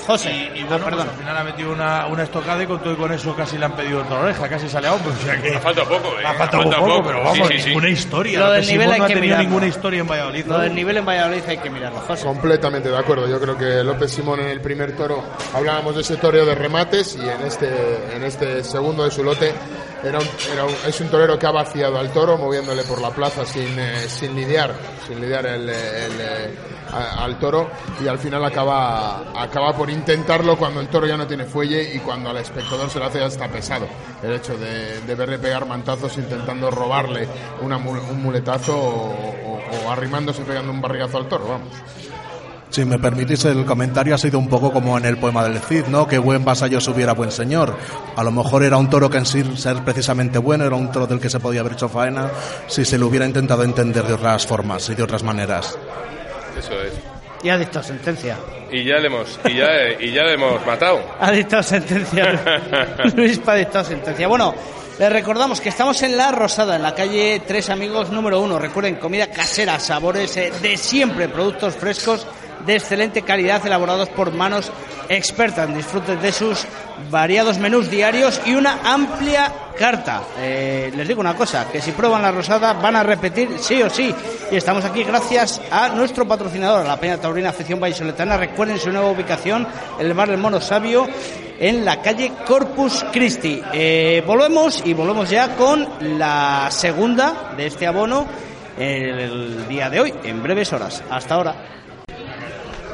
José, 0.07 0.31
Y, 0.55 0.59
y 0.59 0.61
ah, 0.63 0.65
bueno, 0.69 0.85
perdón. 0.85 1.05
pues 1.05 1.09
al 1.09 1.19
final 1.19 1.37
ha 1.37 1.43
metido 1.43 1.71
una, 1.73 2.07
una 2.07 2.23
estocada 2.23 2.63
y 2.63 2.65
con 2.65 2.79
todo 2.79 2.93
y 2.93 2.95
con 2.95 3.11
eso 3.11 3.35
casi 3.35 3.57
le 3.57 3.65
han 3.65 3.73
pedido 3.75 4.01
otra 4.01 4.19
oreja, 4.21 4.47
casi 4.49 4.69
sale 4.69 4.87
a 4.87 4.93
hombro. 4.93 5.11
O 5.11 5.15
sea 5.25 5.39
que 5.41 5.55
Ha 5.55 5.59
faltado 5.59 5.87
poco, 5.89 6.19
¿eh? 6.19 6.25
ha 6.25 6.33
faltado 6.33 6.63
poco, 6.63 6.75
poco. 6.85 7.03
pero 7.05 7.23
vamos, 7.23 7.47
Sí, 7.49 7.53
sí, 7.53 7.59
sí. 7.59 7.67
ninguna 7.69 7.89
historia. 7.89 8.39
Lo 8.39 8.51
del 8.53 8.65
nivel 8.67 8.91
hay 8.91 8.99
no 8.99 9.05
ha 9.05 9.07
que 9.07 9.13
tenido 9.13 9.25
mirarlo. 9.35 9.49
ninguna 9.49 9.67
historia 9.67 9.99
en 10.01 10.07
Valladolid. 10.07 10.45
Lo 10.45 10.53
¿no? 10.57 10.59
del 10.63 10.75
nivel 10.75 10.97
en 10.97 11.05
Valladolid 11.05 11.41
hay 11.47 11.57
que 11.57 11.69
mirarlo, 11.69 11.99
José. 11.99 12.25
Completamente 12.25 12.89
de 12.89 12.97
acuerdo. 12.97 13.27
Yo 13.27 13.39
creo 13.39 13.57
que 13.57 13.83
López 13.83 14.11
Simón 14.11 14.39
en 14.39 14.47
el 14.47 14.61
primer 14.61 14.95
toro 14.95 15.23
hablábamos 15.53 15.95
de 15.95 16.01
ese 16.01 16.15
toreo 16.17 16.45
de 16.45 16.55
remates 16.55 17.15
y 17.15 17.27
en 17.27 17.41
este 17.45 17.67
en 18.15 18.23
este 18.23 18.63
segundo 18.63 19.03
de 19.03 19.11
su 19.11 19.23
lote 19.23 19.53
era 20.07 20.19
un, 20.19 20.27
era 20.53 20.65
un- 20.65 20.75
es 20.87 20.99
un 21.01 21.09
torero 21.09 21.37
que 21.37 21.45
ha 21.45 21.51
vaciado 21.51 21.97
al 21.99 22.11
toro 22.11 22.37
moviéndole 22.37 22.83
por 22.83 23.01
la 23.01 23.09
plaza 23.11 23.45
sin, 23.45 23.77
eh, 23.79 24.07
sin 24.07 24.35
lidiar 24.35 24.73
sin 25.07 25.19
lidiar 25.21 25.45
el, 25.45 25.69
eh, 25.69 26.55
al 27.17 27.37
toro 27.37 27.69
y 28.01 28.07
al 28.07 28.17
final 28.17 28.43
acaba 28.45 29.41
acaba 29.41 29.73
por 29.75 29.89
intentarlo 29.89 30.57
cuando 30.57 30.79
el 30.79 30.87
toro 30.87 31.05
ya 31.05 31.17
no 31.17 31.27
tiene 31.27 31.43
fuelle 31.45 31.93
y 31.95 31.99
cuando 31.99 32.29
al 32.29 32.37
espectador 32.37 32.89
se 32.89 32.99
le 32.99 33.05
hace 33.05 33.21
hasta 33.23 33.47
pesado 33.49 33.87
el 34.23 34.33
hecho 34.33 34.57
de, 34.57 35.01
de 35.01 35.15
verle 35.15 35.37
pegar 35.37 35.65
mantazos 35.65 36.17
intentando 36.17 36.71
robarle 36.71 37.27
una 37.61 37.77
un 37.77 38.21
muletazo 38.23 38.77
o, 38.77 39.11
o- 39.11 39.85
o 39.85 39.91
arrimándose 39.91 40.43
pegando 40.43 40.71
un 40.71 40.81
barrigazo 40.81 41.17
al 41.17 41.27
toro 41.27 41.47
vamos 41.47 41.69
Si 42.77 42.85
me 42.85 42.99
permitís, 42.99 43.43
el 43.45 43.65
comentario 43.65 44.13
ha 44.13 44.19
sido 44.19 44.37
un 44.37 44.47
poco 44.47 44.71
como 44.71 44.99
en 44.99 45.05
el 45.05 45.17
poema 45.17 45.43
del 45.43 45.59
Cid, 45.59 45.85
¿no? 45.87 46.07
Que 46.07 46.19
buen 46.19 46.45
vasallo 46.45 46.79
subiera 46.79 47.13
buen 47.13 47.31
señor. 47.31 47.75
A 48.15 48.23
lo 48.23 48.29
mejor 48.29 48.61
era 48.61 48.77
un 48.77 48.87
toro 48.87 49.09
que 49.09 49.17
en 49.17 49.25
sí 49.25 49.43
ser 49.57 49.77
precisamente 49.77 50.37
bueno, 50.37 50.63
era 50.63 50.75
un 50.75 50.91
toro 50.91 51.07
del 51.07 51.19
que 51.19 51.27
se 51.27 51.39
podía 51.39 51.61
haber 51.61 51.73
hecho 51.73 51.89
faena 51.89 52.29
si 52.67 52.85
se 52.85 52.99
lo 52.99 53.07
hubiera 53.07 53.25
intentado 53.25 53.63
entender 53.63 54.03
de 54.03 54.13
otras 54.13 54.45
formas 54.45 54.87
y 54.91 54.93
de 54.93 55.01
otras 55.01 55.23
maneras. 55.23 55.75
Eso 56.55 56.79
es. 56.79 56.93
Y 57.41 57.49
ha 57.49 57.57
dictado 57.57 57.83
sentencia. 57.83 58.37
Y 58.71 58.83
ya 58.83 58.97
le 58.97 59.07
hemos, 59.07 59.39
y 59.45 59.55
ya, 59.55 59.69
y 59.99 60.11
ya 60.11 60.21
le 60.21 60.33
hemos 60.33 60.63
matado. 60.63 61.01
Ha 61.19 61.31
dictado 61.31 61.63
sentencia. 61.63 62.39
Luis 63.15 63.41
ha 63.47 63.55
dictado 63.55 63.85
sentencia. 63.85 64.27
Bueno, 64.27 64.53
les 64.99 65.11
recordamos 65.11 65.61
que 65.61 65.69
estamos 65.69 66.01
en 66.01 66.17
La 66.17 66.31
Rosada, 66.31 66.75
en 66.75 66.81
la 66.81 66.95
calle 66.95 67.41
Tres 67.45 67.69
Amigos 67.69 68.09
número 68.09 68.41
uno. 68.41 68.57
Recuerden, 68.57 68.95
comida 68.95 69.27
casera, 69.27 69.79
sabores 69.79 70.35
eh, 70.37 70.51
de 70.61 70.75
siempre, 70.75 71.29
productos 71.29 71.75
frescos 71.75 72.25
de 72.65 72.75
excelente 72.75 73.21
calidad 73.21 73.63
elaborados 73.65 74.09
por 74.09 74.31
manos 74.31 74.71
expertas. 75.07 75.73
Disfruten 75.73 76.19
de 76.19 76.31
sus 76.31 76.65
variados 77.11 77.59
menús 77.59 77.91
diarios 77.91 78.41
y 78.45 78.55
una 78.55 78.79
amplia 78.83 79.53
carta. 79.77 80.23
Eh, 80.39 80.91
les 80.95 81.07
digo 81.07 81.21
una 81.21 81.35
cosa, 81.35 81.67
que 81.71 81.79
si 81.79 81.91
prueban 81.91 82.23
La 82.23 82.31
Rosada 82.31 82.73
van 82.73 82.95
a 82.95 83.03
repetir 83.03 83.49
sí 83.59 83.81
o 83.83 83.91
sí. 83.91 84.13
Y 84.51 84.55
estamos 84.55 84.83
aquí 84.83 85.03
gracias 85.03 85.61
a 85.71 85.89
nuestro 85.89 86.27
patrocinador, 86.27 86.87
la 86.87 86.99
Peña 86.99 87.17
Taurina 87.17 87.49
Afición 87.49 87.79
Vallisoletana. 87.79 88.35
Recuerden 88.35 88.79
su 88.79 88.91
nueva 88.91 89.11
ubicación, 89.11 89.67
el 89.99 90.13
Bar 90.15 90.29
del 90.29 90.39
Mono 90.39 90.59
Sabio, 90.59 91.07
en 91.59 91.85
la 91.85 92.01
calle 92.01 92.31
Corpus 92.45 93.05
Christi. 93.11 93.61
Eh, 93.73 94.23
volvemos 94.25 94.81
y 94.85 94.93
volvemos 94.93 95.29
ya 95.29 95.55
con 95.55 95.87
la 96.17 96.67
segunda 96.71 97.53
de 97.55 97.67
este 97.67 97.87
abono 97.87 98.27
el 98.77 99.67
día 99.67 99.89
de 99.89 99.99
hoy, 99.99 100.13
en 100.23 100.43
breves 100.43 100.71
horas. 100.71 101.03
Hasta 101.09 101.35
ahora. 101.35 101.55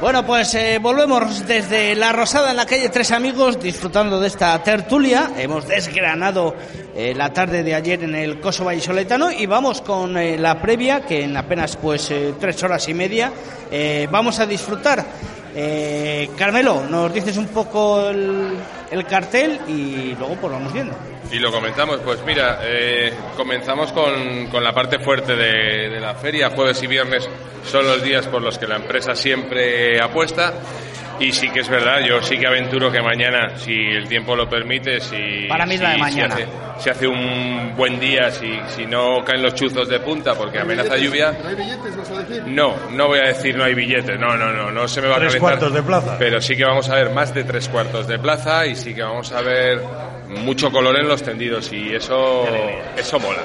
Bueno, 0.00 0.26
pues 0.26 0.54
eh, 0.54 0.78
volvemos 0.80 1.46
desde 1.46 1.94
La 1.94 2.12
Rosada 2.12 2.50
en 2.50 2.56
la 2.56 2.66
calle 2.66 2.88
Tres 2.88 3.10
Amigos 3.12 3.60
disfrutando 3.60 4.18
de 4.18 4.28
esta 4.28 4.60
tertulia. 4.62 5.30
Hemos 5.36 5.68
desgranado 5.68 6.54
eh, 6.94 7.14
la 7.14 7.32
tarde 7.32 7.62
de 7.62 7.74
ayer 7.74 8.02
en 8.02 8.14
el 8.14 8.40
Coso 8.40 8.64
Vallisoletano 8.64 9.30
y 9.30 9.46
vamos 9.46 9.80
con 9.82 10.14
la 10.14 10.60
previa 10.60 11.02
que 11.02 11.22
en 11.22 11.36
apenas 11.36 11.76
pues 11.76 12.12
tres 12.40 12.62
horas 12.62 12.88
y 12.88 12.94
media 12.94 13.32
vamos 14.10 14.40
a 14.40 14.46
disfrutar. 14.46 15.04
Eh, 15.54 16.30
Carmelo, 16.36 16.82
nos 16.88 17.12
dices 17.12 17.36
un 17.36 17.46
poco 17.48 18.08
el, 18.08 18.56
el 18.90 19.06
cartel 19.06 19.60
y 19.68 20.14
luego 20.18 20.36
pues 20.36 20.52
vamos 20.52 20.72
viendo. 20.72 20.94
Y 21.30 21.38
lo 21.38 21.50
comentamos, 21.50 21.98
pues 22.04 22.18
mira, 22.26 22.60
eh, 22.62 23.12
comenzamos 23.36 23.92
con, 23.92 24.48
con 24.48 24.62
la 24.62 24.72
parte 24.72 24.98
fuerte 24.98 25.34
de 25.34 26.00
la 26.00 26.14
feria. 26.14 26.50
Jueves 26.50 26.82
y 26.82 26.86
viernes 26.86 27.28
son 27.64 27.86
los 27.86 28.02
días 28.02 28.26
por 28.26 28.42
los 28.42 28.58
que 28.58 28.66
la 28.66 28.76
empresa 28.76 29.14
siempre 29.14 30.00
apuesta. 30.00 30.52
Y 31.20 31.30
sí 31.32 31.48
que 31.50 31.60
es 31.60 31.68
verdad, 31.68 32.00
yo 32.00 32.20
sí 32.22 32.36
que 32.38 32.46
aventuro 32.46 32.90
que 32.90 33.00
mañana, 33.00 33.56
si 33.56 33.72
el 33.72 34.08
tiempo 34.08 34.34
lo 34.34 34.48
permite, 34.48 35.00
si, 35.00 35.46
Para 35.48 35.64
mí 35.64 35.74
es 35.76 35.80
la 35.80 35.90
de 35.90 35.94
si- 35.94 36.00
mañana. 36.00 36.36
Si 36.36 36.42
hace, 36.42 36.52
si 36.78 36.90
hace 36.90 37.06
un 37.06 37.72
buen 37.76 38.00
día, 38.00 38.30
si, 38.32 38.58
si 38.74 38.84
no 38.86 39.24
caen 39.24 39.42
los 39.42 39.54
chuzos 39.54 39.88
de 39.88 40.00
punta 40.00 40.34
porque 40.34 40.58
amenaza 40.58 40.96
lluvia, 40.96 41.32
¿No 41.42 41.48
hay 41.48 41.54
billetes, 41.54 41.96
vas 41.96 42.10
a 42.10 42.22
decir? 42.22 42.42
no, 42.46 42.74
no 42.90 43.06
voy 43.06 43.20
a 43.20 43.28
decir 43.28 43.56
no 43.56 43.62
hay 43.64 43.74
billetes, 43.74 44.18
no, 44.18 44.36
no, 44.36 44.50
no, 44.52 44.72
no 44.72 44.88
se 44.88 45.00
me 45.00 45.06
va 45.08 45.16
Tres 45.16 45.36
a 45.36 45.38
calentar. 45.38 45.50
cuartos 45.58 45.74
de 45.74 45.82
plaza. 45.84 46.16
Pero 46.18 46.40
sí 46.40 46.56
que 46.56 46.64
vamos 46.64 46.88
a 46.88 46.94
ver 46.96 47.10
más 47.10 47.32
de 47.32 47.44
tres 47.44 47.68
cuartos 47.68 48.08
de 48.08 48.18
plaza 48.18 48.66
y 48.66 48.74
sí 48.74 48.92
que 48.92 49.02
vamos 49.02 49.30
a 49.32 49.40
ver 49.40 49.80
mucho 50.28 50.72
color 50.72 50.98
en 50.98 51.06
los 51.06 51.22
tendidos 51.22 51.72
y 51.72 51.94
eso, 51.94 52.44
eso 52.96 53.20
mola. 53.20 53.38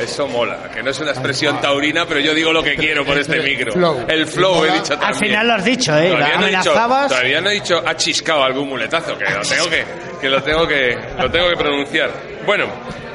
Eso 0.00 0.26
mola, 0.26 0.70
que 0.74 0.82
no 0.82 0.90
es 0.90 0.98
una 1.00 1.10
expresión 1.12 1.60
taurina, 1.60 2.04
pero 2.06 2.20
yo 2.20 2.34
digo 2.34 2.52
lo 2.52 2.62
que 2.62 2.74
quiero 2.74 3.04
por 3.04 3.16
este 3.16 3.40
micro. 3.40 3.72
flow 3.72 4.04
El 4.08 4.26
flow 4.26 4.64
he 4.64 4.72
dicho 4.72 4.92
Al 4.94 4.98
también. 4.98 5.14
final 5.26 5.46
lo 5.48 5.54
has 5.54 5.64
dicho, 5.64 5.96
¿eh? 5.98 6.10
Todavía 6.10 6.36
no, 6.38 6.46
he 6.46 6.50
dicho, 6.50 6.72
todavía 6.72 7.40
no 7.40 7.50
he 7.50 7.54
dicho 7.54 7.82
ha 7.86 7.96
chiscado 7.96 8.42
algún 8.44 8.68
muletazo, 8.68 9.16
que 9.16 9.24
lo 9.24 9.42
tengo 9.42 9.70
que, 9.70 9.84
que 10.20 10.28
lo 10.28 10.42
tengo 10.42 10.66
que, 10.66 10.98
lo 11.18 11.30
tengo 11.30 11.48
que 11.48 11.56
pronunciar. 11.56 12.10
Bueno, 12.44 12.66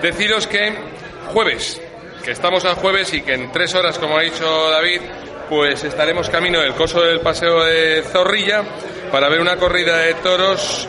deciros 0.02 0.48
que 0.48 0.74
jueves, 1.34 1.82
que 2.24 2.32
estamos 2.32 2.64
a 2.66 2.76
jueves 2.76 3.14
y 3.14 3.22
que 3.22 3.34
en 3.34 3.52
tres 3.52 3.76
horas, 3.76 4.00
como 4.00 4.18
ha 4.18 4.22
dicho 4.22 4.70
David, 4.70 5.02
pues 5.50 5.84
estaremos 5.84 6.30
camino 6.30 6.62
del 6.62 6.74
coso 6.74 7.02
del 7.02 7.20
paseo 7.20 7.64
de 7.66 8.04
Zorrilla 8.04 8.64
para 9.12 9.28
ver 9.30 9.42
una 9.42 9.58
corrida 9.58 9.98
de 9.98 10.14
toros 10.16 10.88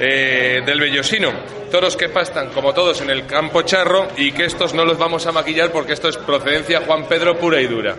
eh, 0.00 0.60
del 0.64 0.80
Bellosino. 0.80 1.32
Toros 1.76 1.94
que 1.94 2.08
pastan, 2.08 2.48
como 2.54 2.72
todos, 2.72 3.02
en 3.02 3.10
el 3.10 3.26
campo 3.26 3.60
charro 3.60 4.08
y 4.16 4.32
que 4.32 4.46
estos 4.46 4.72
no 4.72 4.82
los 4.86 4.96
vamos 4.96 5.26
a 5.26 5.32
maquillar 5.32 5.70
porque 5.70 5.92
esto 5.92 6.08
es 6.08 6.16
procedencia 6.16 6.80
Juan 6.80 7.06
Pedro 7.06 7.36
pura 7.36 7.60
y 7.60 7.66
dura. 7.66 7.94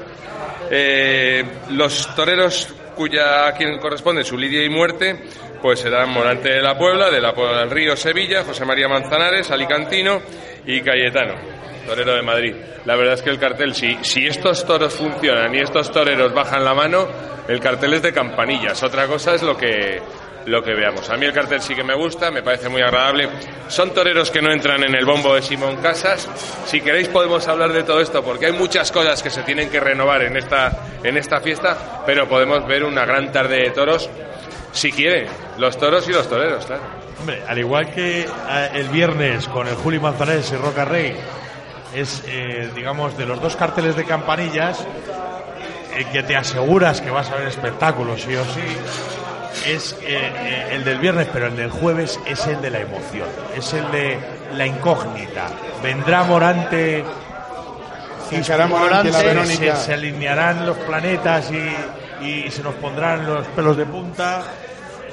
Eh, 0.72 1.46
los 1.70 2.16
toreros 2.16 2.74
cuya 2.96 3.46
a 3.46 3.54
quien 3.54 3.78
corresponde 3.78 4.24
su 4.24 4.36
lidia 4.36 4.64
y 4.64 4.70
muerte, 4.70 5.16
pues 5.62 5.82
serán 5.82 6.10
Morante 6.10 6.50
de 6.50 6.62
la 6.64 6.76
Puebla, 6.76 7.12
de 7.12 7.22
la 7.22 7.36
Puebla 7.36 7.60
del 7.60 7.70
Río, 7.70 7.96
Sevilla, 7.96 8.44
José 8.44 8.66
María 8.66 8.88
Manzanares, 8.88 9.52
Alicantino 9.52 10.24
y 10.66 10.82
Cayetano, 10.82 11.36
torero 11.86 12.16
de 12.16 12.24
Madrid. 12.24 12.56
La 12.86 12.96
verdad 12.96 13.14
es 13.14 13.22
que 13.22 13.30
el 13.30 13.38
cartel, 13.38 13.76
si, 13.76 13.96
si 14.02 14.26
estos 14.26 14.66
toros 14.66 14.96
funcionan 14.96 15.54
y 15.54 15.60
estos 15.60 15.92
toreros 15.92 16.34
bajan 16.34 16.66
la 16.66 16.74
mano, 16.74 17.08
el 17.48 17.60
cartel 17.60 17.94
es 17.94 18.02
de 18.02 18.12
campanillas. 18.12 18.82
Otra 18.82 19.06
cosa 19.06 19.36
es 19.36 19.44
lo 19.44 19.56
que, 19.56 20.02
lo 20.48 20.64
que 20.64 20.74
veamos. 20.74 21.10
A 21.10 21.18
mí 21.18 21.26
el 21.26 21.34
cartel 21.34 21.62
sí 21.62 21.76
que 21.76 21.84
me 21.84 21.94
gusta, 21.94 22.32
me 22.32 22.42
parece 22.42 22.70
muy 22.70 22.82
agradable. 22.82 23.30
Son 23.68 23.94
toreros 23.94 24.32
que 24.32 24.42
no 24.42 24.52
entran 24.52 24.84
en 24.84 24.96
el 24.96 25.06
bombo 25.06 25.36
de 25.36 25.42
Simón 25.42 25.78
Casas. 25.78 26.28
Si 26.66 26.82
queréis 26.82 27.10
podemos 27.10 27.48
hablar 27.48 27.72
de 27.74 27.84
todo 27.84 28.00
esto 28.00 28.24
porque 28.24 28.48
hay 28.48 28.54
muchas 28.54 28.92
cosas 28.92 29.22
que 29.22 29.30
se 29.30 29.44
tienen 29.44 29.70
que 29.70 29.80
renovar 29.80 30.24
en 30.24 30.38
esta, 30.38 30.72
en 31.04 31.18
esta 31.18 31.42
fiesta, 31.42 32.04
pero 32.06 32.28
podemos 32.28 32.66
ver 32.66 32.84
una 32.86 33.06
gran 33.06 33.32
tarde 33.32 33.58
de 33.58 33.72
toros, 33.72 34.10
si 34.72 34.92
quiere, 34.92 35.28
los 35.58 35.78
toros 35.78 36.08
y 36.08 36.14
los 36.14 36.30
toreros, 36.30 36.66
claro. 36.66 36.84
Hombre, 37.20 37.44
al 37.48 37.58
igual 37.58 37.92
que 37.94 38.22
eh, 38.22 38.70
el 38.74 38.88
viernes 38.90 39.48
con 39.48 39.68
el 39.68 39.76
Juli 39.76 40.00
Manzanares 40.00 40.52
y 40.52 40.56
Roca 40.56 40.86
Rey, 40.86 41.16
es, 41.94 42.24
eh, 42.28 42.70
digamos, 42.76 43.18
de 43.18 43.26
los 43.26 43.42
dos 43.42 43.56
carteles 43.56 43.96
de 43.96 44.06
campanillas, 44.06 44.86
eh, 45.96 46.06
que 46.12 46.24
te 46.24 46.36
aseguras 46.36 47.02
que 47.02 47.10
vas 47.10 47.30
a 47.32 47.36
ver 47.36 47.48
espectáculos, 47.48 48.22
sí 48.22 48.36
o 48.36 48.46
sí, 48.46 48.62
es 49.68 49.94
eh, 50.02 50.06
eh, 50.08 50.68
el 50.74 50.84
del 50.84 50.98
viernes, 51.00 51.28
pero 51.32 51.48
el 51.48 51.56
del 51.56 51.70
jueves 51.72 52.20
es 52.26 52.46
el 52.48 52.62
de 52.62 52.70
la 52.72 52.80
emoción, 52.80 53.28
es 53.56 53.74
el 53.74 53.90
de 53.92 54.18
la 54.56 54.66
incógnita. 54.66 55.48
Vendrá 55.84 56.24
Morante. 56.24 57.04
Se 58.30 58.36
hincará 58.38 58.68
Morante 58.68 59.10
y 59.10 59.12
la 59.12 59.20
se- 59.20 59.26
Verónica. 59.26 59.76
Se, 59.78 59.86
se 59.86 59.94
alinearán 59.94 60.66
los 60.66 60.78
planetas 60.78 61.50
y, 61.52 62.26
y 62.26 62.52
se 62.52 62.62
nos 62.64 62.76
pondrán 62.76 63.26
los 63.26 63.46
pelos 63.48 63.78
de 63.78 63.86
punta. 63.86 64.44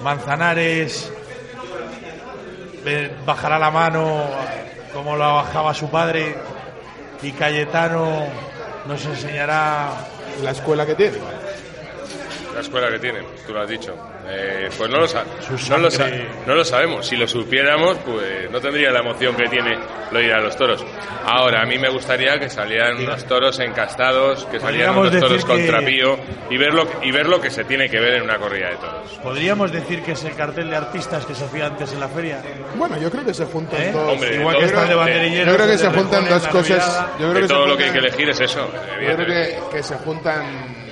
Manzanares 0.02 1.10
bajará 3.24 3.58
la 3.58 3.70
mano 3.70 4.22
como 4.92 5.16
la 5.16 5.28
bajaba 5.28 5.72
su 5.74 5.88
padre 5.90 6.36
y 7.22 7.32
Cayetano 7.32 8.26
nos 8.86 9.04
enseñará 9.06 9.88
La 10.42 10.50
escuela 10.50 10.84
que 10.84 10.94
tiene. 10.94 11.16
La 12.54 12.60
escuela 12.60 12.88
que 12.88 12.98
tiene, 13.00 13.18
tú 13.46 13.52
lo 13.52 13.62
has 13.62 13.68
dicho. 13.68 13.94
Eh, 14.28 14.68
pues 14.78 14.88
no 14.88 14.98
lo, 14.98 15.06
no, 15.06 15.78
lo 15.78 15.88
no 16.46 16.54
lo 16.54 16.64
sabemos. 16.64 17.06
Si 17.06 17.16
lo 17.16 17.26
supiéramos, 17.26 17.98
pues 17.98 18.50
no 18.50 18.60
tendría 18.60 18.90
la 18.92 19.00
emoción 19.00 19.34
que 19.36 19.48
tiene 19.48 19.76
lo 20.12 20.20
ir 20.20 20.32
a 20.32 20.40
los 20.40 20.56
toros. 20.56 20.84
Ahora, 21.26 21.62
a 21.62 21.66
mí 21.66 21.78
me 21.78 21.88
gustaría 21.90 22.38
que 22.38 22.48
salieran 22.48 22.98
unos 22.98 23.24
toros 23.24 23.58
encastados, 23.58 24.44
que 24.46 24.60
salieran 24.60 24.96
unos 24.96 25.18
toros 25.18 25.44
con 25.44 25.66
trapío 25.66 26.16
y 26.48 26.56
ver, 26.56 26.72
lo, 26.72 26.86
y 27.02 27.10
ver 27.10 27.26
lo 27.26 27.40
que 27.40 27.50
se 27.50 27.64
tiene 27.64 27.88
que 27.88 27.98
ver 27.98 28.14
en 28.14 28.22
una 28.22 28.38
corrida 28.38 28.68
de 28.68 28.76
toros. 28.76 29.10
Podríamos 29.22 29.72
decir 29.72 30.02
que 30.02 30.12
es 30.12 30.22
el 30.24 30.34
cartel 30.36 30.70
de 30.70 30.76
artistas 30.76 31.26
que 31.26 31.34
se 31.34 31.44
hacía 31.44 31.66
antes 31.66 31.92
en 31.92 32.00
la 32.00 32.08
feria. 32.08 32.40
Bueno, 32.76 32.96
yo 33.00 33.10
creo 33.10 33.24
que 33.24 33.34
se 33.34 33.46
juntan 33.46 33.82
¿Eh? 33.82 33.90
dos. 33.92 34.12
Hombre, 34.12 34.36
Igual 34.36 34.58
que 34.58 34.64
está 34.66 34.82
de 34.82 34.88
de- 34.90 34.94
banderilleros. 34.94 35.46
yo 35.48 35.54
creo 35.56 35.66
que 35.68 35.78
se 35.78 35.90
juntan 35.90 36.28
dos 36.28 36.48
cosas. 36.48 37.06
Yo 37.18 37.30
creo 37.30 37.42
que 37.42 37.48
todo 37.48 37.66
lo 37.66 37.76
que 37.76 37.84
hay 37.84 37.90
que 37.90 37.98
elegir 37.98 38.28
es 38.28 38.40
eso. 38.40 38.70
Yo 39.02 39.16
creo 39.16 39.26
que, 39.26 39.58
que 39.76 39.82
se 39.82 39.96
juntan 39.96 40.83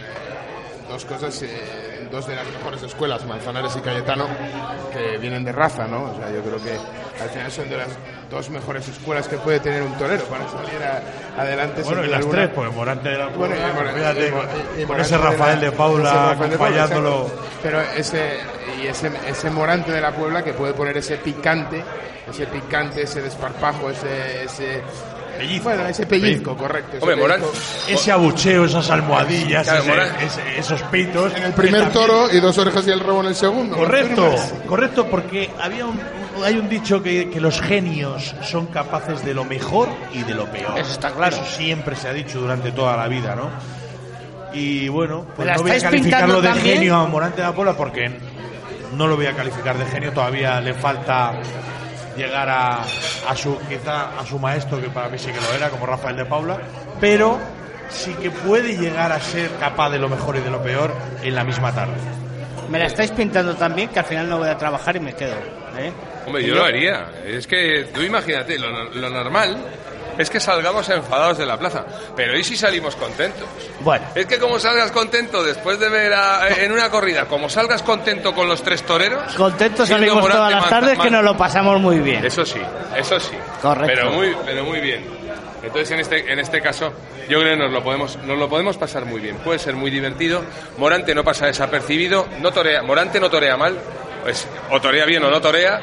dos 0.92 1.04
cosas, 1.04 1.42
eh, 1.42 2.06
dos 2.10 2.26
de 2.26 2.34
las 2.36 2.46
mejores 2.46 2.82
escuelas, 2.82 3.24
Manzanares 3.26 3.74
y 3.76 3.80
Cayetano, 3.80 4.26
que 4.92 5.18
vienen 5.18 5.44
de 5.44 5.52
raza, 5.52 5.86
¿no? 5.86 6.04
O 6.04 6.16
sea, 6.16 6.30
yo 6.30 6.42
creo 6.42 6.62
que 6.62 6.72
al 7.22 7.28
final 7.30 7.50
son 7.50 7.68
de 7.70 7.76
las 7.78 7.88
dos 8.30 8.50
mejores 8.50 8.86
escuelas 8.88 9.28
que 9.28 9.36
puede 9.38 9.60
tener 9.60 9.82
un 9.82 9.92
torero 9.98 10.24
para 10.24 10.44
salir 10.48 10.82
a- 10.82 11.40
adelante. 11.42 11.82
Bueno, 11.82 12.04
y 12.04 12.08
las 12.08 12.18
alguna. 12.20 12.38
tres, 12.38 12.50
pues 12.54 12.72
Morante 12.74 13.08
de 13.08 13.18
la 13.18 13.26
Bueno, 13.28 13.54
y 13.54 13.94
fíjate, 13.98 14.30
con- 14.30 14.86
con 14.86 15.00
ese 15.00 15.16
de 15.16 15.22
la- 15.24 15.30
Rafael 15.30 15.60
de 15.60 15.72
Paula 15.72 16.12
Rafael 16.12 16.50
de 16.50 16.58
Paula, 16.58 16.84
acompañándolo. 16.84 17.30
Pero 17.62 17.80
ese, 17.96 18.38
y 18.82 18.86
ese, 18.86 19.10
ese 19.26 19.50
Morante 19.50 19.92
de 19.92 20.00
la 20.00 20.12
Puebla 20.12 20.42
que 20.42 20.52
puede 20.52 20.74
poner 20.74 20.96
ese 20.96 21.16
picante, 21.18 21.82
ese 22.28 22.46
picante, 22.46 23.02
ese 23.02 23.20
desparpajo, 23.22 23.90
ese, 23.90 24.44
ese 24.44 24.82
Pellizco. 25.38 25.64
Bueno, 25.64 25.86
ese 25.86 26.06
pellizco, 26.06 26.56
correcto. 26.56 26.96
ese 26.96 27.04
Hombre, 27.04 27.16
Morán- 27.16 27.40
pellizco. 27.40 27.90
Ese 27.92 28.12
abucheo, 28.12 28.64
esas 28.64 28.90
almohadillas, 28.90 29.64
Claro, 29.64 29.80
ese- 29.82 29.90
Morán- 29.90 30.16
ese- 30.22 30.58
esos 30.58 30.82
pitos. 30.84 31.34
En 31.34 31.42
el 31.44 31.52
primer 31.52 31.82
también- 31.84 32.06
toro 32.06 32.32
y 32.32 32.40
dos 32.40 32.56
orejas 32.58 32.86
y 32.86 32.90
el 32.90 33.00
rabo 33.00 33.20
en 33.20 33.26
el 33.26 33.34
segundo. 33.34 33.76
Correcto, 33.76 34.34
correcto, 34.66 35.06
porque 35.08 35.50
había 35.60 35.86
un, 35.86 36.00
hay 36.44 36.58
un 36.58 36.68
dicho 36.68 37.02
que, 37.02 37.28
que 37.30 37.40
los 37.40 37.60
genios 37.60 38.34
son 38.42 38.66
capaces 38.66 39.24
de 39.24 39.34
lo 39.34 39.44
mejor 39.44 39.88
y 40.12 40.22
de 40.22 40.34
lo 40.34 40.46
peor. 40.46 40.78
Eso 40.78 40.92
está 40.92 41.10
claro. 41.10 41.36
Eso 41.36 41.44
siempre 41.46 41.96
se 41.96 42.08
ha 42.08 42.12
dicho 42.12 42.40
durante 42.40 42.72
toda 42.72 42.96
la 42.96 43.08
vida, 43.08 43.34
¿no? 43.34 43.50
Y 44.54 44.88
bueno, 44.88 45.24
pues 45.34 45.46
la 45.46 45.54
no 45.56 45.62
voy 45.62 45.70
a 45.70 45.74
estáis 45.76 45.92
pintando 46.02 46.18
calificarlo 46.34 46.42
de 46.42 46.48
también? 46.48 46.76
genio 46.76 46.96
a 46.96 47.06
Morante 47.06 47.36
de 47.38 47.42
la 47.48 47.54
Pola 47.54 47.74
porque 47.74 48.10
no 48.96 49.06
lo 49.08 49.16
voy 49.16 49.24
a 49.26 49.32
calificar 49.32 49.78
de 49.78 49.86
genio, 49.86 50.12
todavía 50.12 50.60
le 50.60 50.74
falta 50.74 51.32
llegar 52.16 52.48
a, 52.48 52.82
a 52.82 53.36
su 53.36 53.58
quizá 53.68 54.18
a 54.18 54.24
su 54.26 54.38
maestro 54.38 54.80
que 54.80 54.88
para 54.88 55.08
mí 55.08 55.18
sí 55.18 55.30
que 55.32 55.40
lo 55.40 55.52
era 55.54 55.70
como 55.70 55.86
Rafael 55.86 56.16
de 56.16 56.24
Paula 56.24 56.58
pero 57.00 57.38
sí 57.88 58.12
que 58.14 58.30
puede 58.30 58.76
llegar 58.76 59.12
a 59.12 59.20
ser 59.20 59.50
capaz 59.60 59.90
de 59.90 59.98
lo 59.98 60.08
mejor 60.08 60.36
y 60.36 60.40
de 60.40 60.50
lo 60.50 60.62
peor 60.62 60.92
en 61.22 61.34
la 61.34 61.44
misma 61.44 61.74
tarde 61.74 61.94
Me 62.70 62.78
la 62.78 62.86
estáis 62.86 63.10
pintando 63.10 63.54
también 63.54 63.88
que 63.88 63.98
al 63.98 64.04
final 64.06 64.28
no 64.28 64.38
voy 64.38 64.48
a 64.48 64.56
trabajar 64.56 64.96
y 64.96 65.00
me 65.00 65.12
quedo. 65.14 65.34
¿eh? 65.78 65.92
Hombre, 66.26 66.44
yo 66.44 66.54
lo 66.54 66.64
haría. 66.64 67.10
Es 67.26 67.46
que 67.46 67.88
tú 67.92 68.00
imagínate, 68.00 68.58
lo, 68.58 68.84
lo 68.84 69.10
normal 69.10 69.56
es 70.22 70.30
que 70.30 70.40
salgamos 70.40 70.88
enfadados 70.88 71.38
de 71.38 71.46
la 71.46 71.58
plaza. 71.58 71.84
Pero 72.16 72.36
¿y 72.38 72.42
si 72.44 72.56
salimos 72.56 72.96
contentos? 72.96 73.46
Bueno, 73.80 74.06
Es 74.14 74.26
que 74.26 74.38
como 74.38 74.58
salgas 74.58 74.90
contento 74.92 75.42
después 75.44 75.78
de 75.78 75.88
ver 75.88 76.12
a- 76.14 76.48
en 76.48 76.72
una 76.72 76.88
corrida, 76.90 77.26
como 77.26 77.48
salgas 77.48 77.82
contento 77.82 78.34
con 78.34 78.48
los 78.48 78.62
tres 78.62 78.82
toreros... 78.84 79.34
contentos 79.34 79.88
salimos 79.88 80.16
Morante, 80.22 80.36
todas 80.38 80.52
las 80.52 80.68
tardes 80.70 80.98
que 80.98 81.10
nos 81.10 81.24
lo 81.24 81.36
pasamos 81.36 81.80
muy 81.80 81.98
bien. 81.98 82.24
Eso 82.24 82.44
sí, 82.46 82.60
eso 82.96 83.20
sí. 83.20 83.36
Correcto. 83.60 83.92
Pero 83.94 84.10
muy, 84.12 84.34
pero 84.44 84.64
muy 84.64 84.80
bien. 84.80 85.04
Entonces 85.62 85.90
en 85.92 86.00
este, 86.00 86.32
en 86.32 86.38
este 86.40 86.60
caso 86.60 86.92
yo 87.28 87.38
creo 87.40 87.52
que 87.56 87.62
nos 87.62 87.70
lo 87.72 87.82
podemos, 87.84 88.16
nos 88.24 88.36
lo 88.38 88.48
podemos 88.48 88.76
pasar 88.76 89.04
muy 89.04 89.20
bien. 89.20 89.36
Puede 89.38 89.58
ser 89.58 89.74
muy 89.74 89.90
divertido. 89.90 90.42
Morante 90.78 91.14
no 91.14 91.22
pasa 91.22 91.46
desapercibido, 91.46 92.26
no 92.40 92.50
torea, 92.52 92.82
Morante 92.82 93.20
no 93.20 93.30
torea 93.30 93.56
mal, 93.56 93.78
pues 94.24 94.46
o 94.70 94.80
torea 94.80 95.04
bien 95.04 95.22
o 95.24 95.30
no 95.30 95.40
torea. 95.40 95.80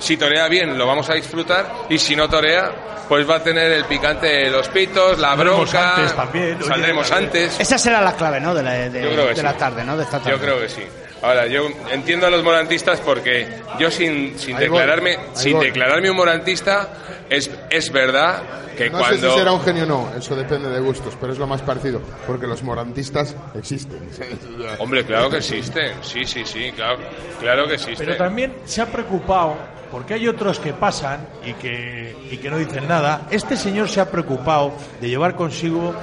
Si 0.00 0.16
torea 0.16 0.48
bien 0.48 0.76
lo 0.76 0.86
vamos 0.86 1.08
a 1.10 1.14
disfrutar 1.14 1.86
y 1.88 1.98
si 1.98 2.16
no 2.16 2.28
torea 2.28 2.90
pues 3.10 3.28
va 3.28 3.36
a 3.36 3.42
tener 3.42 3.72
el 3.72 3.86
picante 3.86 4.26
de 4.28 4.50
los 4.50 4.68
pitos, 4.68 5.18
la 5.18 5.34
bronca. 5.34 5.96
antes 5.96 6.14
también, 6.14 6.56
oye, 6.58 6.64
saldremos 6.64 7.10
antes. 7.10 7.58
Esa 7.58 7.76
será 7.76 8.00
la 8.00 8.14
clave, 8.14 8.38
¿no? 8.38 8.54
De 8.54 8.62
la, 8.62 8.72
de, 8.88 9.34
sí. 9.34 9.42
la 9.42 9.56
tarde, 9.56 9.82
¿no? 9.82 9.96
De 9.96 10.04
esta 10.04 10.20
tarde. 10.20 10.30
Yo 10.30 10.38
creo 10.38 10.60
que 10.60 10.68
sí. 10.68 10.82
Ahora, 11.22 11.46
yo 11.46 11.68
entiendo 11.92 12.26
a 12.26 12.30
los 12.30 12.42
morantistas 12.42 13.00
porque 13.00 13.46
yo 13.78 13.90
sin, 13.90 14.38
sin 14.38 14.56
Ahí 14.56 14.64
declararme, 14.64 15.18
sin 15.34 15.54
voy. 15.54 15.66
declararme 15.66 16.10
un 16.10 16.16
morantista, 16.16 16.88
es, 17.28 17.50
es 17.68 17.92
verdad 17.92 18.42
que 18.76 18.88
No 18.88 18.98
cuando 18.98 19.18
sé 19.20 19.30
si 19.32 19.38
será 19.38 19.52
un 19.52 19.60
genio 19.60 19.82
o 19.84 19.86
no, 19.86 20.10
eso 20.16 20.34
depende 20.34 20.70
de 20.70 20.80
gustos, 20.80 21.14
pero 21.20 21.32
es 21.32 21.38
lo 21.38 21.46
más 21.46 21.60
parecido, 21.60 22.00
porque 22.26 22.46
los 22.46 22.62
morantistas 22.62 23.36
existen. 23.54 23.98
Hombre, 24.78 25.04
claro 25.04 25.28
que 25.28 25.36
existen. 25.38 25.92
Sí, 26.02 26.24
sí, 26.24 26.44
sí, 26.46 26.72
claro, 26.72 26.98
claro 27.38 27.68
que 27.68 27.74
existen. 27.74 28.06
Pero 28.06 28.16
también 28.16 28.54
se 28.64 28.80
ha 28.80 28.86
preocupado, 28.86 29.56
porque 29.90 30.14
hay 30.14 30.26
otros 30.26 30.58
que 30.58 30.72
pasan 30.72 31.26
y 31.44 31.52
que, 31.54 32.16
y 32.30 32.38
que 32.38 32.48
no 32.50 32.56
dicen 32.56 32.88
nada. 32.88 33.26
Este 33.30 33.56
señor 33.58 33.90
se 33.90 34.00
ha 34.00 34.10
preocupado 34.10 34.72
de 35.00 35.08
llevar 35.10 35.34
consigo 35.34 35.94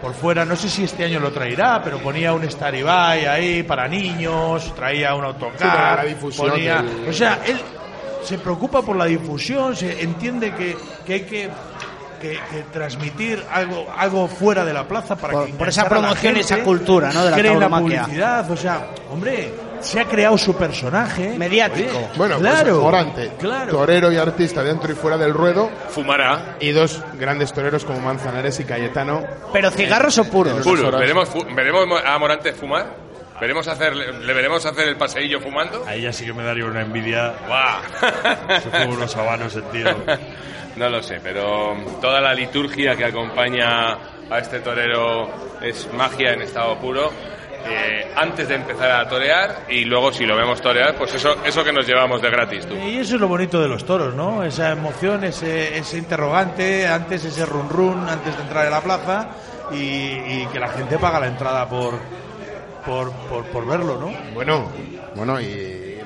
por 0.00 0.12
fuera, 0.14 0.44
no 0.44 0.54
sé 0.56 0.68
si 0.68 0.84
este 0.84 1.04
año 1.04 1.20
lo 1.20 1.32
traerá, 1.32 1.80
pero 1.82 1.98
ponía 1.98 2.32
un 2.32 2.48
Staribay 2.50 3.24
ahí 3.26 3.62
para 3.62 3.88
niños, 3.88 4.74
traía 4.74 5.14
un 5.14 5.22
Sí, 5.22 5.26
autocar, 5.26 5.58
para 5.76 5.96
la 5.96 6.04
difusión 6.04 6.50
ponía- 6.50 6.82
del- 6.82 7.08
o 7.08 7.12
sea, 7.12 7.40
él 7.46 7.58
se 8.22 8.38
preocupa 8.38 8.82
por 8.82 8.96
la 8.96 9.04
difusión, 9.06 9.74
se 9.76 10.02
entiende 10.02 10.52
que, 10.54 10.76
que 11.06 11.12
hay 11.14 11.20
que, 11.22 11.48
que- 12.20 12.38
que 12.50 12.62
transmitir 12.72 13.42
algo, 13.52 13.86
algo 13.96 14.26
fuera 14.28 14.64
de 14.64 14.72
la 14.72 14.86
plaza 14.88 15.16
para 15.16 15.32
Por- 15.32 15.46
que 15.46 15.52
por 15.54 15.68
esa 15.68 15.88
promoción 15.88 16.36
y 16.36 16.40
esa 16.40 16.58
cultura, 16.62 17.10
¿no? 17.12 17.24
de 17.24 17.30
la 17.30 17.36
cree 17.36 17.58
la 17.58 17.68
publicidad, 17.68 18.50
o 18.50 18.56
sea, 18.56 18.88
hombre, 19.10 19.52
se 19.80 20.00
ha 20.00 20.04
creado 20.04 20.36
su 20.38 20.54
personaje 20.56 21.34
Mediático. 21.38 21.96
Oye, 21.96 22.08
Bueno, 22.16 22.38
claro, 22.38 22.70
pues 22.72 22.82
Morante, 22.82 23.32
claro. 23.38 23.72
torero 23.72 24.10
y 24.12 24.16
artista 24.16 24.62
dentro 24.62 24.90
y 24.92 24.94
fuera 24.94 25.16
del 25.16 25.32
ruedo, 25.32 25.70
Fumará. 25.90 26.56
y 26.60 26.70
dos 26.70 27.02
grandes 27.18 27.52
toreros 27.52 27.84
como 27.84 28.00
Manzanares 28.00 28.58
y 28.60 28.64
Cayetano. 28.64 29.24
Pero 29.52 29.70
cigarros 29.70 30.18
o 30.18 30.24
puros. 30.24 30.62
Puro. 30.64 30.88
horas. 30.88 31.00
¿Veremos, 31.00 31.28
¿Veremos 31.54 31.86
a 32.04 32.18
Morante 32.18 32.52
fumar? 32.52 33.06
¿Veremos 33.40 33.68
hacerle, 33.68 34.12
¿Le 34.20 34.32
veremos 34.32 34.64
hacer 34.64 34.88
el 34.88 34.96
paseillo 34.96 35.40
fumando? 35.40 35.84
A 35.86 35.94
ella 35.94 36.10
sí 36.12 36.24
que 36.24 36.32
me 36.32 36.42
daría 36.42 36.64
una 36.64 36.80
envidia. 36.80 37.34
¡Guau! 37.46 38.60
Se 38.62 38.70
fue 38.70 38.86
unos 38.86 39.14
habanos 39.16 39.54
el 39.56 39.64
tío. 39.64 39.86
No 40.76 40.90
lo 40.90 41.02
sé, 41.02 41.20
pero 41.22 41.74
toda 42.02 42.20
la 42.20 42.34
liturgia 42.34 42.94
que 42.96 43.06
acompaña 43.06 43.94
a 44.28 44.38
este 44.38 44.60
torero 44.60 45.26
es 45.62 45.88
magia 45.94 46.34
en 46.34 46.42
estado 46.42 46.76
puro. 46.78 47.10
Eh, 47.68 48.12
antes 48.16 48.48
de 48.48 48.54
empezar 48.54 48.90
a 48.90 49.08
torear 49.08 49.64
y 49.68 49.84
luego 49.84 50.12
si 50.12 50.24
lo 50.26 50.36
vemos 50.36 50.60
torear, 50.60 50.94
pues 50.96 51.14
eso, 51.14 51.36
eso 51.44 51.64
que 51.64 51.72
nos 51.72 51.86
llevamos 51.86 52.22
de 52.22 52.30
gratis, 52.30 52.66
tú. 52.66 52.74
Y 52.74 52.98
eso 52.98 53.14
es 53.16 53.20
lo 53.20 53.28
bonito 53.28 53.60
de 53.60 53.68
los 53.68 53.84
toros, 53.84 54.14
¿no? 54.14 54.42
Esa 54.44 54.72
emoción, 54.72 55.24
ese, 55.24 55.76
ese 55.78 55.98
interrogante, 55.98 56.86
antes 56.86 57.24
ese 57.24 57.44
run 57.46 57.68
run, 57.68 58.08
antes 58.08 58.36
de 58.36 58.42
entrar 58.42 58.64
en 58.66 58.70
la 58.70 58.80
plaza 58.80 59.28
y, 59.72 59.76
y 59.76 60.48
que 60.52 60.60
la 60.60 60.68
gente 60.68 60.98
paga 60.98 61.20
la 61.20 61.26
entrada 61.26 61.68
por 61.68 61.98
por, 62.86 63.10
por, 63.28 63.44
por 63.46 63.66
verlo, 63.66 63.98
¿no? 63.98 64.12
Bueno, 64.32 64.70
bueno, 65.16 65.40
y 65.40 65.46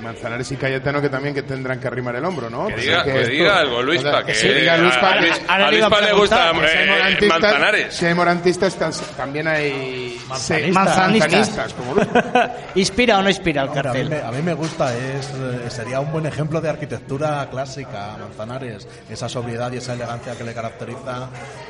Manzanares 0.00 0.50
y 0.52 0.56
Cayetano 0.56 1.00
que 1.00 1.08
también 1.08 1.34
que 1.34 1.42
tendrán 1.42 1.78
que 1.80 1.86
arrimar 1.88 2.16
el 2.16 2.24
hombro, 2.24 2.48
¿no? 2.50 2.66
Que 2.68 2.72
Pues 2.74 2.84
diga, 2.84 3.04
que 3.04 3.12
que 3.12 3.26
diga 3.28 3.58
algo, 3.58 3.82
Luispa, 3.82 4.24
que, 4.24 4.34
sí, 4.34 4.48
diga 4.48 4.76
Luispa. 4.76 5.10
a, 5.12 5.16
Luis- 5.20 5.42
a 5.48 5.54
a 5.54 5.70
Luispa 5.70 6.00
le 6.00 6.12
gusta 6.12 6.50
Si 6.52 6.56
eh, 6.78 6.86
morantistas, 6.88 7.40
Manzanares. 7.40 7.94
si 7.94 8.06
hay 8.06 8.14
morantistas, 8.14 8.78
tas- 8.78 9.00
también 9.16 9.48
hay 9.48 10.20
Manzanistas. 10.28 10.74
Manzanistas. 10.74 11.72
como 11.74 11.94
Luispa. 11.94 12.52
¿Inspira 12.74 13.18
o 13.18 13.22
no 13.22 13.28
inspira 13.28 13.62
el 13.62 13.68
a, 13.68 13.70
mí 13.72 13.82
cartel? 13.82 14.08
me, 14.10 14.20
a 14.22 14.30
mí 14.30 14.42
me 14.42 14.54
gusta, 14.54 14.94
es, 14.96 15.30
sería 15.68 16.00
un 16.00 16.10
buen 16.12 16.26
ejemplo 16.26 16.60
de 16.60 16.68
arquitectura 16.70 17.46
clásica, 17.50 18.16
Manzanares, 18.18 18.86
esa 19.08 19.28
sobriedad 19.28 19.70
y 19.72 19.76
esa 19.78 19.92
elegancia 19.94 20.34
que 20.36 20.44
le 20.44 20.54
caracteriza 20.54 21.28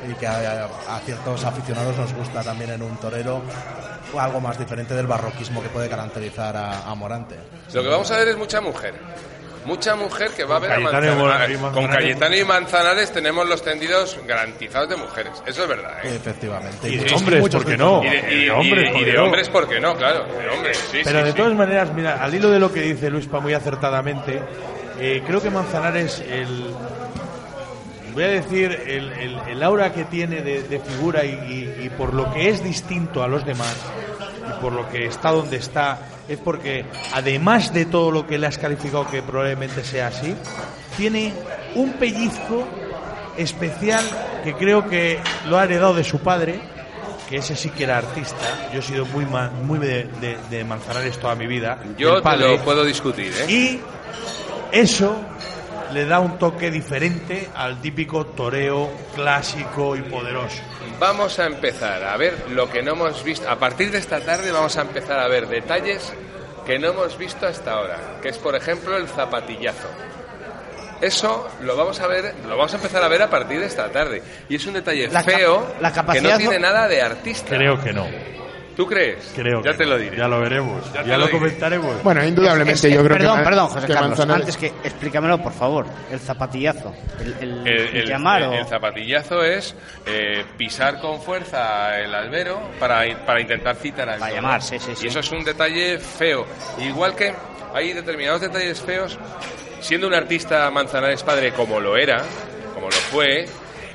y 0.09 0.13
que 0.15 0.27
a, 0.27 0.65
a 0.65 0.99
ciertos 1.05 1.43
aficionados 1.43 1.97
nos 1.97 2.13
gusta 2.13 2.41
también 2.43 2.71
en 2.71 2.81
un 2.81 2.95
torero, 2.97 3.41
o 4.13 4.19
algo 4.19 4.41
más 4.41 4.59
diferente 4.59 4.93
del 4.93 5.07
barroquismo 5.07 5.61
que 5.63 5.69
puede 5.69 5.87
caracterizar 5.87 6.55
a, 6.57 6.81
a 6.89 6.95
Morante. 6.95 7.35
Lo 7.73 7.81
que 7.81 7.87
vamos 7.89 8.11
a 8.11 8.20
ver 8.25 8.29
es 8.33 8.37
mucha 8.37 8.61
mujer. 8.61 8.93
Mucha 9.63 9.95
mujer 9.95 10.31
que 10.31 10.43
va 10.43 10.55
a 10.55 10.59
ver 10.59 10.71
a 10.71 10.79
Manzanares. 10.79 11.57
Con. 11.59 11.87
Cayetano 11.87 12.35
y 12.35 12.43
Manzanares 12.43 13.11
tenemos 13.11 13.47
los 13.47 13.63
tendidos 13.63 14.17
garantizados 14.27 14.89
de 14.89 14.95
mujeres. 14.95 15.33
Eso 15.45 15.61
es 15.63 15.69
verdad, 15.69 16.03
¿eh? 16.03 16.15
Efectivamente. 16.15 16.89
Y 16.89 16.97
de 16.97 17.13
hombres, 17.13 17.47
¿por 17.49 17.65
qué 17.65 17.77
no? 17.77 18.03
Y 18.03 18.09
de, 18.09 18.43
y- 18.45 18.49
hombres, 18.49 18.89
y 18.89 18.91
¿por 18.91 18.99
de 19.05 19.11
qué 19.11 19.13
no? 19.17 19.23
hombres, 19.25 19.49
¿por 19.49 19.69
qué 19.69 19.79
no? 19.79 19.95
Claro, 19.95 20.25
de 20.25 20.49
hombres, 20.49 20.77
sí, 20.91 21.01
Pero 21.03 21.19
sí, 21.19 21.25
de 21.25 21.31
sí. 21.31 21.37
todas 21.37 21.53
maneras, 21.53 21.93
mira, 21.93 22.23
al 22.23 22.33
hilo 22.33 22.49
de 22.49 22.57
lo 22.59 22.73
que 22.73 22.81
dice 22.81 23.11
Luispa 23.11 23.39
muy 23.39 23.53
acertadamente, 23.53 24.41
eh, 24.99 25.21
creo 25.27 25.39
que 25.43 25.51
Manzanares, 25.51 26.23
el, 26.27 26.73
voy 28.13 28.23
a 28.23 28.27
decir, 28.29 28.71
el, 28.87 29.11
el- 29.13 29.39
el 29.47 29.63
aura 29.63 29.93
que 29.93 30.05
tiene 30.05 30.41
de, 30.41 30.63
de 30.63 30.79
figura 30.79 31.23
y, 31.23 31.29
y- 31.29 31.85
y 31.85 31.89
por 31.89 32.15
lo 32.15 32.33
que 32.33 32.49
es 32.49 32.63
distinto 32.63 33.21
a 33.23 33.27
los 33.27 33.45
demás 33.45 33.75
y 34.49 34.59
por 34.61 34.73
lo 34.73 34.89
que 34.89 35.05
está 35.05 35.29
donde 35.31 35.57
está, 35.57 35.99
es 36.33 36.39
porque 36.39 36.85
además 37.13 37.73
de 37.73 37.85
todo 37.85 38.11
lo 38.11 38.25
que 38.27 38.37
le 38.37 38.47
has 38.47 38.57
calificado 38.57 39.07
que 39.07 39.21
probablemente 39.21 39.83
sea 39.83 40.07
así, 40.07 40.35
tiene 40.97 41.33
un 41.75 41.93
pellizco 41.93 42.67
especial 43.37 44.03
que 44.43 44.53
creo 44.55 44.87
que 44.87 45.19
lo 45.47 45.57
ha 45.57 45.63
heredado 45.63 45.93
de 45.93 46.03
su 46.03 46.19
padre, 46.19 46.59
que 47.29 47.37
ese 47.37 47.55
sí 47.55 47.69
que 47.69 47.83
era 47.85 47.97
artista. 47.97 48.69
Yo 48.73 48.79
he 48.79 48.81
sido 48.83 49.05
muy 49.05 49.79
de, 49.79 50.03
de- 50.19 50.37
de 50.49 50.63
Manzanares 50.63 51.17
toda 51.19 51.35
mi 51.35 51.47
vida. 51.47 51.77
Yo 51.97 52.15
te 52.15 52.21
lo 52.57 52.63
puedo 52.63 52.83
discutir, 52.83 53.31
¿eh? 53.47 53.51
Y 53.51 53.79
eso 54.71 55.15
le 55.93 56.05
da 56.05 56.19
un 56.19 56.37
toque 56.37 56.71
diferente 56.71 57.49
al 57.55 57.79
típico 57.81 58.25
toreo 58.27 58.89
clásico 59.15 59.95
y 59.95 60.01
poderoso. 60.01 60.61
Vamos 60.99 61.39
a 61.39 61.45
empezar 61.45 62.03
a 62.03 62.15
ver 62.17 62.49
lo 62.51 62.69
que 62.69 62.81
no 62.81 62.91
hemos 62.91 63.23
visto. 63.23 63.49
A 63.49 63.57
partir 63.57 63.91
de 63.91 63.97
esta 63.97 64.19
tarde 64.21 64.51
vamos 64.51 64.77
a 64.77 64.81
empezar 64.81 65.19
a 65.19 65.27
ver 65.27 65.47
detalles 65.47 66.13
que 66.65 66.77
no 66.77 66.89
hemos 66.89 67.17
visto 67.17 67.47
hasta 67.47 67.73
ahora, 67.73 68.19
que 68.21 68.29
es 68.29 68.37
por 68.37 68.55
ejemplo 68.55 68.95
el 68.97 69.07
zapatillazo. 69.07 69.89
Eso 71.01 71.49
lo 71.61 71.75
vamos 71.75 71.99
a 71.99 72.07
ver, 72.07 72.35
lo 72.47 72.55
vamos 72.55 72.73
a 72.73 72.75
empezar 72.75 73.03
a 73.03 73.07
ver 73.07 73.23
a 73.23 73.29
partir 73.29 73.59
de 73.59 73.65
esta 73.65 73.89
tarde. 73.89 74.21
Y 74.47 74.55
es 74.55 74.65
un 74.67 74.73
detalle 74.73 75.07
La 75.07 75.23
feo 75.23 75.75
la 75.81 75.91
que 75.91 76.21
no 76.21 76.37
tiene 76.37 76.59
nada 76.59 76.87
de 76.87 77.01
artista. 77.01 77.55
Creo 77.55 77.81
que 77.81 77.91
no. 77.91 78.07
¿Tú 78.81 78.87
crees? 78.87 79.31
Creo 79.35 79.61
ya 79.61 79.73
que 79.73 79.77
te 79.77 79.85
lo 79.85 79.95
diré. 79.95 80.17
Ya 80.17 80.27
lo 80.27 80.39
veremos. 80.39 80.91
Ya 81.05 81.15
lo 81.15 81.29
comentaremos. 81.29 82.01
Bueno, 82.01 82.25
indudablemente 82.25 82.87
Es- 82.87 82.93
yo 82.95 83.03
creo 83.03 83.15
perdón, 83.15 83.37
que, 83.37 83.43
Ma- 83.43 83.49
perdón, 83.51 83.67
José 83.67 83.85
que 83.85 83.93
Carlos. 83.93 84.09
Manzanares- 84.17 84.39
Antes 84.41 84.57
que 84.57 84.67
explícamelo, 84.83 85.37
por 85.37 85.53
favor. 85.53 85.85
El 86.11 86.19
zapatillazo. 86.19 86.91
El, 87.39 87.67
el- 87.67 87.67
El, 87.97 88.07
llamar 88.07 88.41
el- 88.41 88.47
o- 88.47 88.53
el 88.53 88.65
zapatillazo 88.65 89.43
es 89.43 89.75
eh, 90.07 90.43
pisar 90.57 90.99
con 90.99 91.21
fuerza 91.21 91.99
el 91.99 92.15
albero 92.15 92.59
para, 92.79 93.03
para 93.23 93.39
intentar 93.39 93.75
citar 93.75 94.09
al 94.09 94.19
Para 94.19 94.33
llamar, 94.33 94.63
sí, 94.63 94.79
sí, 94.79 94.93
sí. 94.95 95.05
Y 95.05 95.09
eso 95.09 95.19
es 95.19 95.31
un 95.31 95.43
detalle 95.43 95.99
feo. 95.99 96.47
Igual 96.79 97.13
que 97.15 97.35
hay 97.75 97.93
determinados 97.93 98.41
detalles 98.41 98.81
feos, 98.81 99.19
siendo 99.79 100.07
un 100.07 100.15
artista 100.15 100.71
Manzanares 100.71 101.21
padre 101.21 101.51
como 101.53 101.79
lo 101.79 101.95
era, 101.97 102.23
como 102.73 102.87
lo 102.87 102.95
fue, 103.11 103.45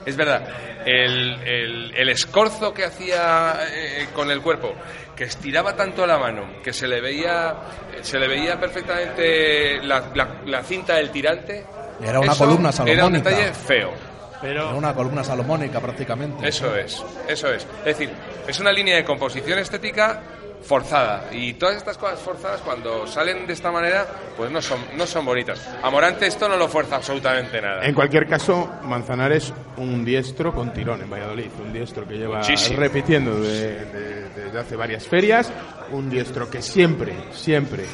es 0.07 0.17
verdad, 0.17 0.47
el, 0.87 1.35
el- 1.43 1.95
el 1.95 2.09
escorzo 2.09 2.73
que 2.73 2.85
hacía 2.85 3.59
eh, 3.71 4.07
con 4.15 4.31
el 4.31 4.41
cuerpo, 4.41 4.75
que 5.15 5.25
estiraba 5.25 5.75
tanto 5.77 6.07
la 6.07 6.17
mano, 6.19 6.63
que 6.63 6.73
se 6.73 6.87
le 6.89 7.01
veía, 7.01 7.55
se 8.03 8.19
le 8.19 8.29
veía 8.29 8.59
perfectamente 8.59 9.83
la, 9.83 10.11
la- 10.15 10.41
la 10.47 10.63
cinta 10.63 10.95
del 10.97 11.11
tirante. 11.11 11.65
Era 12.03 12.21
una 12.21 12.33
eso 12.33 12.45
columna 12.45 12.71
Era 12.71 12.83
un 13.07 13.13
salomónica. 13.15 13.31
detalle 13.31 13.53
feo. 13.55 13.91
Era 13.91 14.41
Pero 14.41 14.77
una 14.77 14.95
columna 14.95 15.25
salomónica 15.25 15.81
prácticamente. 15.81 16.47
Eso 16.47 16.77
es, 16.77 17.03
eso 17.27 17.51
es. 17.53 17.67
Es 17.81 17.85
decir, 17.99 18.11
es 18.47 18.61
una 18.61 18.71
línea 18.71 18.97
de 18.97 19.05
composición 19.05 19.59
estética 19.59 20.23
forzada 20.63 21.29
y 21.33 21.55
todas 21.55 21.77
estas 21.77 21.97
cosas 21.99 22.19
forzadas 22.21 22.61
cuando 22.63 23.07
salen 23.07 23.47
de 23.47 23.53
esta 23.53 23.71
manera 23.71 24.07
pues 24.37 24.51
no 24.51 24.61
son 24.61 24.79
no 24.97 25.07
son 25.07 25.25
bonitas. 25.25 25.67
A 25.83 25.91
Morante 25.91 26.27
esto 26.27 26.49
no 26.49 26.57
lo 26.57 26.69
fuerza 26.69 26.97
absolutamente 26.97 27.61
nada. 27.61 27.85
En 27.85 27.95
cualquier 27.95 28.27
caso, 28.27 28.69
Manzanares, 28.83 29.53
un 29.77 30.05
diestro 30.05 30.55
con 30.55 30.73
tirón 30.73 31.03
en 31.03 31.11
Valladolid. 31.11 31.51
Un 31.65 31.73
diestro 31.73 32.07
que 32.07 32.15
lleva 32.15 32.39
Muchísimo. 32.39 32.79
repitiendo 32.79 33.41
de- 33.41 33.85
de- 33.87 34.29
desde 34.31 34.59
hace 34.59 34.77
varias 34.77 35.07
ferias. 35.07 35.53
Un 35.93 36.11
diestro 36.11 36.51
que 36.51 36.63
siempre, 36.63 37.15
siempre 37.33 37.85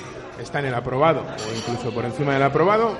está 0.40 0.58
en 0.60 0.66
el 0.66 0.74
aprobado 0.74 1.20
o 1.22 1.56
incluso 1.56 1.92
por 1.94 2.04
encima 2.04 2.32
del 2.34 2.42
aprobado. 2.42 2.96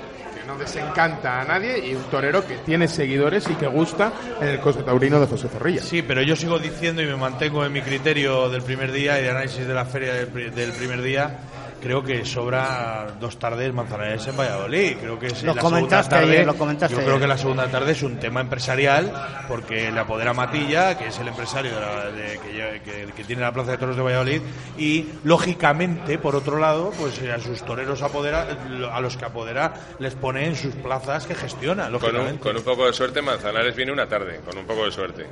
No 0.53 0.59
desencanta 0.59 1.41
a 1.41 1.45
nadie 1.47 1.79
y 1.79 1.95
un 1.95 2.03
torero 2.05 2.47
que 2.47 2.59
tiene 2.59 2.87
seguidores 2.87 3.49
y 3.49 3.55
que 3.55 3.67
gusta 3.67 4.13
en 4.39 4.49
el 4.49 4.61
coso 4.61 4.85
taurino 4.85 5.19
de 5.19 5.27
José 5.27 5.49
Zorrilla. 5.49 5.81
Sí, 5.81 6.03
pero 6.03 6.21
yo 6.21 6.37
sigo 6.37 6.59
diciendo 6.59 7.01
y 7.01 7.07
me 7.07 7.17
mantengo 7.17 7.65
en 7.65 7.73
mi 7.73 7.81
criterio 7.81 8.51
del 8.51 8.61
primer 8.61 8.93
día 8.93 9.19
y 9.19 9.23
de 9.23 9.31
análisis 9.31 9.67
de 9.67 9.73
la 9.73 9.87
feria 9.87 10.13
del 10.13 10.73
primer 10.73 11.01
día. 11.01 11.39
Creo 11.83 12.03
que 12.05 12.25
sobra 12.25 13.09
dos 13.19 13.39
tardes 13.41 13.73
Manzanares 13.75 14.25
en 14.29 14.37
Valladolid. 14.37 14.97
Creo 15.01 15.19
que 15.19 15.27
es 15.27 15.43
Lo 15.43 15.53
la 15.55 15.61
comentaste 15.61 16.11
segunda 16.11 16.21
tarde. 16.21 16.33
ayer, 16.37 16.47
lo 16.47 16.55
comentaste 16.55 16.95
yo 16.95 17.01
creo 17.01 17.11
ayer. 17.17 17.21
que 17.23 17.27
la 17.27 17.39
segunda 17.39 17.67
tarde 17.69 17.93
es 17.93 18.03
un 18.05 18.17
tema 18.21 18.41
empresarial 18.41 19.13
porque 19.49 19.91
le 19.91 19.99
apodera 20.01 20.33
Matilla, 20.33 20.97
que 20.97 21.09
es 21.09 21.19
el 21.19 21.27
empresario 21.29 21.75
de 21.75 21.81
la- 21.81 22.11
de- 22.13 22.39
que, 22.39 22.53
lleva- 22.53 22.79
que- 22.85 23.13
que 23.17 23.25
tiene 23.25 23.43
la 23.43 23.53
Plaza 23.53 23.73
de 23.73 23.79
Toros 23.79 23.97
de 23.97 24.03
Valladolid 24.03 24.41
y 24.79 25.07
lógicamente, 25.25 26.19
por 26.19 26.37
otro 26.37 26.59
lado, 26.59 26.93
pues 26.99 27.21
a 27.23 27.41
sus 27.41 27.63
toreros 27.65 28.01
apodera, 28.03 28.47
a 28.93 29.01
los 29.01 29.17
que 29.17 29.25
apodera 29.25 29.75
les 29.99 30.15
pone 30.15 30.47
en 30.47 30.55
sus 30.55 30.75
plazas 30.77 31.27
que 31.27 31.35
gestiona, 31.35 31.85
Con 31.87 31.95
un, 31.95 32.01
lógicamente. 32.01 32.39
con 32.43 32.57
un 32.57 32.63
poco 32.63 32.87
de 32.87 32.93
suerte 32.93 33.21
Manzanares 33.23 33.75
viene 33.75 33.91
una 33.91 34.07
tarde, 34.09 34.41
con 34.49 34.57
un 34.57 34.65
poco 34.67 34.85
de 34.85 34.93
suerte. 34.93 35.27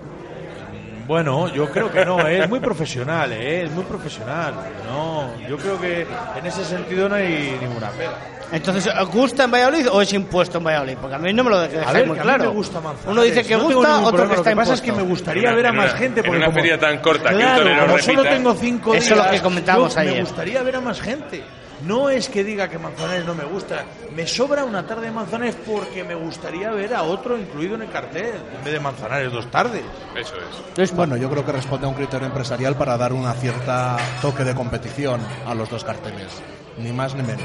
Bueno, 1.10 1.48
yo 1.52 1.68
creo 1.68 1.90
que 1.90 2.04
no, 2.04 2.24
¿eh? 2.24 2.38
es 2.44 2.48
muy 2.48 2.60
profesional, 2.60 3.32
¿eh? 3.32 3.64
es 3.64 3.70
muy 3.72 3.82
profesional. 3.82 4.54
No, 4.88 5.28
yo 5.48 5.56
creo 5.56 5.80
que 5.80 6.02
en 6.38 6.46
ese 6.46 6.64
sentido 6.64 7.08
no 7.08 7.16
hay 7.16 7.58
ninguna 7.60 7.88
pega. 7.90 8.12
Entonces, 8.52 8.88
¿os 8.96 9.08
¿gusta 9.10 9.42
en 9.42 9.50
Valladolid 9.50 9.88
o 9.90 10.00
es 10.02 10.12
impuesto 10.12 10.58
en 10.58 10.64
Valladolid? 10.64 10.98
Porque 11.00 11.16
a 11.16 11.18
mí 11.18 11.32
no 11.32 11.42
me 11.42 11.50
lo 11.50 11.58
dejáis 11.62 11.84
A 11.88 11.92
ver, 11.94 12.06
muy 12.06 12.14
que 12.14 12.20
a 12.20 12.22
mí 12.22 12.28
claro. 12.28 12.44
me 12.44 12.50
gusta 12.50 12.80
Manzanares. 12.80 13.10
Uno 13.10 13.22
dice 13.22 13.42
que 13.44 13.56
No 13.56 13.62
gusta, 13.64 13.78
otro 13.98 14.10
problema. 14.10 14.28
que 14.28 14.34
está 14.36 14.50
Lo 14.50 14.54
que 14.54 14.56
pasa 14.56 14.74
es 14.74 14.80
que 14.82 14.86
impuesto. 14.90 15.04
me 15.04 15.10
gustaría 15.10 15.50
En 15.50 15.56
ver 15.56 15.66
a 15.66 15.70
una- 15.72 15.82
más 15.82 15.92
en 15.94 15.98
gente. 15.98 16.20
una 16.20 16.28
Porque 16.28 16.44
como, 16.44 16.54
feria 16.56 16.78
tan 16.78 16.98
corta 16.98 17.28
que 17.30 17.34
un 17.34 17.40
Claro, 17.40 17.62
torero 17.64 17.80
como 17.86 17.98
solo 17.98 18.16
repita. 18.22 18.36
tengo 18.36 18.54
cinco 18.54 18.94
Eso 18.94 19.14
días. 19.14 19.18
es 19.18 19.26
lo 19.26 19.36
que 19.36 19.42
comentábamos 19.42 19.94
yo 19.96 20.00
ayer. 20.00 20.14
Me 20.14 20.20
gustaría 20.22 20.62
ver 20.62 20.76
a 20.76 20.80
más 20.80 21.00
gente. 21.00 21.42
No 21.86 22.10
es 22.10 22.28
que 22.28 22.44
diga 22.44 22.68
que 22.68 22.78
Manzanares 22.78 23.24
no 23.24 23.34
me 23.34 23.44
gusta. 23.44 23.84
Me 24.14 24.26
sobra 24.26 24.64
una 24.64 24.86
tarde 24.86 25.06
de 25.06 25.12
Manzanares 25.12 25.56
porque 25.66 26.04
me 26.04 26.14
gustaría 26.14 26.70
ver 26.70 26.94
a 26.94 27.02
otro 27.02 27.38
incluido 27.38 27.74
en 27.76 27.82
el 27.82 27.90
cartel. 27.90 28.34
En 28.58 28.64
vez 28.64 28.74
de 28.74 28.80
Manzanares 28.80 29.32
dos 29.32 29.50
tardes. 29.50 29.82
Eso 30.14 30.34
es. 30.76 30.94
Bueno, 30.94 31.16
yo 31.16 31.30
creo 31.30 31.44
que 31.44 31.52
responde 31.52 31.86
a 31.86 31.88
un 31.88 31.94
criterio 31.94 32.26
empresarial 32.26 32.76
para 32.76 32.96
dar 32.96 33.12
una 33.12 33.32
cierta 33.34 33.96
toque 34.20 34.44
de 34.44 34.54
competición 34.54 35.20
a 35.46 35.54
los 35.54 35.70
dos 35.70 35.84
carteles. 35.84 36.42
Ni 36.78 36.92
más 36.92 37.14
ni 37.14 37.22
menos. 37.22 37.42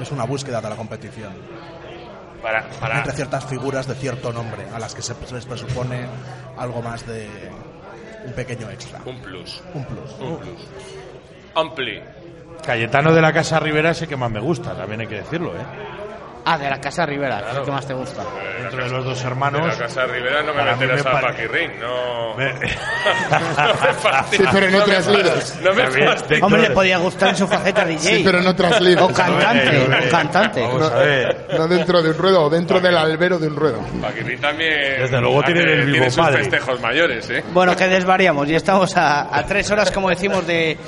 Es 0.00 0.10
una 0.10 0.24
búsqueda 0.24 0.60
de 0.60 0.70
la 0.70 0.76
competición. 0.76 1.32
Para, 2.42 2.68
para, 2.80 2.98
Entre 2.98 3.12
ciertas 3.14 3.44
figuras 3.46 3.88
de 3.88 3.94
cierto 3.96 4.32
nombre, 4.32 4.64
a 4.72 4.78
las 4.78 4.94
que 4.94 5.02
se 5.02 5.14
les 5.32 5.44
presupone 5.44 6.06
algo 6.56 6.80
más 6.80 7.04
de 7.04 7.28
un 8.24 8.32
pequeño 8.32 8.70
extra. 8.70 9.00
un 9.04 9.20
plus. 9.20 9.60
Un 9.74 9.84
plus. 9.84 10.10
Un 10.20 10.38
plus. 10.38 10.60
Ampli. 11.54 12.00
Cayetano 12.64 13.12
de 13.12 13.22
la 13.22 13.32
Casa 13.32 13.58
Rivera 13.60 13.90
es 13.90 14.02
el 14.02 14.08
que 14.08 14.16
más 14.16 14.30
me 14.30 14.40
gusta, 14.40 14.74
también 14.74 15.00
hay 15.00 15.06
que 15.06 15.16
decirlo, 15.16 15.54
¿eh? 15.54 15.64
Ah, 16.50 16.56
de 16.56 16.70
la 16.70 16.80
Casa 16.80 17.04
Rivera, 17.04 17.44
es 17.50 17.58
el 17.58 17.62
que 17.64 17.70
más 17.70 17.86
te 17.86 17.92
gusta. 17.92 18.22
Entre 18.64 18.88
los 18.88 19.04
dos 19.04 19.20
De 19.20 19.26
hermanos. 19.26 19.66
la 19.66 19.76
Casa 19.86 20.06
Rivera 20.06 20.42
no 20.42 20.54
me 20.54 20.62
meterás 20.64 21.04
me 21.04 21.10
a 21.10 21.12
pare- 21.12 21.26
Paquirrín, 21.28 21.72
no... 21.78 22.34
Me- 22.36 22.52
no 22.54 22.58
me 22.58 22.62
Sí, 24.36 24.44
pero 24.50 24.66
en 24.66 24.72
no 24.72 24.78
otras 24.78 25.06
ligas. 25.08 25.58
No 25.62 25.74
me. 25.74 26.40
Hombre, 26.40 26.62
le 26.62 26.70
podía 26.70 26.96
gustar 26.98 27.30
en 27.30 27.36
su 27.36 27.46
faceta 27.46 27.84
DJ. 27.84 27.98
Sí, 28.16 28.22
pero 28.24 28.38
en 28.38 28.46
otras 28.46 28.80
ligas. 28.80 29.02
O 29.04 29.12
cantante, 29.12 29.78
o 30.06 30.10
cantante. 30.10 30.62
Vamos 30.62 30.90
a 30.90 30.94
ver. 31.00 31.46
No 31.58 31.68
dentro 31.68 32.02
de 32.02 32.10
un 32.10 32.16
ruedo 32.18 32.42
o 32.44 32.48
dentro 32.50 32.80
del 32.80 32.96
albero 32.96 33.38
de 33.38 33.48
un 33.48 33.56
ruedo. 33.56 33.80
Paquirrín 34.00 34.40
también... 34.40 34.72
Desde 35.00 35.20
luego 35.20 35.42
tiene 35.42 35.60
el 35.64 35.78
mismo 35.80 35.92
tiene 35.92 36.10
sus 36.10 36.24
padre. 36.24 36.38
festejos 36.38 36.80
mayores, 36.80 37.28
¿eh? 37.28 37.44
Bueno, 37.52 37.76
que 37.76 37.88
desvariamos 37.88 38.48
y 38.48 38.54
estamos 38.54 38.96
a, 38.96 39.36
a 39.36 39.44
tres 39.44 39.70
horas, 39.70 39.90
como 39.90 40.08
decimos, 40.08 40.46
de, 40.46 40.78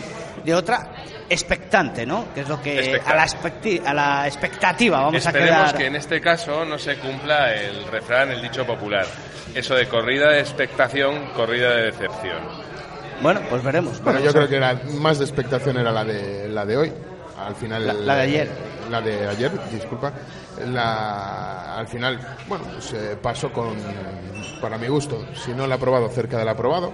de 0.43 0.55
otra 0.55 0.89
expectante, 1.31 2.05
¿no? 2.05 2.27
Que 2.35 2.41
es 2.43 2.49
lo 2.49 2.61
que 2.61 3.01
a 3.07 3.15
la, 3.15 3.25
expecti- 3.27 3.81
a 3.87 3.95
la 3.95 4.27
expectativa 4.27 4.99
vamos 5.01 5.15
a 5.27 5.31
Esperemos 5.31 5.61
quedar. 5.63 5.77
que 5.79 5.87
en 5.87 5.97
este 5.97 6.21
caso 6.21 6.65
no 6.67 6.77
se 6.79 6.97
cumpla 6.99 7.55
el 7.55 7.85
refrán, 7.87 8.31
el 8.33 8.43
dicho 8.43 8.67
popular. 8.67 9.07
Eso 9.55 9.75
de 9.75 9.87
corrida 9.89 10.31
de 10.31 10.41
expectación, 10.41 11.31
corrida 11.35 11.71
de 11.77 11.83
decepción. 11.85 12.39
Bueno, 13.23 13.41
pues 13.49 13.63
veremos. 13.63 14.03
Bueno, 14.03 14.21
yo 14.21 14.33
creo 14.33 14.49
que 14.49 14.59
la 14.61 14.79
más 14.99 15.19
de 15.19 15.25
expectación 15.25 15.77
era 15.79 15.91
la 15.93 16.05
de 16.05 16.49
la 16.49 16.65
de 16.67 16.77
hoy. 16.77 16.93
Al 17.39 17.55
final 17.55 17.87
La- 17.87 17.93
la 17.95 18.15
de 18.17 18.23
ayer. 18.23 18.49
La 18.91 19.01
de 19.01 19.29
ayer, 19.29 19.51
disculpa. 19.71 20.13
La, 20.67 21.77
al 21.79 21.87
final, 21.89 22.19
bueno, 22.49 22.65
pues 22.73 22.93
eh, 22.93 23.17
pasó 23.23 23.53
con, 23.53 23.77
para 24.61 24.77
mi 24.77 24.89
gusto, 24.89 25.27
si 25.35 25.53
no 25.53 25.67
la 25.67 25.75
ha 25.75 25.79
aprobado, 25.79 26.09
cerca 26.09 26.37
del 26.39 26.49
aprobado. 26.49 26.93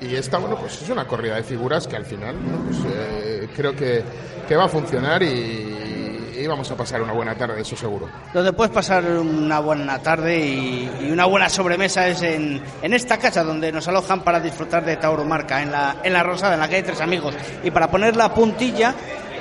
Y 0.00 0.14
esta, 0.16 0.38
bueno, 0.38 0.56
pues 0.56 0.80
es 0.80 0.88
una 0.88 1.06
corrida 1.06 1.36
de 1.36 1.42
figuras 1.42 1.86
que 1.86 1.96
al 1.96 2.04
final, 2.04 2.36
pues, 2.66 2.78
eh, 2.86 3.48
creo 3.54 3.74
que, 3.74 4.02
que 4.46 4.56
va 4.56 4.64
a 4.64 4.68
funcionar 4.68 5.22
y, 5.22 6.46
vamos 6.48 6.68
a 6.72 6.76
pasar 6.76 7.00
una 7.00 7.12
buena 7.12 7.36
tarde, 7.36 7.60
eso 7.60 7.76
seguro. 7.76 8.08
Donde 8.34 8.52
puedes 8.52 8.72
pasar 8.72 9.04
una 9.04 9.60
buena 9.60 10.00
tarde 10.00 10.44
y, 10.44 11.08
una 11.10 11.24
buena 11.24 11.48
sobremesa 11.48 12.08
es 12.08 12.20
en, 12.22 12.60
en 12.82 12.92
esta 12.92 13.16
casa 13.16 13.44
donde 13.44 13.70
nos 13.70 13.86
alojan 13.86 14.22
para 14.22 14.40
disfrutar 14.40 14.84
de 14.84 14.96
Tauromarca, 14.96 15.62
en 15.62 15.70
la, 15.70 15.98
en 16.02 16.12
la 16.12 16.24
Rosada, 16.24 16.54
en 16.54 16.60
la 16.60 16.68
calle 16.68 16.82
Tres 16.82 17.00
Amigos. 17.00 17.34
Y 17.62 17.70
para 17.70 17.88
poner 17.88 18.16
la 18.16 18.34
puntilla, 18.34 18.92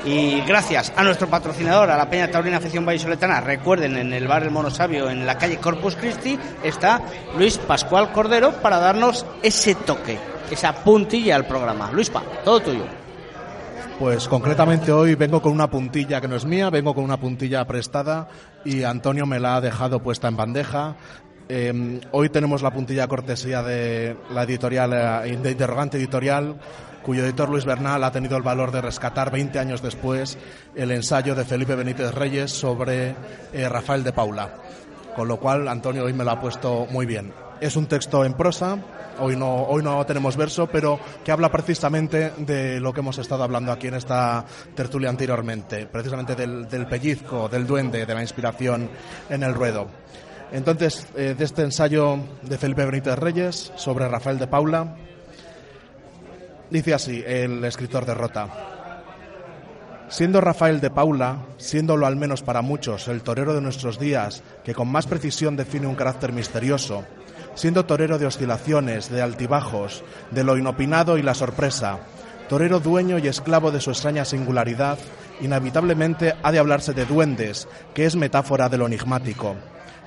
y 0.05 0.41
gracias 0.41 0.91
a 0.95 1.03
nuestro 1.03 1.27
patrocinador, 1.27 1.89
a 1.89 1.97
la 1.97 2.09
Peña 2.09 2.29
Taurina 2.29 2.57
Afición 2.57 2.85
Vallisoletana, 2.85 3.41
recuerden, 3.41 3.97
en 3.97 4.13
el 4.13 4.27
bar 4.27 4.43
El 4.43 4.51
Mono 4.51 4.71
Sabio, 4.71 5.09
en 5.09 5.25
la 5.25 5.37
calle 5.37 5.57
Corpus 5.57 5.95
Christi, 5.95 6.39
está 6.63 7.01
Luis 7.37 7.57
Pascual 7.57 8.11
Cordero 8.11 8.53
para 8.61 8.79
darnos 8.79 9.25
ese 9.43 9.75
toque, 9.75 10.17
esa 10.55 10.73
puntilla 10.73 11.35
al 11.35 11.45
programa. 11.45 11.91
Luispa, 11.91 12.21
todo 12.43 12.59
tuyo. 12.59 12.85
Pues 13.99 14.27
concretamente 14.27 14.91
hoy 14.91 15.13
vengo 15.13 15.41
con 15.41 15.51
una 15.51 15.69
puntilla 15.69 16.19
que 16.19 16.27
no 16.27 16.35
es 16.35 16.43
mía, 16.43 16.71
vengo 16.71 16.95
con 16.95 17.03
una 17.03 17.17
puntilla 17.17 17.65
prestada 17.65 18.27
y 18.65 18.81
Antonio 18.81 19.27
me 19.27 19.39
la 19.39 19.57
ha 19.57 19.61
dejado 19.61 20.01
puesta 20.01 20.27
en 20.27 20.35
bandeja. 20.35 20.95
Eh, 21.47 22.01
hoy 22.11 22.29
tenemos 22.29 22.63
la 22.63 22.71
puntilla 22.71 23.07
cortesía 23.07 23.61
de 23.61 24.17
la 24.33 24.43
editorial, 24.43 24.93
eh, 24.93 25.37
de 25.37 25.51
Interrogante 25.51 25.97
Editorial, 25.97 26.55
cuyo 27.03 27.23
editor 27.23 27.49
Luis 27.49 27.65
Bernal 27.65 28.03
ha 28.03 28.11
tenido 28.11 28.37
el 28.37 28.43
valor 28.43 28.71
de 28.71 28.81
rescatar 28.81 29.31
20 29.31 29.59
años 29.59 29.81
después 29.81 30.37
el 30.75 30.91
ensayo 30.91 31.35
de 31.35 31.45
Felipe 31.45 31.75
Benítez 31.75 32.11
Reyes 32.13 32.51
sobre 32.51 33.15
eh, 33.53 33.69
Rafael 33.69 34.03
de 34.03 34.13
Paula. 34.13 34.49
Con 35.15 35.27
lo 35.27 35.37
cual, 35.37 35.67
Antonio 35.67 36.05
hoy 36.05 36.13
me 36.13 36.23
lo 36.23 36.31
ha 36.31 36.39
puesto 36.39 36.87
muy 36.89 37.05
bien. 37.05 37.33
Es 37.61 37.75
un 37.75 37.85
texto 37.85 38.25
en 38.25 38.33
prosa, 38.33 38.79
hoy 39.19 39.35
no, 39.35 39.65
hoy 39.65 39.83
no 39.83 40.03
tenemos 40.03 40.35
verso, 40.35 40.65
pero 40.65 40.99
que 41.23 41.31
habla 41.31 41.51
precisamente 41.51 42.33
de 42.37 42.79
lo 42.79 42.91
que 42.91 43.01
hemos 43.01 43.19
estado 43.19 43.43
hablando 43.43 43.71
aquí 43.71 43.85
en 43.85 43.93
esta 43.93 44.43
tertulia 44.75 45.09
anteriormente, 45.09 45.85
precisamente 45.85 46.35
del, 46.35 46.87
pellizco, 46.87 47.47
del 47.47 47.67
duende, 47.67 48.07
de 48.07 48.15
la 48.15 48.23
inspiración 48.23 48.89
en 49.29 49.43
el 49.43 49.53
ruedo. 49.53 49.85
Entonces, 50.51 51.05
eh, 51.15 51.35
de 51.37 51.45
este 51.45 51.61
ensayo 51.61 52.17
de 52.41 52.57
Felipe 52.57 52.83
Benítez 52.83 53.19
Reyes 53.19 53.71
sobre 53.75 54.07
Rafael 54.07 54.39
de 54.39 54.47
Paula, 54.47 54.95
dice 56.71 56.95
así 56.95 57.23
el 57.23 57.63
escritor 57.63 58.07
de 58.07 58.15
Rota. 58.15 58.47
Siendo 60.09 60.41
Rafael 60.41 60.81
de 60.81 60.89
Paula, 60.89 61.45
siéndolo 61.57 62.07
al 62.07 62.15
menos 62.15 62.41
para 62.41 62.63
muchos 62.63 63.07
el 63.07 63.21
torero 63.21 63.53
de 63.53 63.61
nuestros 63.61 63.99
días, 63.99 64.41
que 64.65 64.73
con 64.73 64.87
más 64.87 65.05
precisión 65.05 65.55
define 65.55 65.85
un 65.85 65.95
carácter 65.95 66.33
misterioso, 66.33 67.05
siendo 67.55 67.85
torero 67.85 68.17
de 68.17 68.25
oscilaciones, 68.25 69.09
de 69.09 69.21
altibajos, 69.21 70.03
de 70.31 70.43
lo 70.43 70.57
inopinado 70.57 71.17
y 71.17 71.21
la 71.21 71.33
sorpresa, 71.33 71.99
torero 72.49 72.79
dueño 72.79 73.17
y 73.17 73.27
esclavo 73.27 73.71
de 73.71 73.81
su 73.81 73.91
extraña 73.91 74.25
singularidad, 74.25 74.97
inevitablemente 75.41 76.35
ha 76.43 76.51
de 76.51 76.59
hablarse 76.59 76.93
de 76.93 77.05
duendes, 77.05 77.67
que 77.93 78.05
es 78.05 78.15
metáfora 78.15 78.69
de 78.69 78.77
lo 78.77 78.87
enigmático. 78.87 79.55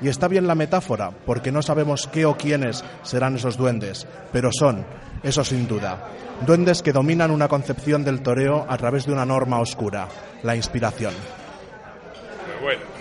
Y 0.01 0.09
está 0.09 0.29
bien 0.29 0.47
la 0.47 0.55
metáfora, 0.55 1.13
porque 1.25 1.53
no 1.53 1.63
sabemos 1.63 2.09
qué 2.09 2.27
o 2.27 2.37
quiénes 2.37 2.85
serán 3.03 3.37
esos 3.37 3.57
duendes, 3.57 4.07
pero 4.33 4.51
son, 4.53 4.85
eso 5.23 5.45
sin 5.45 5.69
duda, 5.69 6.09
duendes 6.45 6.83
que 6.83 6.93
dominan 6.93 7.31
una 7.31 7.49
concepción 7.49 8.05
del 8.05 8.21
toreo 8.21 8.67
a 8.69 8.77
través 8.77 9.07
de 9.07 9.13
una 9.13 9.25
norma 9.25 9.61
oscura, 9.61 10.09
la 10.43 10.57
inspiración. 10.57 11.15
Bueno. 12.61 12.94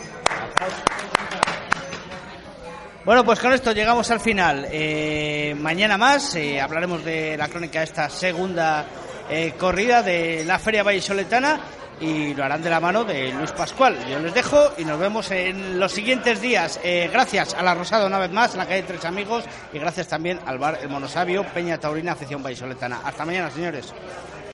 Bueno, 3.06 3.26
pues 3.26 3.40
con 3.42 3.52
esto 3.52 3.74
llegamos 3.74 4.10
al 4.12 4.22
final. 4.22 4.66
Eh, 4.72 5.54
mañana 5.60 5.98
más 5.98 6.36
eh, 6.36 6.62
hablaremos 6.62 7.04
de 7.04 7.36
la 7.36 7.50
crónica 7.50 7.80
de 7.80 7.86
esta 7.86 8.10
segunda 8.10 8.86
eh, 9.30 9.56
corrida 9.58 10.02
de 10.02 10.46
la 10.46 10.58
Feria 10.58 10.84
Vallisoletana 10.84 11.60
y 12.00 12.34
lo 12.34 12.46
harán 12.46 12.62
de 12.62 12.70
la 12.70 12.80
mano 12.80 13.04
de 13.04 13.34
Luis 13.34 13.52
Pascual. 13.52 13.98
Yo 14.10 14.20
les 14.20 14.34
dejo 14.34 14.72
y 14.78 14.86
nos 14.86 14.98
vemos 14.98 15.30
en 15.32 15.82
los 15.82 15.92
siguientes 15.92 16.40
días. 16.40 16.80
Eh, 16.82 17.10
gracias 17.12 17.54
a 17.54 17.62
la 17.62 17.74
Rosada 17.74 18.08
una 18.08 18.20
vez 18.20 18.32
más, 18.32 18.56
la 18.56 18.66
calle 18.66 18.84
Tres 18.84 19.04
Amigos 19.04 19.44
y 19.74 19.80
gracias 19.80 20.08
también 20.08 20.40
al 20.46 20.58
bar 20.58 20.80
El 20.82 20.88
Monosabio, 20.88 21.46
Peña 21.54 21.78
Taurina, 21.78 22.14
Afición 22.14 22.42
Vallisoletana. 22.42 23.02
Hasta 23.04 23.26
mañana, 23.26 23.52
señores. 23.52 23.94